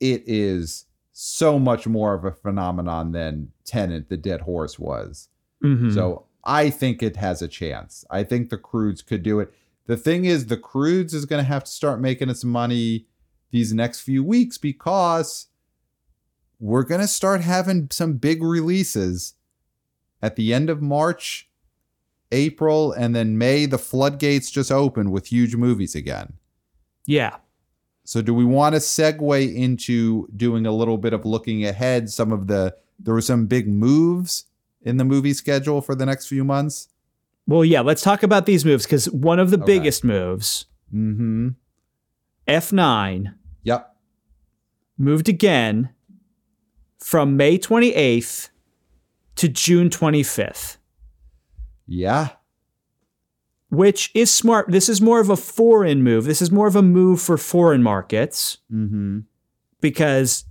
it 0.00 0.22
is 0.26 0.84
so 1.12 1.58
much 1.58 1.86
more 1.86 2.14
of 2.14 2.24
a 2.24 2.30
phenomenon 2.30 3.12
than 3.12 3.50
Tenet, 3.64 4.08
the 4.08 4.16
Dead 4.18 4.42
Horse 4.42 4.78
was. 4.78 5.28
Mhm. 5.64 5.92
So 5.94 6.26
I 6.48 6.70
think 6.70 7.02
it 7.02 7.16
has 7.16 7.42
a 7.42 7.46
chance. 7.46 8.06
I 8.10 8.24
think 8.24 8.48
the 8.48 8.56
Croods 8.56 9.02
could 9.02 9.22
do 9.22 9.38
it. 9.38 9.52
The 9.86 9.98
thing 9.98 10.24
is, 10.24 10.46
the 10.46 10.56
Croods 10.56 11.12
is 11.12 11.26
going 11.26 11.44
to 11.44 11.48
have 11.48 11.62
to 11.64 11.70
start 11.70 12.00
making 12.00 12.30
its 12.30 12.42
money 12.42 13.06
these 13.50 13.74
next 13.74 14.00
few 14.00 14.24
weeks 14.24 14.56
because 14.56 15.48
we're 16.58 16.84
going 16.84 17.02
to 17.02 17.06
start 17.06 17.42
having 17.42 17.88
some 17.90 18.14
big 18.14 18.42
releases 18.42 19.34
at 20.22 20.36
the 20.36 20.54
end 20.54 20.70
of 20.70 20.80
March, 20.80 21.50
April, 22.32 22.92
and 22.92 23.14
then 23.14 23.36
May. 23.36 23.66
The 23.66 23.78
floodgates 23.78 24.50
just 24.50 24.72
open 24.72 25.10
with 25.10 25.26
huge 25.26 25.54
movies 25.54 25.94
again. 25.94 26.32
Yeah. 27.04 27.36
So 28.04 28.22
do 28.22 28.32
we 28.32 28.46
want 28.46 28.74
to 28.74 28.80
segue 28.80 29.54
into 29.54 30.28
doing 30.34 30.64
a 30.64 30.72
little 30.72 30.96
bit 30.96 31.12
of 31.12 31.26
looking 31.26 31.66
ahead? 31.66 32.08
Some 32.08 32.32
of 32.32 32.46
the 32.46 32.74
there 32.98 33.12
were 33.12 33.20
some 33.20 33.46
big 33.46 33.68
moves 33.68 34.46
in 34.82 34.96
the 34.96 35.04
movie 35.04 35.32
schedule 35.34 35.80
for 35.80 35.94
the 35.94 36.06
next 36.06 36.26
few 36.26 36.44
months. 36.44 36.88
Well, 37.46 37.64
yeah, 37.64 37.80
let's 37.80 38.02
talk 38.02 38.22
about 38.22 38.46
these 38.46 38.64
moves 38.64 38.84
because 38.84 39.10
one 39.10 39.38
of 39.38 39.50
the 39.50 39.58
biggest 39.58 40.04
moves, 40.04 40.66
Mm-hmm. 40.94 41.48
F9, 42.46 43.34
Yep. 43.62 43.96
moved 44.96 45.28
again 45.28 45.90
from 46.98 47.36
May 47.36 47.58
28th 47.58 48.48
to 49.36 49.48
June 49.48 49.88
25th, 49.90 50.76
Yeah. 51.86 52.30
which 53.70 54.10
is 54.14 54.32
smart. 54.32 54.70
This 54.70 54.88
is 54.88 55.00
more 55.00 55.20
of 55.20 55.28
a 55.30 55.36
foreign 55.36 56.02
move. 56.02 56.24
This 56.24 56.40
is 56.42 56.50
more 56.50 56.66
of 56.66 56.76
a 56.76 56.82
move 56.82 57.20
for 57.20 57.36
foreign 57.36 57.82
markets 57.82 58.58
Mm-hmm. 58.72 59.20
because, 59.80 60.44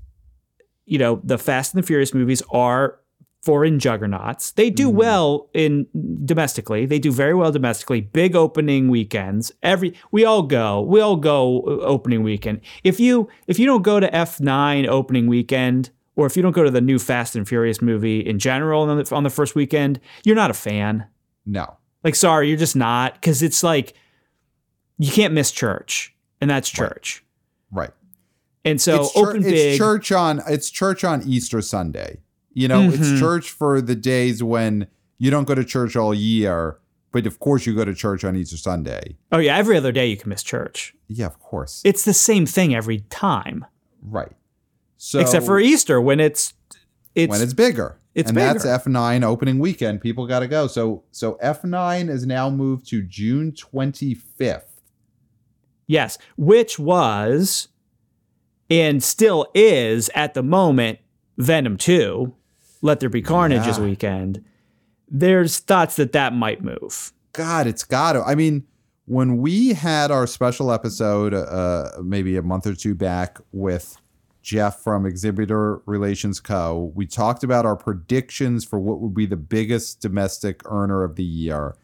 you 0.85 0.97
know, 0.99 1.19
the 1.23 1.37
Fast 1.37 1.73
and 1.73 1.81
the 1.83 1.87
Furious 1.87 2.13
movies 2.13 2.41
are 2.51 2.99
foreign 3.47 3.79
juggernauts. 3.79 4.51
They 4.51 4.69
do 4.69 4.89
Mhm. 4.91 4.93
well 4.95 5.49
in 5.53 5.87
domestically. 6.25 6.85
They 6.85 6.99
do 6.99 7.11
very 7.13 7.33
well 7.33 7.51
domestically. 7.53 8.01
Big 8.01 8.35
opening 8.35 8.89
weekends. 8.89 9.53
Every 9.63 9.93
we 10.11 10.25
all 10.25 10.41
go. 10.43 10.81
We 10.81 10.99
all 10.99 11.15
go 11.15 11.61
uh, 11.61 11.85
opening 11.95 12.23
weekend. 12.23 12.59
If 12.83 12.99
you 12.99 13.29
if 13.47 13.57
you 13.57 13.65
don't 13.65 13.83
go 13.83 13.99
to 14.01 14.09
F9 14.11 14.85
opening 14.87 15.27
weekend 15.27 15.91
or 16.17 16.25
if 16.25 16.35
you 16.35 16.43
don't 16.43 16.51
go 16.51 16.63
to 16.65 16.71
the 16.71 16.81
new 16.81 16.99
Fast 16.99 17.35
and 17.37 17.47
Furious 17.47 17.81
movie 17.81 18.19
in 18.19 18.37
general 18.39 18.81
on 18.89 18.97
the, 18.97 19.15
on 19.15 19.23
the 19.23 19.29
first 19.29 19.55
weekend, 19.55 19.99
you're 20.25 20.35
not 20.35 20.51
a 20.51 20.53
fan. 20.55 21.05
No. 21.45 21.77
Like 22.03 22.15
sorry, 22.15 22.49
you're 22.49 22.57
just 22.57 22.75
not 22.75 23.21
cuz 23.21 23.41
it's 23.41 23.63
like 23.63 23.93
you 24.97 25.11
can't 25.11 25.33
miss 25.33 25.51
church. 25.51 26.13
And 26.41 26.49
that's 26.49 26.69
church. 26.69 27.23
Right. 27.71 27.91
And 28.65 28.81
so 28.81 29.01
it's, 29.03 29.13
chur- 29.13 29.29
open 29.29 29.37
it's 29.43 29.49
big 29.51 29.77
church 29.77 30.11
on 30.11 30.41
it's 30.47 30.69
church 30.69 31.03
on 31.05 31.23
Easter 31.25 31.61
Sunday. 31.61 32.19
You 32.57 32.67
know, 32.67 32.81
it's 32.89 32.97
Mhm. 32.97 33.19
church 33.19 33.51
for 33.51 33.81
the 33.81 33.93
days 33.95 34.41
when 34.41 34.87
you 35.19 35.29
don't 35.29 35.43
go 35.47 35.53
to 35.53 35.63
church 35.63 35.95
all 35.95 36.11
year, 36.11 36.77
but 37.11 37.27
of 37.27 37.39
course 37.39 37.67
you 37.67 37.75
go 37.75 37.85
to 37.85 37.93
church 37.93 38.23
on 38.23 38.35
Easter 38.35 38.57
Sunday. 38.57 39.15
Oh 39.31 39.37
yeah, 39.37 39.55
every 39.55 39.77
other 39.77 39.91
day 39.91 40.07
you 40.07 40.17
can 40.17 40.29
miss 40.29 40.41
church. 40.41 40.95
Yeah, 41.07 41.27
of 41.27 41.39
course. 41.39 41.81
It's 41.85 42.03
the 42.03 42.15
same 42.15 42.47
thing 42.47 42.73
every 42.73 43.01
time, 43.11 43.63
right. 44.01 44.31
So 44.97 45.19
except 45.19 45.45
for 45.45 45.59
Easter 45.59 46.01
when 46.01 46.19
it's 46.19 46.53
it's, 47.13 47.29
when 47.29 47.41
it's 47.43 47.53
bigger. 47.53 47.99
it's 48.15 48.29
and 48.29 48.37
that's. 48.37 48.65
F9 48.65 49.23
opening 49.23 49.59
weekend. 49.59 50.01
People 50.01 50.25
got 50.25 50.39
to 50.39 50.47
go. 50.47 50.65
So 50.65 51.03
so 51.11 51.37
F9 51.43 52.09
is 52.09 52.25
now 52.25 52.49
moved 52.49 52.87
to 52.89 53.03
June 53.03 53.51
25th. 53.51 54.81
yes, 55.85 56.17
which 56.37 56.79
was 56.79 57.67
and 58.69 59.03
still 59.03 59.45
is 59.53 60.09
at 60.15 60.33
the 60.33 60.41
moment 60.43 60.97
Venom 61.37 61.77
Two, 61.77 62.33
Let 62.81 62.99
There 62.99 63.09
Be 63.09 63.21
Carnage's 63.21 63.77
Yeah. 63.77 63.83
weekend. 63.85 64.43
There's 65.09 65.59
thoughts 65.59 65.95
that 65.95 66.11
that 66.11 66.33
might 66.33 66.63
move. 66.63 67.13
God, 67.33 67.67
it's 67.67 67.83
got 67.83 68.13
to. 68.13 68.23
I 68.23 68.35
mean, 68.35 68.63
when 69.05 69.37
we 69.37 69.73
had 69.73 70.11
our 70.11 70.27
special 70.27 70.71
episode, 70.71 71.33
uh, 71.33 71.91
maybe 72.03 72.35
a 72.35 72.41
month 72.41 72.67
or 72.67 72.73
two 72.75 72.93
back 72.95 73.39
with 73.51 73.97
Jeff 74.41 74.79
from 74.81 75.05
Exhibitor 75.05 75.81
Relations 75.85 76.39
Co., 76.39 76.91
we 76.95 77.05
talked 77.05 77.43
about 77.43 77.65
our 77.65 77.75
predictions 77.75 78.65
for 78.65 78.79
what 78.79 78.99
would 78.99 79.13
be 79.13 79.25
the 79.25 79.37
biggest 79.37 80.01
domestic 80.01 80.61
earner 80.65 81.03
of 81.03 81.15
the 81.15 81.23
year. 81.23 81.75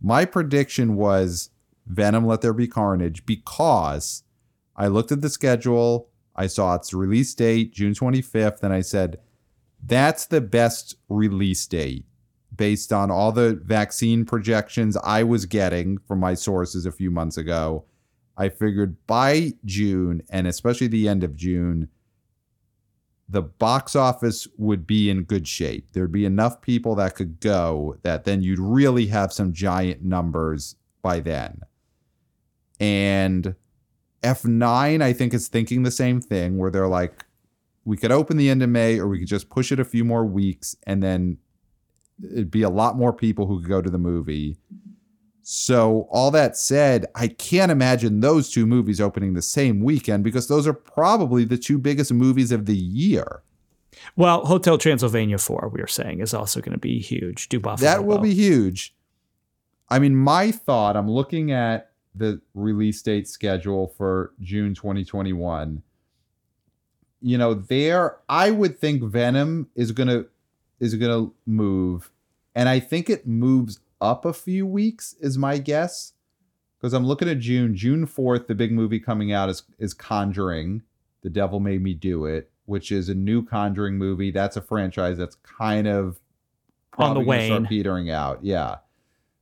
My 0.00 0.24
prediction 0.24 0.96
was 0.96 1.50
Venom 1.86 2.24
Let 2.26 2.40
There 2.40 2.54
Be 2.54 2.66
Carnage 2.68 3.26
because 3.26 4.22
I 4.76 4.86
looked 4.86 5.12
at 5.12 5.20
the 5.20 5.28
schedule, 5.28 6.08
I 6.36 6.46
saw 6.46 6.74
its 6.76 6.94
release 6.94 7.34
date, 7.34 7.74
June 7.74 7.92
25th, 7.92 8.62
and 8.62 8.72
I 8.72 8.80
said, 8.80 9.18
that's 9.84 10.26
the 10.26 10.40
best 10.40 10.96
release 11.08 11.66
date 11.66 12.04
based 12.54 12.92
on 12.92 13.10
all 13.10 13.32
the 13.32 13.54
vaccine 13.64 14.24
projections 14.24 14.96
I 14.98 15.22
was 15.22 15.46
getting 15.46 15.98
from 15.98 16.20
my 16.20 16.34
sources 16.34 16.84
a 16.84 16.92
few 16.92 17.10
months 17.10 17.36
ago. 17.36 17.84
I 18.36 18.48
figured 18.48 18.96
by 19.06 19.52
June, 19.64 20.22
and 20.30 20.46
especially 20.46 20.88
the 20.88 21.08
end 21.08 21.24
of 21.24 21.36
June, 21.36 21.88
the 23.28 23.42
box 23.42 23.94
office 23.94 24.48
would 24.58 24.86
be 24.86 25.08
in 25.08 25.22
good 25.22 25.46
shape. 25.46 25.92
There'd 25.92 26.10
be 26.10 26.24
enough 26.24 26.60
people 26.60 26.96
that 26.96 27.14
could 27.14 27.40
go 27.40 27.96
that 28.02 28.24
then 28.24 28.42
you'd 28.42 28.58
really 28.58 29.06
have 29.06 29.32
some 29.32 29.52
giant 29.52 30.02
numbers 30.02 30.74
by 31.00 31.20
then. 31.20 31.60
And 32.80 33.54
F9, 34.22 35.02
I 35.02 35.12
think, 35.12 35.32
is 35.32 35.48
thinking 35.48 35.82
the 35.82 35.90
same 35.90 36.20
thing 36.20 36.58
where 36.58 36.70
they're 36.70 36.88
like, 36.88 37.24
we 37.84 37.96
could 37.96 38.12
open 38.12 38.36
the 38.36 38.50
end 38.50 38.62
of 38.62 38.68
May 38.68 38.98
or 38.98 39.08
we 39.08 39.18
could 39.18 39.28
just 39.28 39.48
push 39.48 39.72
it 39.72 39.80
a 39.80 39.84
few 39.84 40.04
more 40.04 40.24
weeks 40.24 40.76
and 40.86 41.02
then 41.02 41.38
it'd 42.22 42.50
be 42.50 42.62
a 42.62 42.70
lot 42.70 42.96
more 42.96 43.12
people 43.12 43.46
who 43.46 43.60
could 43.60 43.68
go 43.68 43.82
to 43.82 43.90
the 43.90 43.98
movie. 43.98 44.56
So, 45.42 46.06
all 46.10 46.30
that 46.32 46.56
said, 46.56 47.06
I 47.14 47.28
can't 47.28 47.72
imagine 47.72 48.20
those 48.20 48.50
two 48.50 48.66
movies 48.66 49.00
opening 49.00 49.34
the 49.34 49.42
same 49.42 49.80
weekend 49.80 50.22
because 50.22 50.46
those 50.46 50.66
are 50.66 50.74
probably 50.74 51.44
the 51.44 51.56
two 51.56 51.78
biggest 51.78 52.12
movies 52.12 52.52
of 52.52 52.66
the 52.66 52.76
year. 52.76 53.42
Well, 54.16 54.44
Hotel 54.44 54.78
Transylvania 54.78 55.38
4, 55.38 55.70
we 55.72 55.80
were 55.80 55.86
saying, 55.86 56.20
is 56.20 56.34
also 56.34 56.60
going 56.60 56.74
to 56.74 56.78
be 56.78 57.00
huge. 57.00 57.48
Do 57.48 57.58
That 57.58 58.04
will 58.04 58.18
be 58.18 58.34
huge. 58.34 58.94
I 59.88 59.98
mean, 59.98 60.14
my 60.14 60.52
thought, 60.52 60.96
I'm 60.96 61.10
looking 61.10 61.50
at 61.50 61.90
the 62.14 62.40
release 62.54 63.02
date 63.02 63.26
schedule 63.26 63.88
for 63.96 64.32
June 64.40 64.74
2021. 64.74 65.82
You 67.22 67.38
know, 67.38 67.54
there 67.54 68.16
I 68.28 68.50
would 68.50 68.78
think 68.78 69.02
Venom 69.02 69.68
is 69.74 69.92
going 69.92 70.08
to 70.08 70.26
is 70.78 70.96
to 70.96 71.34
move 71.46 72.10
and 72.54 72.68
I 72.68 72.80
think 72.80 73.08
it 73.08 73.26
moves 73.26 73.80
up 74.00 74.24
a 74.24 74.32
few 74.32 74.66
weeks 74.66 75.14
is 75.20 75.38
my 75.38 75.58
guess. 75.58 76.14
Because 76.78 76.94
I'm 76.94 77.06
looking 77.06 77.28
at 77.28 77.38
June, 77.38 77.76
June 77.76 78.06
4th, 78.06 78.46
the 78.46 78.54
big 78.54 78.72
movie 78.72 79.00
coming 79.00 79.32
out 79.32 79.50
is 79.50 79.62
is 79.78 79.94
Conjuring. 79.94 80.82
The 81.22 81.28
Devil 81.28 81.60
Made 81.60 81.82
Me 81.82 81.92
Do 81.92 82.24
It, 82.24 82.50
which 82.64 82.90
is 82.90 83.10
a 83.10 83.14
new 83.14 83.44
Conjuring 83.44 83.98
movie. 83.98 84.30
That's 84.30 84.56
a 84.56 84.62
franchise 84.62 85.18
that's 85.18 85.36
kind 85.36 85.86
of 85.86 86.18
On 86.96 87.14
the 87.14 87.20
gonna 87.22 87.46
start 87.46 87.68
petering 87.68 88.10
out. 88.10 88.42
Yeah. 88.42 88.76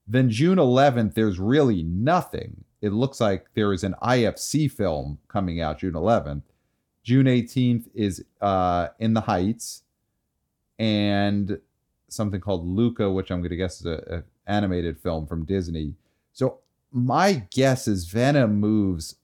Then 0.08 0.30
June 0.30 0.58
11th, 0.58 1.14
there's 1.14 1.38
really 1.38 1.82
nothing. 1.84 2.64
It 2.80 2.92
looks 2.92 3.20
like 3.20 3.46
there 3.54 3.72
is 3.72 3.84
an 3.84 3.94
IFC 4.02 4.70
film 4.70 5.18
coming 5.28 5.60
out 5.60 5.78
June 5.78 5.92
11th. 5.92 6.42
June 7.08 7.24
18th 7.24 7.84
is 7.94 8.22
uh, 8.42 8.88
In 8.98 9.14
the 9.14 9.22
Heights 9.22 9.82
and 10.78 11.58
something 12.08 12.38
called 12.38 12.66
Luca, 12.66 13.10
which 13.10 13.30
I'm 13.30 13.40
going 13.40 13.48
to 13.48 13.56
guess 13.56 13.80
is 13.80 13.86
a, 13.86 14.02
a 14.18 14.22
animated 14.46 15.00
film 15.00 15.26
from 15.26 15.46
Disney. 15.46 15.94
So 16.34 16.58
my 16.92 17.46
guess 17.48 17.88
is 17.88 18.04
Venom 18.10 18.60
moves 18.60 19.16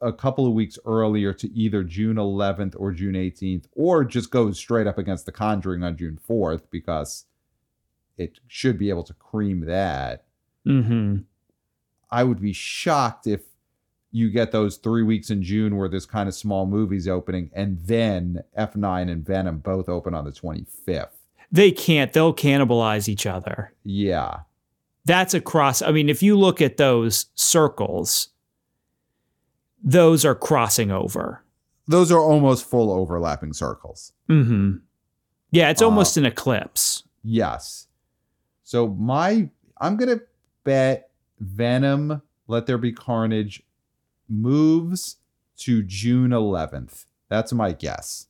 a 0.00 0.12
couple 0.12 0.44
of 0.44 0.54
weeks 0.54 0.76
earlier 0.84 1.32
to 1.34 1.48
either 1.52 1.84
June 1.84 2.16
11th 2.16 2.74
or 2.76 2.90
June 2.90 3.14
18th, 3.14 3.66
or 3.76 4.04
just 4.04 4.32
goes 4.32 4.58
straight 4.58 4.88
up 4.88 4.98
against 4.98 5.24
The 5.24 5.30
Conjuring 5.30 5.84
on 5.84 5.96
June 5.96 6.18
4th 6.28 6.62
because 6.68 7.26
it 8.18 8.40
should 8.48 8.76
be 8.76 8.88
able 8.88 9.04
to 9.04 9.14
cream 9.14 9.66
that. 9.66 10.24
hmm 10.64 11.18
I 12.10 12.24
would 12.24 12.40
be 12.40 12.52
shocked 12.52 13.28
if 13.28 13.42
you 14.12 14.30
get 14.30 14.50
those 14.52 14.76
three 14.76 15.02
weeks 15.02 15.30
in 15.30 15.42
June 15.42 15.76
where 15.76 15.88
there's 15.88 16.06
kind 16.06 16.28
of 16.28 16.34
small 16.34 16.66
movies 16.66 17.06
opening, 17.06 17.50
and 17.54 17.78
then 17.86 18.42
F9 18.58 19.10
and 19.10 19.24
Venom 19.24 19.58
both 19.58 19.88
open 19.88 20.14
on 20.14 20.24
the 20.24 20.32
25th. 20.32 21.08
They 21.52 21.70
can't. 21.72 22.12
They'll 22.12 22.34
cannibalize 22.34 23.08
each 23.08 23.26
other. 23.26 23.72
Yeah. 23.84 24.40
That's 25.04 25.34
a 25.34 25.40
cross. 25.40 25.80
I 25.82 25.90
mean, 25.92 26.08
if 26.08 26.22
you 26.22 26.38
look 26.38 26.60
at 26.60 26.76
those 26.76 27.26
circles, 27.34 28.28
those 29.82 30.24
are 30.24 30.34
crossing 30.34 30.90
over. 30.90 31.42
Those 31.88 32.12
are 32.12 32.20
almost 32.20 32.64
full 32.68 32.92
overlapping 32.92 33.52
circles. 33.52 34.12
hmm 34.28 34.76
Yeah, 35.50 35.70
it's 35.70 35.82
Uh, 35.82 35.86
almost 35.86 36.16
an 36.16 36.26
eclipse. 36.26 37.02
Yes. 37.24 37.86
So 38.62 38.88
my 38.88 39.48
I'm 39.80 39.96
gonna 39.96 40.20
bet 40.64 41.10
Venom 41.40 42.22
Let 42.46 42.66
There 42.66 42.78
Be 42.78 42.92
Carnage 42.92 43.62
moves 44.30 45.16
to 45.58 45.82
June 45.82 46.30
11th. 46.30 47.04
That's 47.28 47.52
my 47.52 47.72
guess. 47.72 48.26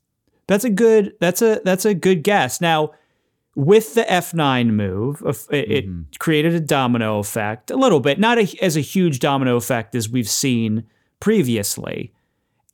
That's 0.47 0.65
a 0.65 0.71
good. 0.71 1.15
That's 1.21 1.43
a 1.43 1.61
that's 1.65 1.85
a 1.85 1.95
good 1.95 2.25
guess. 2.25 2.61
Now, 2.61 2.91
with 3.55 3.95
the 3.95 4.11
F 4.11 4.35
nine 4.35 4.75
move, 4.75 5.23
of- 5.23 5.47
it, 5.51 5.71
it 5.71 5.89
Mhm. 5.89 6.05
created 6.19 6.55
a 6.55 6.61
domino 6.61 7.19
effect 7.21 7.71
a 7.71 7.77
little 7.77 8.01
bit, 8.01 8.19
not 8.19 8.39
a, 8.39 8.57
as 8.63 8.77
a 8.77 8.81
huge 8.81 9.21
domino 9.21 9.57
effect 9.57 9.95
as 9.95 10.09
we've 10.09 10.29
seen 10.29 10.85
previously. 11.21 12.13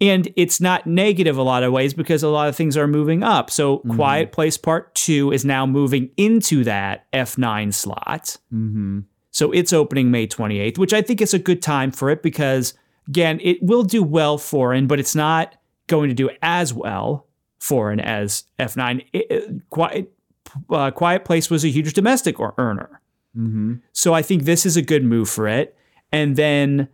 And 0.00 0.28
it's 0.36 0.60
not 0.60 0.86
negative 0.86 1.36
a 1.38 1.42
lot 1.42 1.62
of 1.62 1.72
ways 1.72 1.94
because 1.94 2.22
a 2.22 2.28
lot 2.28 2.48
of 2.48 2.56
things 2.56 2.76
are 2.76 2.86
moving 2.86 3.22
up. 3.22 3.50
So, 3.50 3.78
Mhm. 3.78 3.96
Quiet 3.96 4.32
Place 4.32 4.56
Part 4.58 4.94
Two 4.94 5.32
is 5.32 5.44
now 5.44 5.66
moving 5.66 6.10
into 6.16 6.64
that 6.64 7.06
F 7.12 7.36
nine 7.38 7.72
slot. 7.72 8.36
Mm-hmm. 8.52 9.00
So 9.30 9.52
it's 9.52 9.72
opening 9.72 10.10
May 10.10 10.26
28th, 10.26 10.78
which 10.78 10.94
I 10.94 11.02
think 11.02 11.20
is 11.20 11.34
a 11.34 11.38
good 11.38 11.60
time 11.60 11.90
for 11.90 12.08
it 12.10 12.22
because 12.22 12.72
Again, 13.08 13.40
it 13.42 13.62
will 13.62 13.82
do 13.82 14.02
well 14.02 14.38
foreign, 14.38 14.86
but 14.86 14.98
it's 14.98 15.14
not 15.14 15.54
going 15.86 16.08
to 16.08 16.14
do 16.14 16.30
as 16.42 16.74
well 16.74 17.26
foreign 17.58 18.00
as 18.00 18.44
F9. 18.58 19.04
It, 19.12 19.26
it, 19.30 19.70
Quiet, 19.70 20.12
uh, 20.70 20.90
Quiet 20.90 21.24
Place 21.24 21.50
was 21.50 21.64
a 21.64 21.68
huge 21.68 21.92
domestic 21.94 22.40
or- 22.40 22.54
earner. 22.58 23.00
Mm-hmm. 23.36 23.74
So 23.92 24.14
I 24.14 24.22
think 24.22 24.44
this 24.44 24.66
is 24.66 24.76
a 24.76 24.82
good 24.82 25.04
move 25.04 25.28
for 25.28 25.46
it. 25.46 25.76
And 26.12 26.36
then 26.36 26.88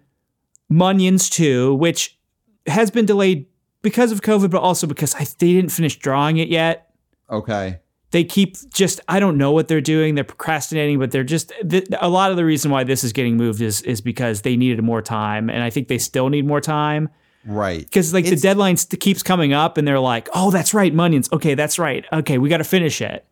Minions 0.68 1.30
2, 1.30 1.74
which 1.74 2.18
has 2.66 2.90
been 2.90 3.06
delayed 3.06 3.46
because 3.82 4.12
of 4.12 4.22
COVID, 4.22 4.50
but 4.50 4.60
also 4.60 4.86
because 4.86 5.14
I, 5.14 5.24
they 5.38 5.52
didn't 5.52 5.70
finish 5.70 5.96
drawing 5.98 6.38
it 6.38 6.48
yet. 6.48 6.90
Okay. 7.30 7.80
They 8.12 8.24
keep 8.24 8.56
just, 8.72 9.00
I 9.08 9.18
don't 9.20 9.36
know 9.38 9.52
what 9.52 9.68
they're 9.68 9.80
doing. 9.80 10.14
They're 10.14 10.22
procrastinating, 10.24 10.98
but 10.98 11.10
they're 11.10 11.24
just, 11.24 11.52
th- 11.68 11.86
a 12.00 12.08
lot 12.08 12.30
of 12.30 12.36
the 12.36 12.44
reason 12.44 12.70
why 12.70 12.84
this 12.84 13.02
is 13.04 13.12
getting 13.12 13.36
moved 13.36 13.60
is, 13.60 13.82
is 13.82 14.00
because 14.00 14.42
they 14.42 14.56
needed 14.56 14.82
more 14.84 15.02
time. 15.02 15.48
And 15.50 15.62
I 15.62 15.70
think 15.70 15.88
they 15.88 15.98
still 15.98 16.28
need 16.28 16.46
more 16.46 16.60
time 16.60 17.08
Right. 17.44 17.80
because 17.80 18.12
like 18.14 18.24
It's- 18.26 18.40
the 18.40 18.46
deadline 18.48 18.76
st- 18.76 19.00
keeps 19.00 19.22
coming 19.22 19.52
up 19.52 19.76
and 19.78 19.88
they're 19.88 19.98
like, 19.98 20.28
oh, 20.34 20.50
that's 20.50 20.72
right, 20.74 20.94
Minions. 20.94 21.28
Okay, 21.32 21.54
that's 21.54 21.78
right. 21.78 22.04
Okay, 22.12 22.38
we 22.38 22.48
got 22.48 22.58
to 22.58 22.64
finish 22.64 23.00
it. 23.00 23.24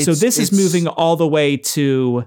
so 0.00 0.14
this 0.14 0.38
is 0.38 0.50
moving 0.52 0.86
all 0.86 1.16
the 1.16 1.28
way 1.28 1.56
to 1.56 2.24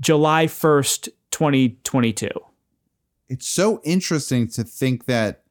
July 0.00 0.46
1st, 0.46 1.08
2022. 1.30 2.28
It's 3.28 3.46
so 3.48 3.80
interesting 3.84 4.48
to 4.48 4.64
think 4.64 5.06
that 5.06 5.42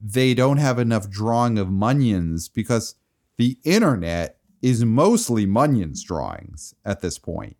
they 0.00 0.34
don't 0.34 0.58
have 0.58 0.78
enough 0.78 1.08
drawing 1.10 1.58
of 1.58 1.70
Minions 1.70 2.48
because 2.48 2.94
the 3.36 3.58
internet 3.64 4.38
is 4.62 4.84
mostly 4.84 5.46
Minions 5.46 6.02
drawings 6.02 6.74
at 6.84 7.00
this 7.00 7.18
point. 7.18 7.56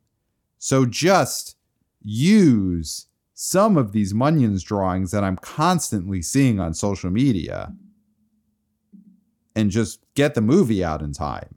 So 0.59 0.87
just 0.87 1.57
use 2.03 3.07
some 3.35 3.77
of 3.77 3.93
these 3.93 4.15
Minions 4.15 4.63
drawings 4.63 5.11
that 5.11 5.23
I'm 5.23 5.37
constantly 5.37 6.23
seeing 6.23 6.59
on 6.59 6.75
social 6.75 7.11
media 7.11 7.73
and 9.55 9.71
just 9.71 10.01
get 10.15 10.35
the 10.35 10.41
movie 10.41 10.83
out 10.83 11.03
in 11.03 11.13
time. 11.13 11.55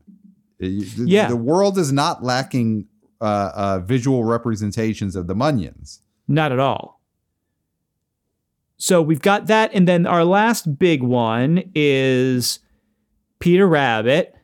Yeah. 0.60 1.28
The 1.28 1.36
world 1.36 1.78
is 1.78 1.92
not 1.92 2.24
lacking 2.24 2.88
uh, 3.22 3.52
uh, 3.54 3.80
visual 3.80 4.24
representations 4.24 5.16
of 5.16 5.28
the 5.28 5.36
Minions. 5.36 6.02
Not 6.28 6.52
at 6.52 6.60
all. 6.60 7.02
So 8.78 9.02
we've 9.02 9.22
got 9.22 9.48
that. 9.48 9.72
And 9.74 9.88
then 9.88 10.06
our 10.06 10.24
last 10.24 10.80
big 10.80 11.04
one 11.04 11.72
is 11.76 12.60
Peter 13.40 13.68
Rabbit, 13.68 14.36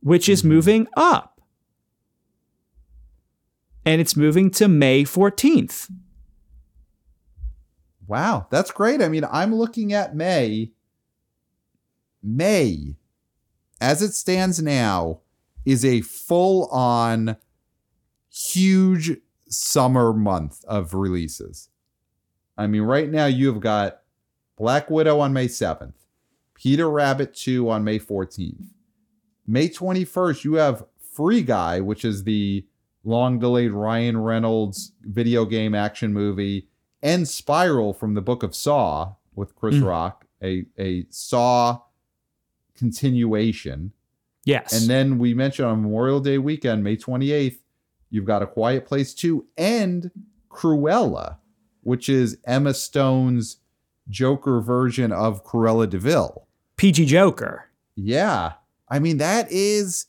which 0.00 0.28
is 0.28 0.42
Mhm. 0.42 0.48
moving 0.48 0.88
up. 0.96 1.40
And 3.84 4.00
it's 4.00 4.16
moving 4.16 4.50
to 4.52 4.68
May 4.68 5.04
14th. 5.04 5.90
Wow, 8.06 8.46
that's 8.50 8.70
great. 8.70 9.02
I 9.02 9.08
mean, 9.08 9.24
I'm 9.30 9.54
looking 9.54 9.92
at 9.92 10.16
May. 10.16 10.72
May, 12.22 12.96
as 13.80 14.02
it 14.02 14.14
stands 14.14 14.60
now, 14.62 15.20
is 15.64 15.84
a 15.84 16.00
full 16.00 16.66
on 16.66 17.36
huge 18.30 19.18
summer 19.48 20.12
month 20.12 20.64
of 20.64 20.94
releases. 20.94 21.68
I 22.56 22.66
mean, 22.66 22.82
right 22.82 23.10
now 23.10 23.26
you've 23.26 23.60
got 23.60 24.02
Black 24.56 24.90
Widow 24.90 25.20
on 25.20 25.32
May 25.32 25.46
7th, 25.46 26.06
Peter 26.54 26.90
Rabbit 26.90 27.34
2 27.34 27.70
on 27.70 27.84
May 27.84 27.98
14th. 27.98 28.74
May 29.50 29.68
21st, 29.70 30.44
you 30.44 30.54
have 30.54 30.84
Free 31.14 31.42
Guy, 31.42 31.80
which 31.80 32.04
is 32.04 32.24
the 32.24 32.64
long 33.02 33.38
delayed 33.38 33.72
Ryan 33.72 34.18
Reynolds 34.18 34.92
video 35.02 35.46
game 35.46 35.74
action 35.74 36.12
movie 36.12 36.68
and 37.02 37.26
Spiral 37.26 37.94
from 37.94 38.12
the 38.14 38.20
Book 38.20 38.42
of 38.42 38.54
Saw 38.54 39.14
with 39.34 39.56
Chris 39.56 39.76
Mm. 39.76 39.86
Rock, 39.86 40.26
a 40.42 40.66
a 40.78 41.06
Saw 41.08 41.80
continuation. 42.76 43.92
Yes. 44.44 44.78
And 44.78 44.88
then 44.88 45.18
we 45.18 45.34
mentioned 45.34 45.68
on 45.68 45.82
Memorial 45.82 46.20
Day 46.20 46.38
weekend, 46.38 46.84
May 46.84 46.96
28th, 46.96 47.58
you've 48.10 48.24
got 48.24 48.42
A 48.42 48.46
Quiet 48.46 48.86
Place 48.86 49.12
2 49.14 49.46
and 49.56 50.10
Cruella, 50.50 51.36
which 51.82 52.08
is 52.08 52.38
Emma 52.44 52.72
Stone's 52.74 53.58
Joker 54.08 54.60
version 54.60 55.12
of 55.12 55.44
Cruella 55.44 55.88
de 55.88 55.98
Vil. 55.98 56.46
PG 56.76 57.06
Joker. 57.06 57.66
Yeah. 57.94 58.52
I 58.90 58.98
mean 58.98 59.18
that 59.18 59.50
is 59.50 60.06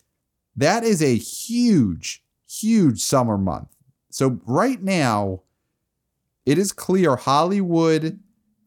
that 0.56 0.84
is 0.84 1.02
a 1.02 1.16
huge 1.16 2.24
huge 2.48 3.02
summer 3.02 3.38
month. 3.38 3.76
So 4.10 4.40
right 4.46 4.82
now 4.82 5.42
it 6.46 6.58
is 6.58 6.72
clear 6.72 7.16
Hollywood 7.16 8.20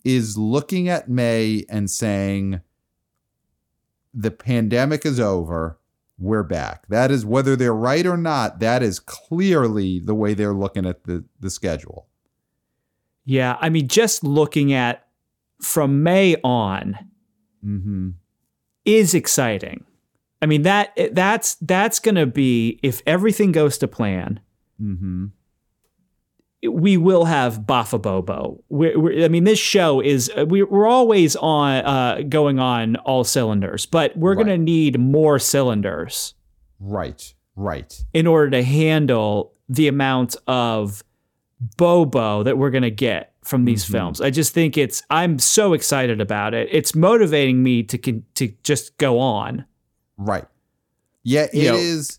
is 0.04 0.36
looking 0.38 0.88
at 0.88 1.08
May 1.08 1.64
and 1.68 1.90
saying 1.90 2.60
the 4.14 4.30
pandemic 4.30 5.06
is 5.06 5.18
over. 5.18 5.78
We're 6.18 6.42
back. 6.42 6.86
That 6.88 7.10
is 7.10 7.24
whether 7.26 7.56
they're 7.56 7.74
right 7.74 8.06
or 8.06 8.16
not, 8.16 8.60
that 8.60 8.82
is 8.82 9.00
clearly 9.00 9.98
the 9.98 10.14
way 10.14 10.34
they're 10.34 10.52
looking 10.54 10.86
at 10.86 11.04
the 11.04 11.24
the 11.40 11.50
schedule. 11.50 12.06
Yeah. 13.24 13.56
I 13.60 13.68
mean, 13.68 13.88
just 13.88 14.22
looking 14.22 14.72
at 14.72 15.06
from 15.60 16.02
May 16.02 16.36
on 16.42 16.98
Mhm. 17.64 18.14
is 18.84 19.14
exciting. 19.14 19.84
I 20.42 20.46
mean, 20.46 20.62
that 20.62 20.92
that's 21.12 21.54
that's 21.56 22.00
going 22.00 22.16
to 22.16 22.26
be 22.26 22.80
if 22.82 23.00
everything 23.06 23.52
goes 23.52 23.78
to 23.78 23.88
plan. 23.88 24.40
Mhm. 24.82 25.30
we 26.70 26.96
will 26.96 27.24
have 27.24 27.60
Bafa 27.62 28.00
Bobo. 28.00 28.62
We're, 28.68 28.98
we're, 28.98 29.24
I 29.24 29.28
mean, 29.28 29.42
this 29.44 29.58
show 29.58 30.00
is 30.00 30.30
we, 30.46 30.62
we're 30.62 30.86
always 30.86 31.34
on 31.36 31.84
uh, 31.84 32.22
going 32.28 32.60
on 32.60 32.94
all 32.96 33.24
cylinders, 33.24 33.84
but 33.84 34.16
we're 34.16 34.36
going 34.36 34.46
to 34.46 34.58
need 34.58 34.98
more 34.98 35.38
cylinders 35.40 36.34
Right. 36.78 37.34
Right. 37.56 37.92
in 38.14 38.26
order 38.28 38.50
to 38.50 38.62
handle 38.62 39.54
the 39.68 39.88
amount 39.88 40.36
of 40.46 41.02
Bobo 41.76 42.42
that 42.44 42.56
we're 42.58 42.70
going 42.70 42.82
to 42.82 42.90
get 42.90 43.32
from 43.44 43.64
these 43.64 43.84
Mhm. 43.84 43.90
films. 43.90 44.20
I 44.20 44.30
just 44.30 44.54
think 44.54 44.78
it's 44.78 45.02
I'm 45.10 45.38
so 45.40 45.72
excited 45.72 46.20
about 46.20 46.54
it. 46.54 46.68
It's 46.70 46.94
motivating 46.94 47.62
me 47.64 47.82
to 47.84 47.98
to 47.98 48.52
just 48.62 48.96
go 48.98 49.18
on. 49.18 49.64
Right. 50.16 50.46
Yeah, 51.22 51.46
it 51.52 51.54
You 51.54 51.74
is. 51.74 52.18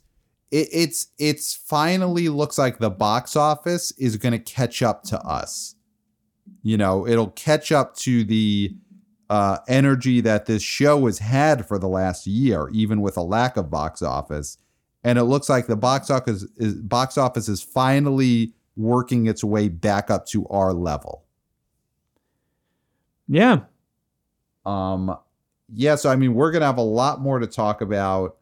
know- 0.52 0.60
It, 0.60 0.70
it's 0.72 1.08
it's 1.18 1.56
finally 1.56 2.30
looks 2.30 2.58
like 2.58 2.78
the 2.78 2.90
box 2.92 3.36
office 3.36 3.92
is 3.98 4.18
going 4.18 4.34
to 4.34 4.40
catch 4.40 4.82
up 4.84 5.04
to 5.06 5.20
us. 5.22 5.76
You 6.62 6.78
know, 6.78 7.08
it'll 7.08 7.32
catch 7.32 7.72
up 7.72 7.96
to 7.98 8.24
the 8.24 8.76
uh, 9.30 9.58
energy 9.68 10.22
that 10.22 10.46
this 10.46 10.62
show 10.62 11.06
has 11.08 11.18
had 11.20 11.66
for 11.68 11.80
the 11.80 11.88
last 11.88 12.28
year, 12.28 12.70
even 12.72 13.02
with 13.02 13.18
a 13.18 13.22
lack 13.24 13.58
of 13.58 13.72
box 13.72 14.02
office. 14.04 14.58
And 15.04 15.18
it 15.18 15.24
looks 15.24 15.50
like 15.50 15.66
the 15.68 15.76
box 15.76 16.10
office 16.12 16.46
is 16.58 16.76
box 16.76 17.18
office 17.18 17.50
is 17.50 17.62
finally 17.64 18.54
working 18.76 19.26
its 19.28 19.44
way 19.44 19.70
back 19.70 20.12
up 20.12 20.26
to 20.28 20.48
our 20.50 20.72
level. 20.74 21.24
Yeah. 23.28 23.62
Um, 24.66 25.18
yeah, 25.74 25.96
so 25.96 26.10
I 26.10 26.16
mean, 26.16 26.34
we're 26.34 26.52
gonna 26.52 26.66
have 26.66 26.78
a 26.78 26.82
lot 26.82 27.22
more 27.22 27.40
to 27.40 27.48
talk 27.48 27.82
about 27.82 28.38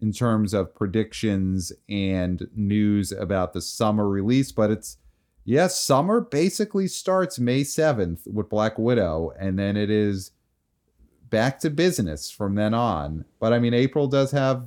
in 0.00 0.12
terms 0.12 0.54
of 0.54 0.74
predictions 0.74 1.72
and 1.88 2.48
news 2.54 3.12
about 3.12 3.52
the 3.52 3.60
summer 3.60 4.08
release, 4.08 4.50
but 4.50 4.70
it's 4.70 4.96
yes, 5.44 5.78
summer 5.78 6.20
basically 6.20 6.88
starts 6.88 7.38
May 7.38 7.62
7th 7.62 8.26
with 8.26 8.48
Black 8.48 8.78
Widow, 8.78 9.32
and 9.38 9.58
then 9.58 9.76
it 9.76 9.90
is 9.90 10.32
back 11.28 11.60
to 11.60 11.70
business 11.70 12.30
from 12.30 12.54
then 12.54 12.74
on. 12.74 13.24
But 13.38 13.52
I 13.52 13.58
mean, 13.58 13.74
April 13.74 14.06
does 14.06 14.30
have 14.32 14.66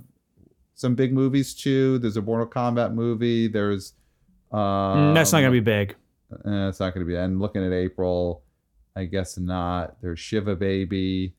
some 0.75 0.95
big 0.95 1.13
movies 1.13 1.53
too. 1.53 1.99
There's 1.99 2.17
a 2.17 2.21
Mortal 2.21 2.47
Kombat 2.47 2.93
movie. 2.93 3.47
There's 3.47 3.93
um, 4.51 5.13
That's 5.13 5.31
not 5.31 5.41
going 5.41 5.51
to 5.53 5.61
be 5.61 5.63
big. 5.63 5.95
Eh, 6.31 6.67
it's 6.67 6.79
not 6.79 6.93
going 6.93 7.05
to 7.05 7.09
be. 7.09 7.15
And 7.15 7.39
looking 7.39 7.65
at 7.65 7.73
April, 7.73 8.43
I 8.95 9.05
guess 9.05 9.37
not. 9.37 10.01
There's 10.01 10.19
Shiva 10.19 10.55
Baby. 10.55 11.33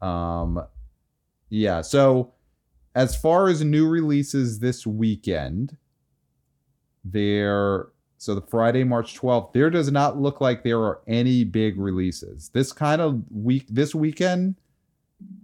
Um, 0.00 0.64
yeah. 1.50 1.80
So 1.80 2.34
as 2.94 3.16
far 3.16 3.48
as 3.48 3.62
new 3.64 3.88
releases 3.88 4.58
this 4.58 4.86
weekend, 4.86 5.76
there. 7.04 7.88
So 8.20 8.34
the 8.34 8.42
Friday, 8.42 8.82
March 8.82 9.18
12th, 9.18 9.52
there 9.52 9.70
does 9.70 9.92
not 9.92 10.18
look 10.18 10.40
like 10.40 10.64
there 10.64 10.80
are 10.80 11.00
any 11.06 11.44
big 11.44 11.78
releases. 11.78 12.48
This 12.48 12.72
kind 12.72 13.00
of 13.00 13.22
week, 13.30 13.66
this 13.68 13.94
weekend, 13.94 14.56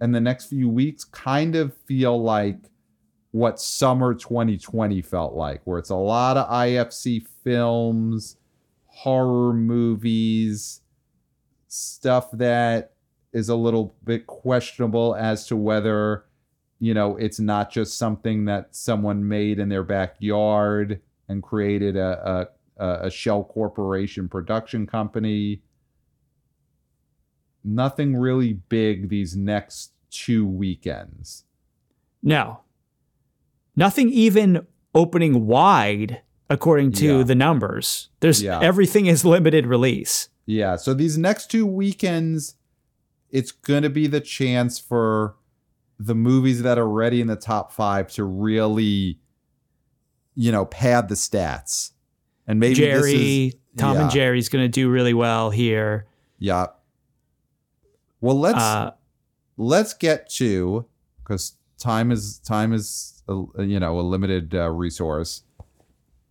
and 0.01 0.13
the 0.13 0.19
next 0.19 0.45
few 0.45 0.69
weeks 0.69 1.05
kind 1.05 1.55
of 1.55 1.75
feel 1.85 2.21
like 2.21 2.57
what 3.31 3.61
summer 3.61 4.13
2020 4.13 5.01
felt 5.01 5.35
like, 5.35 5.61
where 5.63 5.79
it's 5.79 5.89
a 5.89 5.95
lot 5.95 6.37
of 6.37 6.49
IFC 6.49 7.25
films, 7.43 8.37
horror 8.87 9.53
movies, 9.53 10.81
stuff 11.67 12.29
that 12.33 12.94
is 13.35 13.49
a 13.49 13.55
little 13.55 13.93
bit 14.03 14.25
questionable 14.25 15.13
as 15.15 15.45
to 15.47 15.55
whether, 15.57 16.25
you 16.79 16.93
know, 16.93 17.17
it's 17.17 17.39
not 17.39 17.69
just 17.69 17.97
something 17.97 18.45
that 18.45 18.75
someone 18.75 19.27
made 19.27 19.59
in 19.59 19.69
their 19.69 19.83
backyard 19.83 21.01
and 21.27 21.43
created 21.43 21.97
a, 21.97 22.47
a, 22.77 22.85
a 23.07 23.09
shell 23.11 23.43
corporation 23.43 24.27
production 24.29 24.87
company. 24.87 25.61
nothing 27.67 28.15
really 28.15 28.53
big 28.53 29.09
these 29.09 29.35
next 29.35 29.91
two 30.11 30.45
weekends. 30.45 31.45
No. 32.21 32.59
Nothing 33.75 34.09
even 34.09 34.67
opening 34.93 35.47
wide 35.47 36.21
according 36.47 36.91
to 36.93 37.17
Yeah. 37.17 37.23
the 37.23 37.33
numbers. 37.33 38.09
There's 38.19 38.41
Yeah. 38.43 38.59
everything 38.61 39.07
is 39.07 39.25
limited 39.25 39.65
release. 39.65 40.29
Yeah, 40.45 40.75
so 40.75 40.93
these 40.93 41.17
next 41.17 41.49
two 41.49 41.65
weekends, 41.65 42.55
it's 43.35 43.51
going 43.51 43.83
to 43.83 43.89
be 43.89 44.07
the 44.07 44.21
chance 44.21 44.79
for 44.79 45.35
the 45.99 46.15
movies 46.15 46.61
that 46.61 46.77
are 46.77 46.87
already 46.87 47.19
in 47.19 47.27
the 47.27 47.35
top 47.35 47.69
five 47.69 48.07
to 48.13 48.23
really, 48.23 49.19
you 50.35 50.53
know, 50.53 50.63
pad 50.63 51.09
the 51.09 51.15
stats. 51.15 51.91
And 52.47 52.61
maybe 52.61 52.75
this 52.75 52.79
Jerry, 52.79 53.47
is, 53.47 53.55
Tom 53.75 53.95
yeah, 53.95 54.03
and 54.03 54.11
Jerry's 54.11 54.47
going 54.47 54.63
to 54.63 54.69
do 54.69 54.89
really 54.89 55.13
well 55.13 55.49
here. 55.49 56.07
Yeah. 56.39 56.67
Well, 58.21 58.39
let's 58.39 58.57
Uh, 58.57 58.91
let's 59.57 59.93
get 59.93 60.29
to 60.29 60.85
because 61.21 61.57
time 61.77 62.11
is 62.11 62.39
time 62.39 62.71
is 62.71 63.21
a, 63.27 63.63
you 63.63 63.81
know 63.81 63.99
a 63.99 64.01
limited 64.01 64.55
uh, 64.55 64.69
resource. 64.69 65.43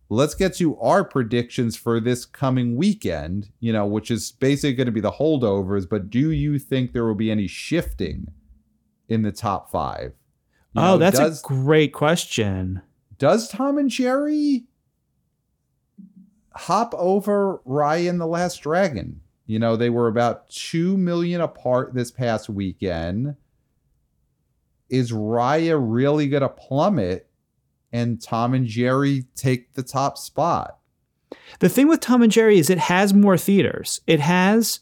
Let's 0.09 0.35
get 0.35 0.53
to 0.55 0.77
our 0.77 1.03
predictions 1.03 1.75
for 1.75 1.99
this 1.99 2.25
coming 2.25 2.75
weekend. 2.75 3.49
You 3.59 3.73
know, 3.73 3.85
which 3.85 4.11
is 4.11 4.31
basically 4.31 4.73
going 4.73 4.85
to 4.85 4.91
be 4.91 5.01
the 5.01 5.11
holdovers. 5.11 5.89
But 5.89 6.09
do 6.09 6.31
you 6.31 6.59
think 6.59 6.93
there 6.93 7.05
will 7.05 7.15
be 7.15 7.31
any 7.31 7.47
shifting 7.47 8.27
in 9.09 9.21
the 9.23 9.31
top 9.31 9.71
five? 9.71 10.13
You 10.73 10.81
oh, 10.81 10.85
know, 10.85 10.97
that's 10.97 11.17
does, 11.17 11.43
a 11.43 11.47
great 11.47 11.93
question. 11.93 12.81
does 13.17 13.47
Tom 13.47 13.77
and 13.77 13.89
Jerry 13.89 14.65
hop 16.53 16.93
over 16.95 17.61
Raya 17.65 18.09
and 18.09 18.19
the 18.19 18.27
Last 18.27 18.57
Dragon? 18.57 19.21
You 19.45 19.59
know, 19.59 19.75
they 19.75 19.89
were 19.89 20.07
about 20.07 20.49
2 20.49 20.97
million 20.97 21.41
apart 21.41 21.93
this 21.93 22.11
past 22.11 22.49
weekend. 22.49 23.35
Is 24.89 25.11
Raya 25.11 25.79
really 25.81 26.27
going 26.27 26.41
to 26.41 26.49
plummet 26.49 27.29
and 27.95 28.21
Tom 28.21 28.53
and 28.53 28.65
Jerry 28.67 29.25
take 29.35 29.73
the 29.73 29.83
top 29.83 30.17
spot? 30.17 30.77
The 31.59 31.69
thing 31.69 31.87
with 31.87 31.99
Tom 32.01 32.21
and 32.21 32.31
Jerry 32.31 32.59
is 32.59 32.69
it 32.69 32.77
has 32.77 33.13
more 33.13 33.37
theaters. 33.37 34.01
It 34.07 34.19
has 34.19 34.79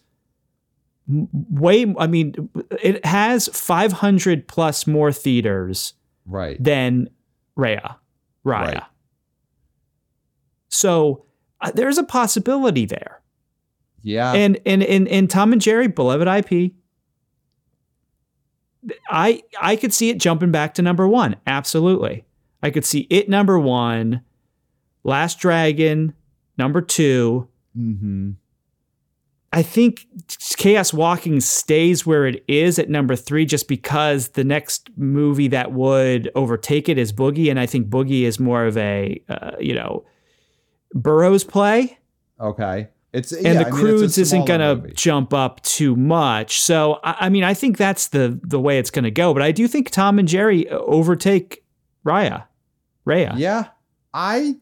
way 1.07 1.93
I 1.99 2.07
mean 2.07 2.49
it 2.81 3.05
has 3.05 3.47
500 3.49 4.47
plus 4.47 4.87
more 4.87 5.11
theaters 5.11 5.93
Right. 6.25 6.61
than 6.63 7.09
Raya. 7.57 7.95
Raya. 8.45 8.73
Right. 8.73 8.83
So 10.69 11.25
uh, 11.61 11.71
there's 11.71 11.97
a 11.97 12.03
possibility 12.03 12.85
there. 12.85 13.21
Yeah. 14.01 14.33
and 14.33 14.59
and 14.65 14.83
and 14.83 15.07
and 15.07 15.29
Tom 15.29 15.53
and 15.53 15.61
Jerry, 15.61 15.87
beloved 15.87 16.27
IP. 16.27 16.71
I 19.09 19.41
I 19.61 19.75
could 19.77 19.93
see 19.93 20.09
it 20.09 20.17
jumping 20.17 20.51
back 20.51 20.73
to 20.73 20.81
number 20.81 21.07
one. 21.07 21.37
Absolutely, 21.47 22.25
I 22.63 22.71
could 22.71 22.85
see 22.85 23.01
it 23.09 23.29
number 23.29 23.59
one. 23.59 24.21
Last 25.03 25.39
Dragon 25.39 26.13
number 26.57 26.81
two. 26.81 27.47
mm-hmm. 27.77 28.31
I 29.51 29.61
think 29.61 30.07
Chaos 30.57 30.91
Walking 30.91 31.39
stays 31.39 32.07
where 32.07 32.25
it 32.25 32.43
is 32.47 32.79
at 32.79 32.89
number 32.89 33.15
three, 33.15 33.45
just 33.45 33.67
because 33.67 34.29
the 34.29 34.43
next 34.43 34.89
movie 34.97 35.49
that 35.49 35.73
would 35.73 36.31
overtake 36.33 36.89
it 36.89 36.97
is 36.97 37.13
Boogie, 37.13 37.51
and 37.51 37.59
I 37.59 37.67
think 37.67 37.87
Boogie 37.87 38.23
is 38.23 38.39
more 38.39 38.65
of 38.65 38.75
a 38.77 39.21
uh, 39.29 39.51
you 39.59 39.75
know 39.75 40.05
boroughs 40.91 41.43
play. 41.43 41.99
Okay. 42.39 42.87
It's 43.13 43.31
and 43.31 43.43
yeah, 43.43 43.53
the 43.53 43.59
I 43.59 43.63
mean, 43.63 43.67
it's 43.69 43.77
a 43.77 43.79
Cruise 43.79 44.17
isn't 44.17 44.45
gonna 44.45 44.87
jump 44.95 45.35
up 45.35 45.61
too 45.61 45.95
much. 45.95 46.59
So 46.59 46.99
I, 47.03 47.17
I 47.21 47.29
mean, 47.29 47.43
I 47.43 47.53
think 47.53 47.77
that's 47.77 48.07
the 48.07 48.39
the 48.41 48.59
way 48.59 48.79
it's 48.79 48.89
gonna 48.89 49.11
go. 49.11 49.35
But 49.35 49.43
I 49.43 49.51
do 49.51 49.67
think 49.67 49.91
Tom 49.91 50.17
and 50.17 50.27
Jerry 50.27 50.67
overtake 50.69 51.63
Raya, 52.03 52.45
Raya. 53.05 53.33
Yeah. 53.37 53.67
I 54.13 54.57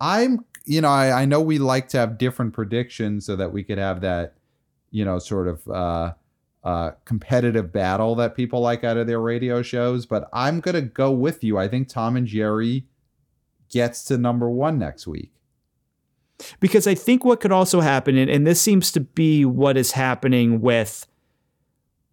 I'm 0.00 0.44
you 0.66 0.80
know, 0.80 0.88
I, 0.88 1.22
I 1.22 1.24
know 1.24 1.40
we 1.40 1.58
like 1.58 1.88
to 1.90 1.98
have 1.98 2.18
different 2.18 2.52
predictions 2.52 3.26
so 3.26 3.34
that 3.36 3.52
we 3.52 3.64
could 3.64 3.78
have 3.78 4.02
that, 4.02 4.34
you 4.90 5.04
know, 5.04 5.18
sort 5.18 5.48
of 5.48 5.68
uh 5.68 6.12
uh 6.62 6.92
competitive 7.04 7.72
battle 7.72 8.14
that 8.16 8.36
people 8.36 8.60
like 8.60 8.84
out 8.84 8.96
of 8.96 9.06
their 9.06 9.20
radio 9.20 9.62
shows, 9.62 10.06
but 10.06 10.28
I'm 10.32 10.60
gonna 10.60 10.82
go 10.82 11.10
with 11.10 11.42
you. 11.42 11.58
I 11.58 11.68
think 11.68 11.88
Tom 11.88 12.16
and 12.16 12.26
Jerry 12.26 12.86
gets 13.70 14.04
to 14.04 14.18
number 14.18 14.50
one 14.50 14.78
next 14.78 15.06
week. 15.06 15.32
Because 16.58 16.86
I 16.86 16.94
think 16.94 17.24
what 17.24 17.40
could 17.40 17.52
also 17.52 17.80
happen, 17.80 18.16
and, 18.16 18.30
and 18.30 18.46
this 18.46 18.60
seems 18.60 18.90
to 18.92 19.00
be 19.00 19.44
what 19.44 19.76
is 19.76 19.92
happening 19.92 20.60
with 20.60 21.06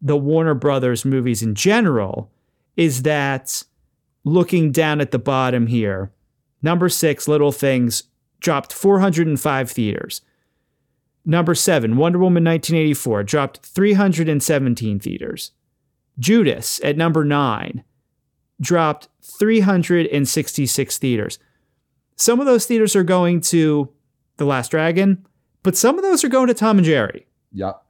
the 0.02 0.18
Warner 0.18 0.54
Brothers 0.54 1.06
movies 1.06 1.42
in 1.42 1.56
general, 1.56 2.30
is 2.76 3.04
that 3.04 3.64
looking 4.28 4.72
down 4.72 5.02
at 5.02 5.12
the 5.12 5.20
bottom 5.20 5.68
here, 5.68 6.12
number 6.62 6.90
six, 6.90 7.28
Little 7.28 7.52
Things, 7.52 8.04
dropped 8.40 8.74
405 8.74 9.72
theaters. 9.72 10.22
Number 11.26 11.56
seven, 11.56 11.98
Wonder 11.98 12.20
Woman 12.20 12.44
1984, 12.44 13.24
dropped 13.24 13.66
317 13.66 15.00
theaters. 15.00 15.52
Judas 16.20 16.80
at 16.84 16.98
number 16.98 17.24
nine, 17.26 17.84
dropped 18.62 19.08
366 19.22 20.98
theaters. 20.98 21.40
Some 22.16 22.40
of 22.40 22.46
those 22.46 22.66
theaters 22.66 22.96
are 22.96 23.04
going 23.04 23.42
to 23.42 23.90
The 24.38 24.46
Last 24.46 24.72
Dragon, 24.72 25.26
but 25.64 25.76
some 25.76 25.98
of 25.98 26.04
those 26.04 26.24
are 26.24 26.30
going 26.30 26.48
to 26.48 26.54
Tom 26.54 26.78
and 26.78 26.86
Jerry 26.86 27.28
Yep. 27.54 27.84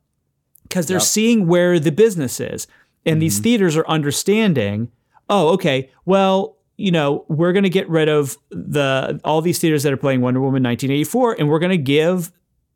because 0.63 0.87
they're 0.87 0.95
Yep. 0.97 1.03
seeing 1.03 1.47
where 1.47 1.79
the 1.79 1.91
business 1.91 2.39
is. 2.39 2.67
And 3.05 3.21
these 3.21 3.39
Mhm. 3.39 3.43
theaters 3.43 3.77
are 3.77 3.87
understanding, 3.87 4.91
oh, 5.29 5.49
okay, 5.49 5.89
well, 6.05 6.57
you 6.77 6.91
know, 6.91 7.25
we're 7.27 7.53
going 7.53 7.63
to 7.63 7.69
get 7.69 7.89
rid 7.89 8.07
of 8.07 8.37
the 8.49 9.19
all 9.23 9.41
these 9.41 9.59
theaters 9.59 9.83
that 9.83 9.91
are 9.91 9.97
playing 9.97 10.21
Wonder 10.21 10.39
Woman 10.39 10.63
1984 10.63 11.37
and 11.39 11.49
we're 11.49 11.59
going 11.59 11.71
to 11.71 11.77
give 11.77 12.31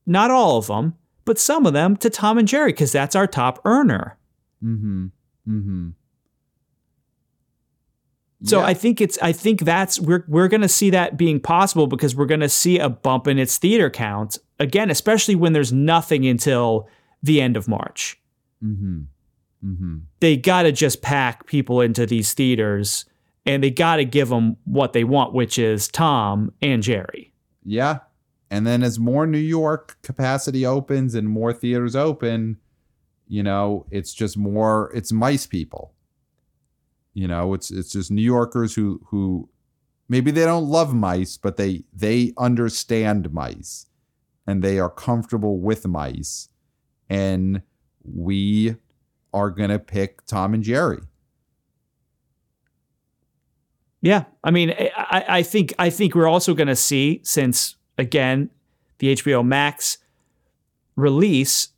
not 0.06 0.32
all 0.32 0.58
of 0.58 0.68
them, 0.68 0.96
but 1.24 1.38
some 1.38 1.66
of 1.66 1.74
them 1.74 1.96
to 1.98 2.10
Tom 2.10 2.38
and 2.38 2.48
Jerry 2.48 2.72
because 2.72 2.92
that's 2.92 3.16
our 3.16 3.28
top 3.28 3.62
earner. 3.64 4.18
Mm-hmm. 4.64 5.08
Mm-hmm. 5.48 5.90
So 8.44 8.60
Yeah. 8.60 8.66
I 8.66 8.74
think 8.74 9.02
it's 9.02 9.20
I 9.22 9.32
think 9.32 9.62
that's 9.62 10.00
we're 10.00 10.26
we're 10.28 10.48
going 10.48 10.62
to 10.62 10.68
see 10.68 10.90
that 10.90 11.16
being 11.16 11.40
possible 11.40 11.86
because 11.86 12.16
we're 12.16 12.26
going 12.26 12.40
to 12.40 12.50
see 12.50 12.80
a 12.80 12.90
bump 12.90 13.28
in 13.28 13.38
its 13.38 13.58
theater 13.58 13.90
count 13.90 14.40
again, 14.60 14.90
especially 14.90 15.36
when 15.36 15.54
there's 15.54 15.72
nothing 15.72 16.26
until 16.26 16.90
the 17.22 17.40
end 17.40 17.56
of 17.56 17.68
March. 17.68 18.20
Mm-hmm. 18.64 19.02
Mm-hmm. 19.64 19.98
They 20.20 20.38
got 20.38 20.64
to 20.64 20.72
just 20.72 21.02
pack 21.02 21.46
people 21.46 21.82
into 21.82 22.06
these 22.06 22.34
theaters 22.34 23.06
and 23.46 23.64
they 23.64 23.72
got 23.72 23.98
to 23.98 24.06
give 24.06 24.30
them 24.30 24.58
what 24.66 24.94
they 24.94 25.04
want, 25.04 25.34
which 25.34 25.58
is 25.58 25.88
Tom 25.88 26.54
and 26.62 26.84
Jerry. 26.84 27.34
Yeah. 27.64 28.00
And 28.50 28.68
then 28.68 28.84
as 28.84 29.00
more 29.00 29.26
New 29.26 29.38
York 29.38 29.98
capacity 30.02 30.66
opens 30.66 31.16
and 31.16 31.30
more 31.30 31.54
theaters 31.54 31.96
open, 31.96 32.58
you 33.28 33.44
know, 33.44 33.86
it's 33.92 34.14
just 34.14 34.38
more 34.38 34.92
it's 34.94 35.12
mice 35.12 35.48
people. 35.48 35.94
You 37.14 37.28
know, 37.28 37.54
it's 37.54 37.72
it's 37.72 37.94
just 37.94 38.12
New 38.12 38.22
Yorkers 38.22 38.76
who 38.76 39.02
who 39.08 39.50
maybe 40.10 40.32
they 40.32 40.44
don't 40.44 40.68
love 40.68 40.94
mice, 40.94 41.38
but 41.38 41.58
they 41.58 41.84
they 41.94 42.34
understand 42.38 43.32
mice 43.32 43.88
and 44.46 44.62
they 44.62 44.80
are 44.80 44.90
comfortable 44.90 45.60
with 45.60 45.88
mice. 45.88 46.50
And 47.10 47.62
we 48.04 48.76
are 49.34 49.50
gonna 49.50 49.80
pick 49.80 50.26
Tom 50.26 50.54
and 50.54 50.64
Jerry. 50.64 51.00
Yeah, 54.02 54.24
I 54.44 54.50
mean, 54.52 54.72
I, 54.98 55.26
I 55.28 55.44
think 55.44 55.74
I 55.78 55.90
think 55.92 56.16
we're 56.16 56.28
also 56.28 56.54
going 56.56 56.68
to 56.68 56.76
see 56.76 57.22
since 57.24 57.76
again 58.00 58.50
the 58.98 59.14
HBO 59.16 59.46
Max 59.46 60.00
release 60.96 61.70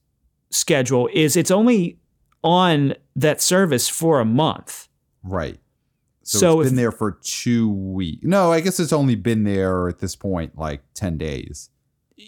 schedule 0.50 1.10
is 1.14 1.36
it's 1.36 1.52
only 1.52 2.00
on 2.42 2.94
that 3.16 3.42
service 3.42 3.90
for 3.90 4.22
a 4.22 4.26
month. 4.26 4.88
Right. 5.22 5.60
So, 6.24 6.38
So 6.38 6.60
it's 6.62 6.68
if- 6.68 6.72
been 6.72 6.78
there 6.78 6.92
for 6.94 7.20
two 7.24 7.70
weeks. 7.70 8.24
No, 8.24 8.52
I 8.54 8.62
guess 8.62 8.80
it's 8.80 8.94
only 8.94 9.16
been 9.16 9.44
there 9.44 9.90
at 9.90 10.00
this 10.00 10.16
point 10.16 10.58
like 10.58 10.82
10 10.94 11.18
days. 11.18 11.70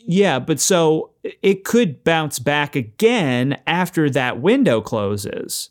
Yeah, 0.06 0.40
but 0.40 0.60
so 0.60 1.12
it 1.24 1.64
could 1.64 2.04
bounce 2.04 2.40
back 2.40 2.76
again 2.76 3.60
after 3.66 4.10
that 4.10 4.42
window 4.42 4.82
closes. 4.82 5.70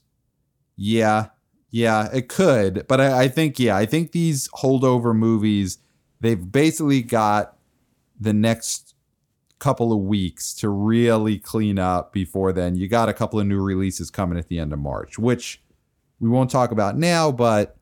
Yeah. 0.77 1.27
Yeah, 1.71 2.09
it 2.13 2.29
could. 2.29 2.87
But 2.87 3.01
I, 3.01 3.23
I 3.25 3.29
think, 3.29 3.59
yeah, 3.59 3.77
I 3.77 3.85
think 3.85 4.13
these 4.13 4.49
holdover 4.49 5.15
movies, 5.15 5.79
they've 6.21 6.53
basically 6.53 7.03
got 7.03 7.57
the 8.19 8.33
next 8.33 8.95
couple 9.59 9.93
of 9.93 9.99
weeks 10.01 10.55
to 10.55 10.69
really 10.69 11.39
clean 11.39 11.79
up 11.79 12.13
before 12.13 12.53
then. 12.53 12.77
You 12.77 12.87
got 12.87 13.09
a 13.09 13.13
couple 13.13 13.41
of 13.41 13.47
new 13.47 13.61
releases 13.61 14.11
coming 14.11 14.39
at 14.39 14.49
the 14.49 14.59
end 14.59 14.73
of 14.73 14.79
March, 14.79 15.19
which 15.19 15.63
we 16.21 16.29
won't 16.29 16.51
talk 16.51 16.71
about 16.71 16.97
now, 16.97 17.33
but 17.33 17.77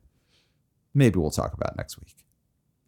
maybe 0.94 1.18
we'll 1.18 1.30
talk 1.30 1.52
about 1.52 1.76
next 1.76 1.98
week. 1.98 2.21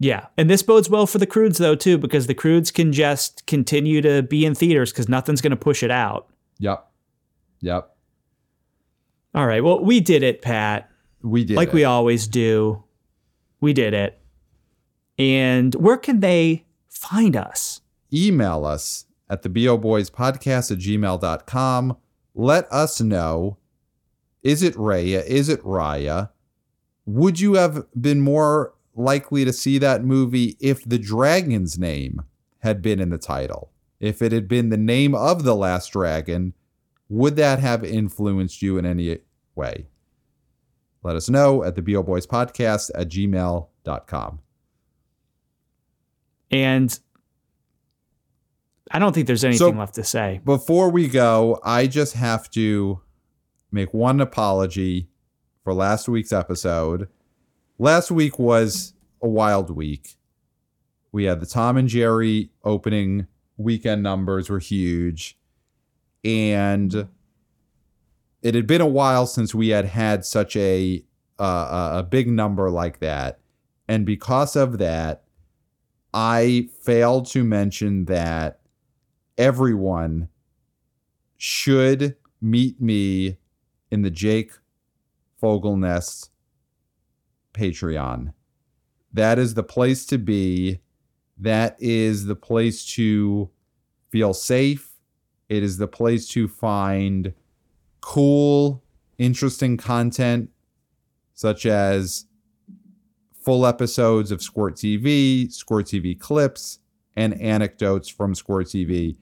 Yeah, 0.00 0.26
and 0.36 0.50
this 0.50 0.62
bodes 0.62 0.90
well 0.90 1.06
for 1.06 1.18
the 1.18 1.26
Croods 1.26 1.58
though 1.58 1.74
too, 1.74 1.98
because 1.98 2.26
the 2.26 2.34
Croods 2.34 2.70
can 2.70 2.92
just 2.92 3.46
continue 3.46 4.00
to 4.02 4.22
be 4.22 4.44
in 4.44 4.54
theaters 4.54 4.92
because 4.92 5.08
nothing's 5.08 5.40
going 5.40 5.52
to 5.52 5.56
push 5.56 5.82
it 5.82 5.90
out. 5.90 6.28
Yep. 6.58 6.86
Yep. 7.60 7.90
All 9.34 9.46
right. 9.46 9.62
Well, 9.64 9.82
we 9.82 10.00
did 10.00 10.22
it, 10.22 10.42
Pat. 10.42 10.90
We 11.22 11.44
did. 11.44 11.56
like 11.56 11.68
it. 11.68 11.74
we 11.74 11.84
always 11.84 12.26
do. 12.28 12.84
We 13.60 13.72
did 13.72 13.94
it. 13.94 14.18
And 15.18 15.74
where 15.76 15.96
can 15.96 16.20
they 16.20 16.64
find 16.88 17.36
us? 17.36 17.80
email 18.12 18.64
us 18.64 19.06
at 19.28 19.42
the 19.42 19.48
BO 19.48 19.76
Boys 19.76 20.10
podcast 20.10 20.70
at 20.70 20.78
gmail.com. 20.78 21.96
Let 22.34 22.70
us 22.72 23.00
know 23.00 23.58
is 24.42 24.62
it 24.62 24.74
Raya? 24.74 25.24
Is 25.24 25.48
it 25.48 25.62
Raya? 25.62 26.30
Would 27.06 27.40
you 27.40 27.54
have 27.54 27.86
been 28.00 28.20
more 28.20 28.73
likely 28.94 29.44
to 29.44 29.52
see 29.52 29.78
that 29.78 30.04
movie 30.04 30.56
if 30.60 30.84
the 30.84 30.98
dragon's 30.98 31.78
name 31.78 32.22
had 32.60 32.80
been 32.82 33.00
in 33.00 33.10
the 33.10 33.18
title? 33.18 33.70
If 34.00 34.20
it 34.22 34.32
had 34.32 34.48
been 34.48 34.68
the 34.68 34.76
name 34.76 35.14
of 35.14 35.44
the 35.44 35.54
last 35.54 35.92
dragon, 35.92 36.52
would 37.08 37.36
that 37.36 37.58
have 37.58 37.84
influenced 37.84 38.60
you 38.62 38.76
in 38.78 38.84
any 38.86 39.18
way? 39.54 39.86
Let 41.02 41.16
us 41.16 41.28
know 41.28 41.62
at 41.64 41.74
the 41.76 41.82
BO 41.82 42.02
Boys 42.02 42.26
podcast 42.26 42.90
at 42.94 43.08
gmail.com. 43.08 44.38
And 46.50 46.98
I 48.90 48.98
don't 48.98 49.12
think 49.12 49.26
there's 49.26 49.44
anything 49.44 49.58
So- 49.58 49.70
left 49.70 49.94
to 49.96 50.04
say. 50.04 50.40
Before 50.44 50.90
we 50.90 51.08
go, 51.08 51.58
I 51.64 51.86
just 51.86 52.14
have 52.14 52.50
to 52.50 53.00
make 53.72 53.92
one 53.92 54.20
apology 54.20 55.08
for 55.62 55.74
last 55.74 56.08
week's 56.08 56.32
episode. 56.32 57.08
Last 57.78 58.10
week 58.10 58.38
was 58.38 58.94
a 59.20 59.28
wild 59.28 59.70
week. 59.70 60.16
We 61.10 61.24
had 61.24 61.40
the 61.40 61.46
Tom 61.46 61.76
and 61.76 61.88
Jerry 61.88 62.50
opening 62.62 63.26
weekend 63.56 64.02
numbers 64.02 64.48
were 64.48 64.60
huge. 64.60 65.36
And 66.24 67.08
it 68.42 68.54
had 68.54 68.66
been 68.66 68.80
a 68.80 68.86
while 68.86 69.26
since 69.26 69.54
we 69.54 69.68
had 69.68 69.86
had 69.86 70.24
such 70.24 70.56
a 70.56 71.04
uh, 71.38 71.90
a 71.94 72.02
big 72.04 72.28
number 72.28 72.70
like 72.70 73.00
that. 73.00 73.40
And 73.88 74.06
because 74.06 74.54
of 74.54 74.78
that, 74.78 75.24
I 76.12 76.68
failed 76.80 77.26
to 77.30 77.42
mention 77.42 78.04
that 78.04 78.60
everyone 79.36 80.28
should 81.36 82.16
meet 82.40 82.80
me 82.80 83.38
in 83.90 84.02
the 84.02 84.10
Jake 84.10 84.52
Fogelnest 85.42 86.28
Patreon. 87.54 88.34
That 89.12 89.38
is 89.38 89.54
the 89.54 89.62
place 89.62 90.04
to 90.06 90.18
be. 90.18 90.80
That 91.38 91.76
is 91.78 92.26
the 92.26 92.36
place 92.36 92.84
to 92.94 93.50
feel 94.10 94.34
safe. 94.34 94.90
It 95.48 95.62
is 95.62 95.78
the 95.78 95.88
place 95.88 96.28
to 96.30 96.48
find 96.48 97.32
cool, 98.00 98.82
interesting 99.18 99.76
content, 99.76 100.50
such 101.34 101.66
as 101.66 102.26
full 103.44 103.66
episodes 103.66 104.30
of 104.30 104.42
Squirt 104.42 104.76
TV, 104.76 105.50
Squirt 105.52 105.86
TV 105.86 106.18
clips, 106.18 106.78
and 107.16 107.40
anecdotes 107.40 108.08
from 108.08 108.34
Squirt 108.34 108.66
TV. 108.66 109.16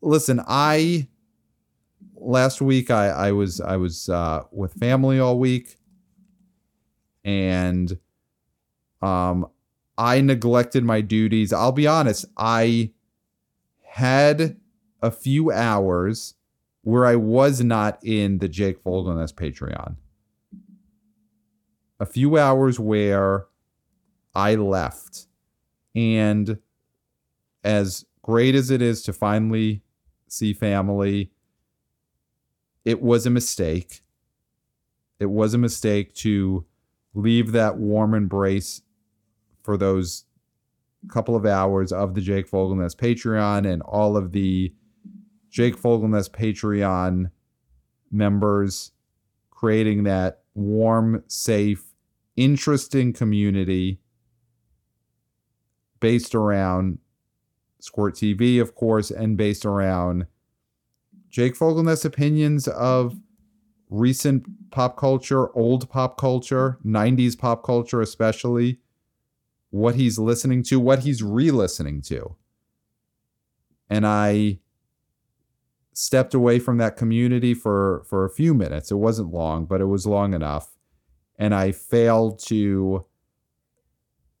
Listen, 0.00 0.40
I 0.46 1.08
last 2.14 2.60
week 2.60 2.90
I, 2.90 3.08
I 3.08 3.32
was 3.32 3.60
I 3.60 3.76
was 3.76 4.08
uh, 4.08 4.42
with 4.52 4.74
family 4.74 5.18
all 5.18 5.38
week, 5.38 5.77
and 7.28 7.98
um, 9.02 9.46
I 9.98 10.22
neglected 10.22 10.82
my 10.82 11.02
duties. 11.02 11.52
I'll 11.52 11.72
be 11.72 11.86
honest, 11.86 12.24
I 12.38 12.92
had 13.84 14.56
a 15.02 15.10
few 15.10 15.52
hours 15.52 16.36
where 16.80 17.04
I 17.04 17.16
was 17.16 17.62
not 17.62 18.02
in 18.02 18.38
the 18.38 18.48
Jake 18.48 18.82
Fogelnest 18.82 19.34
Patreon. 19.34 19.96
A 22.00 22.06
few 22.06 22.38
hours 22.38 22.80
where 22.80 23.44
I 24.34 24.54
left. 24.54 25.26
And 25.94 26.58
as 27.62 28.06
great 28.22 28.54
as 28.54 28.70
it 28.70 28.80
is 28.80 29.02
to 29.02 29.12
finally 29.12 29.82
see 30.28 30.54
family, 30.54 31.30
it 32.86 33.02
was 33.02 33.26
a 33.26 33.30
mistake. 33.30 34.00
It 35.20 35.26
was 35.26 35.52
a 35.52 35.58
mistake 35.58 36.14
to 36.14 36.64
leave 37.18 37.50
that 37.50 37.76
warm 37.76 38.14
embrace 38.14 38.80
for 39.64 39.76
those 39.76 40.24
couple 41.08 41.34
of 41.34 41.44
hours 41.44 41.92
of 41.92 42.14
the 42.14 42.20
Jake 42.20 42.48
Fogelnest 42.48 42.96
Patreon 42.96 43.70
and 43.70 43.82
all 43.82 44.16
of 44.16 44.30
the 44.30 44.72
Jake 45.50 45.76
Fogelnest 45.76 46.30
Patreon 46.30 47.30
members 48.12 48.92
creating 49.50 50.04
that 50.04 50.42
warm, 50.54 51.24
safe, 51.26 51.82
interesting 52.36 53.12
community 53.12 53.98
based 55.98 56.36
around 56.36 56.98
Squirt 57.80 58.14
TV, 58.14 58.60
of 58.60 58.76
course, 58.76 59.10
and 59.10 59.36
based 59.36 59.66
around 59.66 60.26
Jake 61.30 61.56
Fogelnest 61.56 62.04
opinions 62.04 62.68
of 62.68 63.16
recent 63.90 64.70
pop 64.70 64.96
culture, 64.96 65.54
old 65.56 65.88
pop 65.88 66.18
culture, 66.18 66.78
90s 66.84 67.38
pop 67.38 67.64
culture, 67.64 68.00
especially 68.00 68.78
what 69.70 69.94
he's 69.94 70.18
listening 70.18 70.62
to, 70.64 70.80
what 70.80 71.00
he's 71.00 71.22
re 71.22 71.50
listening 71.50 72.00
to. 72.02 72.36
And 73.90 74.06
I 74.06 74.58
stepped 75.92 76.34
away 76.34 76.58
from 76.58 76.78
that 76.78 76.96
community 76.96 77.54
for, 77.54 78.04
for 78.08 78.24
a 78.24 78.30
few 78.30 78.54
minutes. 78.54 78.90
It 78.90 78.96
wasn't 78.96 79.32
long, 79.32 79.64
but 79.64 79.80
it 79.80 79.86
was 79.86 80.06
long 80.06 80.34
enough. 80.34 80.76
And 81.38 81.54
I 81.54 81.72
failed 81.72 82.38
to 82.46 83.06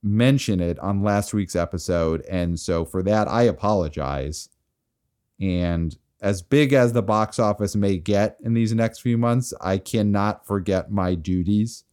mention 0.02 0.60
it 0.60 0.78
on 0.78 1.02
last 1.02 1.34
week's 1.34 1.56
episode. 1.56 2.24
And 2.30 2.58
so 2.60 2.84
for 2.84 3.02
that, 3.02 3.28
I 3.28 3.42
apologize. 3.42 4.48
And 5.40 5.96
as 6.20 6.42
big 6.42 6.72
as 6.72 6.92
the 6.92 7.02
box 7.02 7.38
office 7.38 7.76
may 7.76 7.96
get 7.96 8.36
in 8.42 8.54
these 8.54 8.74
next 8.74 9.00
few 9.00 9.16
months, 9.16 9.54
I 9.60 9.78
cannot 9.78 10.46
forget 10.46 10.90
my 10.90 11.14
duties. 11.14 11.84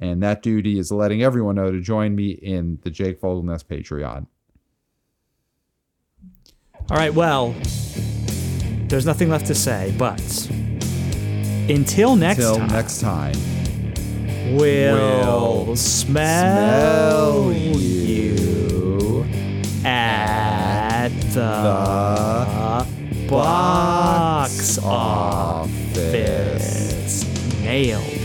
And 0.00 0.22
that 0.22 0.42
duty 0.42 0.78
is 0.78 0.90
letting 0.90 1.22
everyone 1.22 1.56
know 1.56 1.70
to 1.70 1.80
join 1.80 2.14
me 2.14 2.30
in 2.30 2.78
the 2.82 2.90
Jake 2.90 3.20
Fogelnest 3.20 3.64
Patreon. 3.64 4.26
All 6.90 6.96
right, 6.96 7.12
well, 7.14 7.54
there's 8.88 9.06
nothing 9.06 9.28
left 9.28 9.46
to 9.46 9.54
say, 9.54 9.94
but 9.98 10.20
until 11.68 12.16
next 12.16 12.38
Till 12.38 12.56
time, 12.56 12.68
next 12.68 13.00
time. 13.00 13.34
we'll, 14.56 15.66
We'll 15.66 15.76
smell, 15.76 17.44
smell 17.44 17.52
you 17.52 19.24
at 19.84 21.10
the, 21.32 21.40
The 21.40 22.59
box 23.30 24.78
office. 24.82 25.64
Nailed 27.62 28.19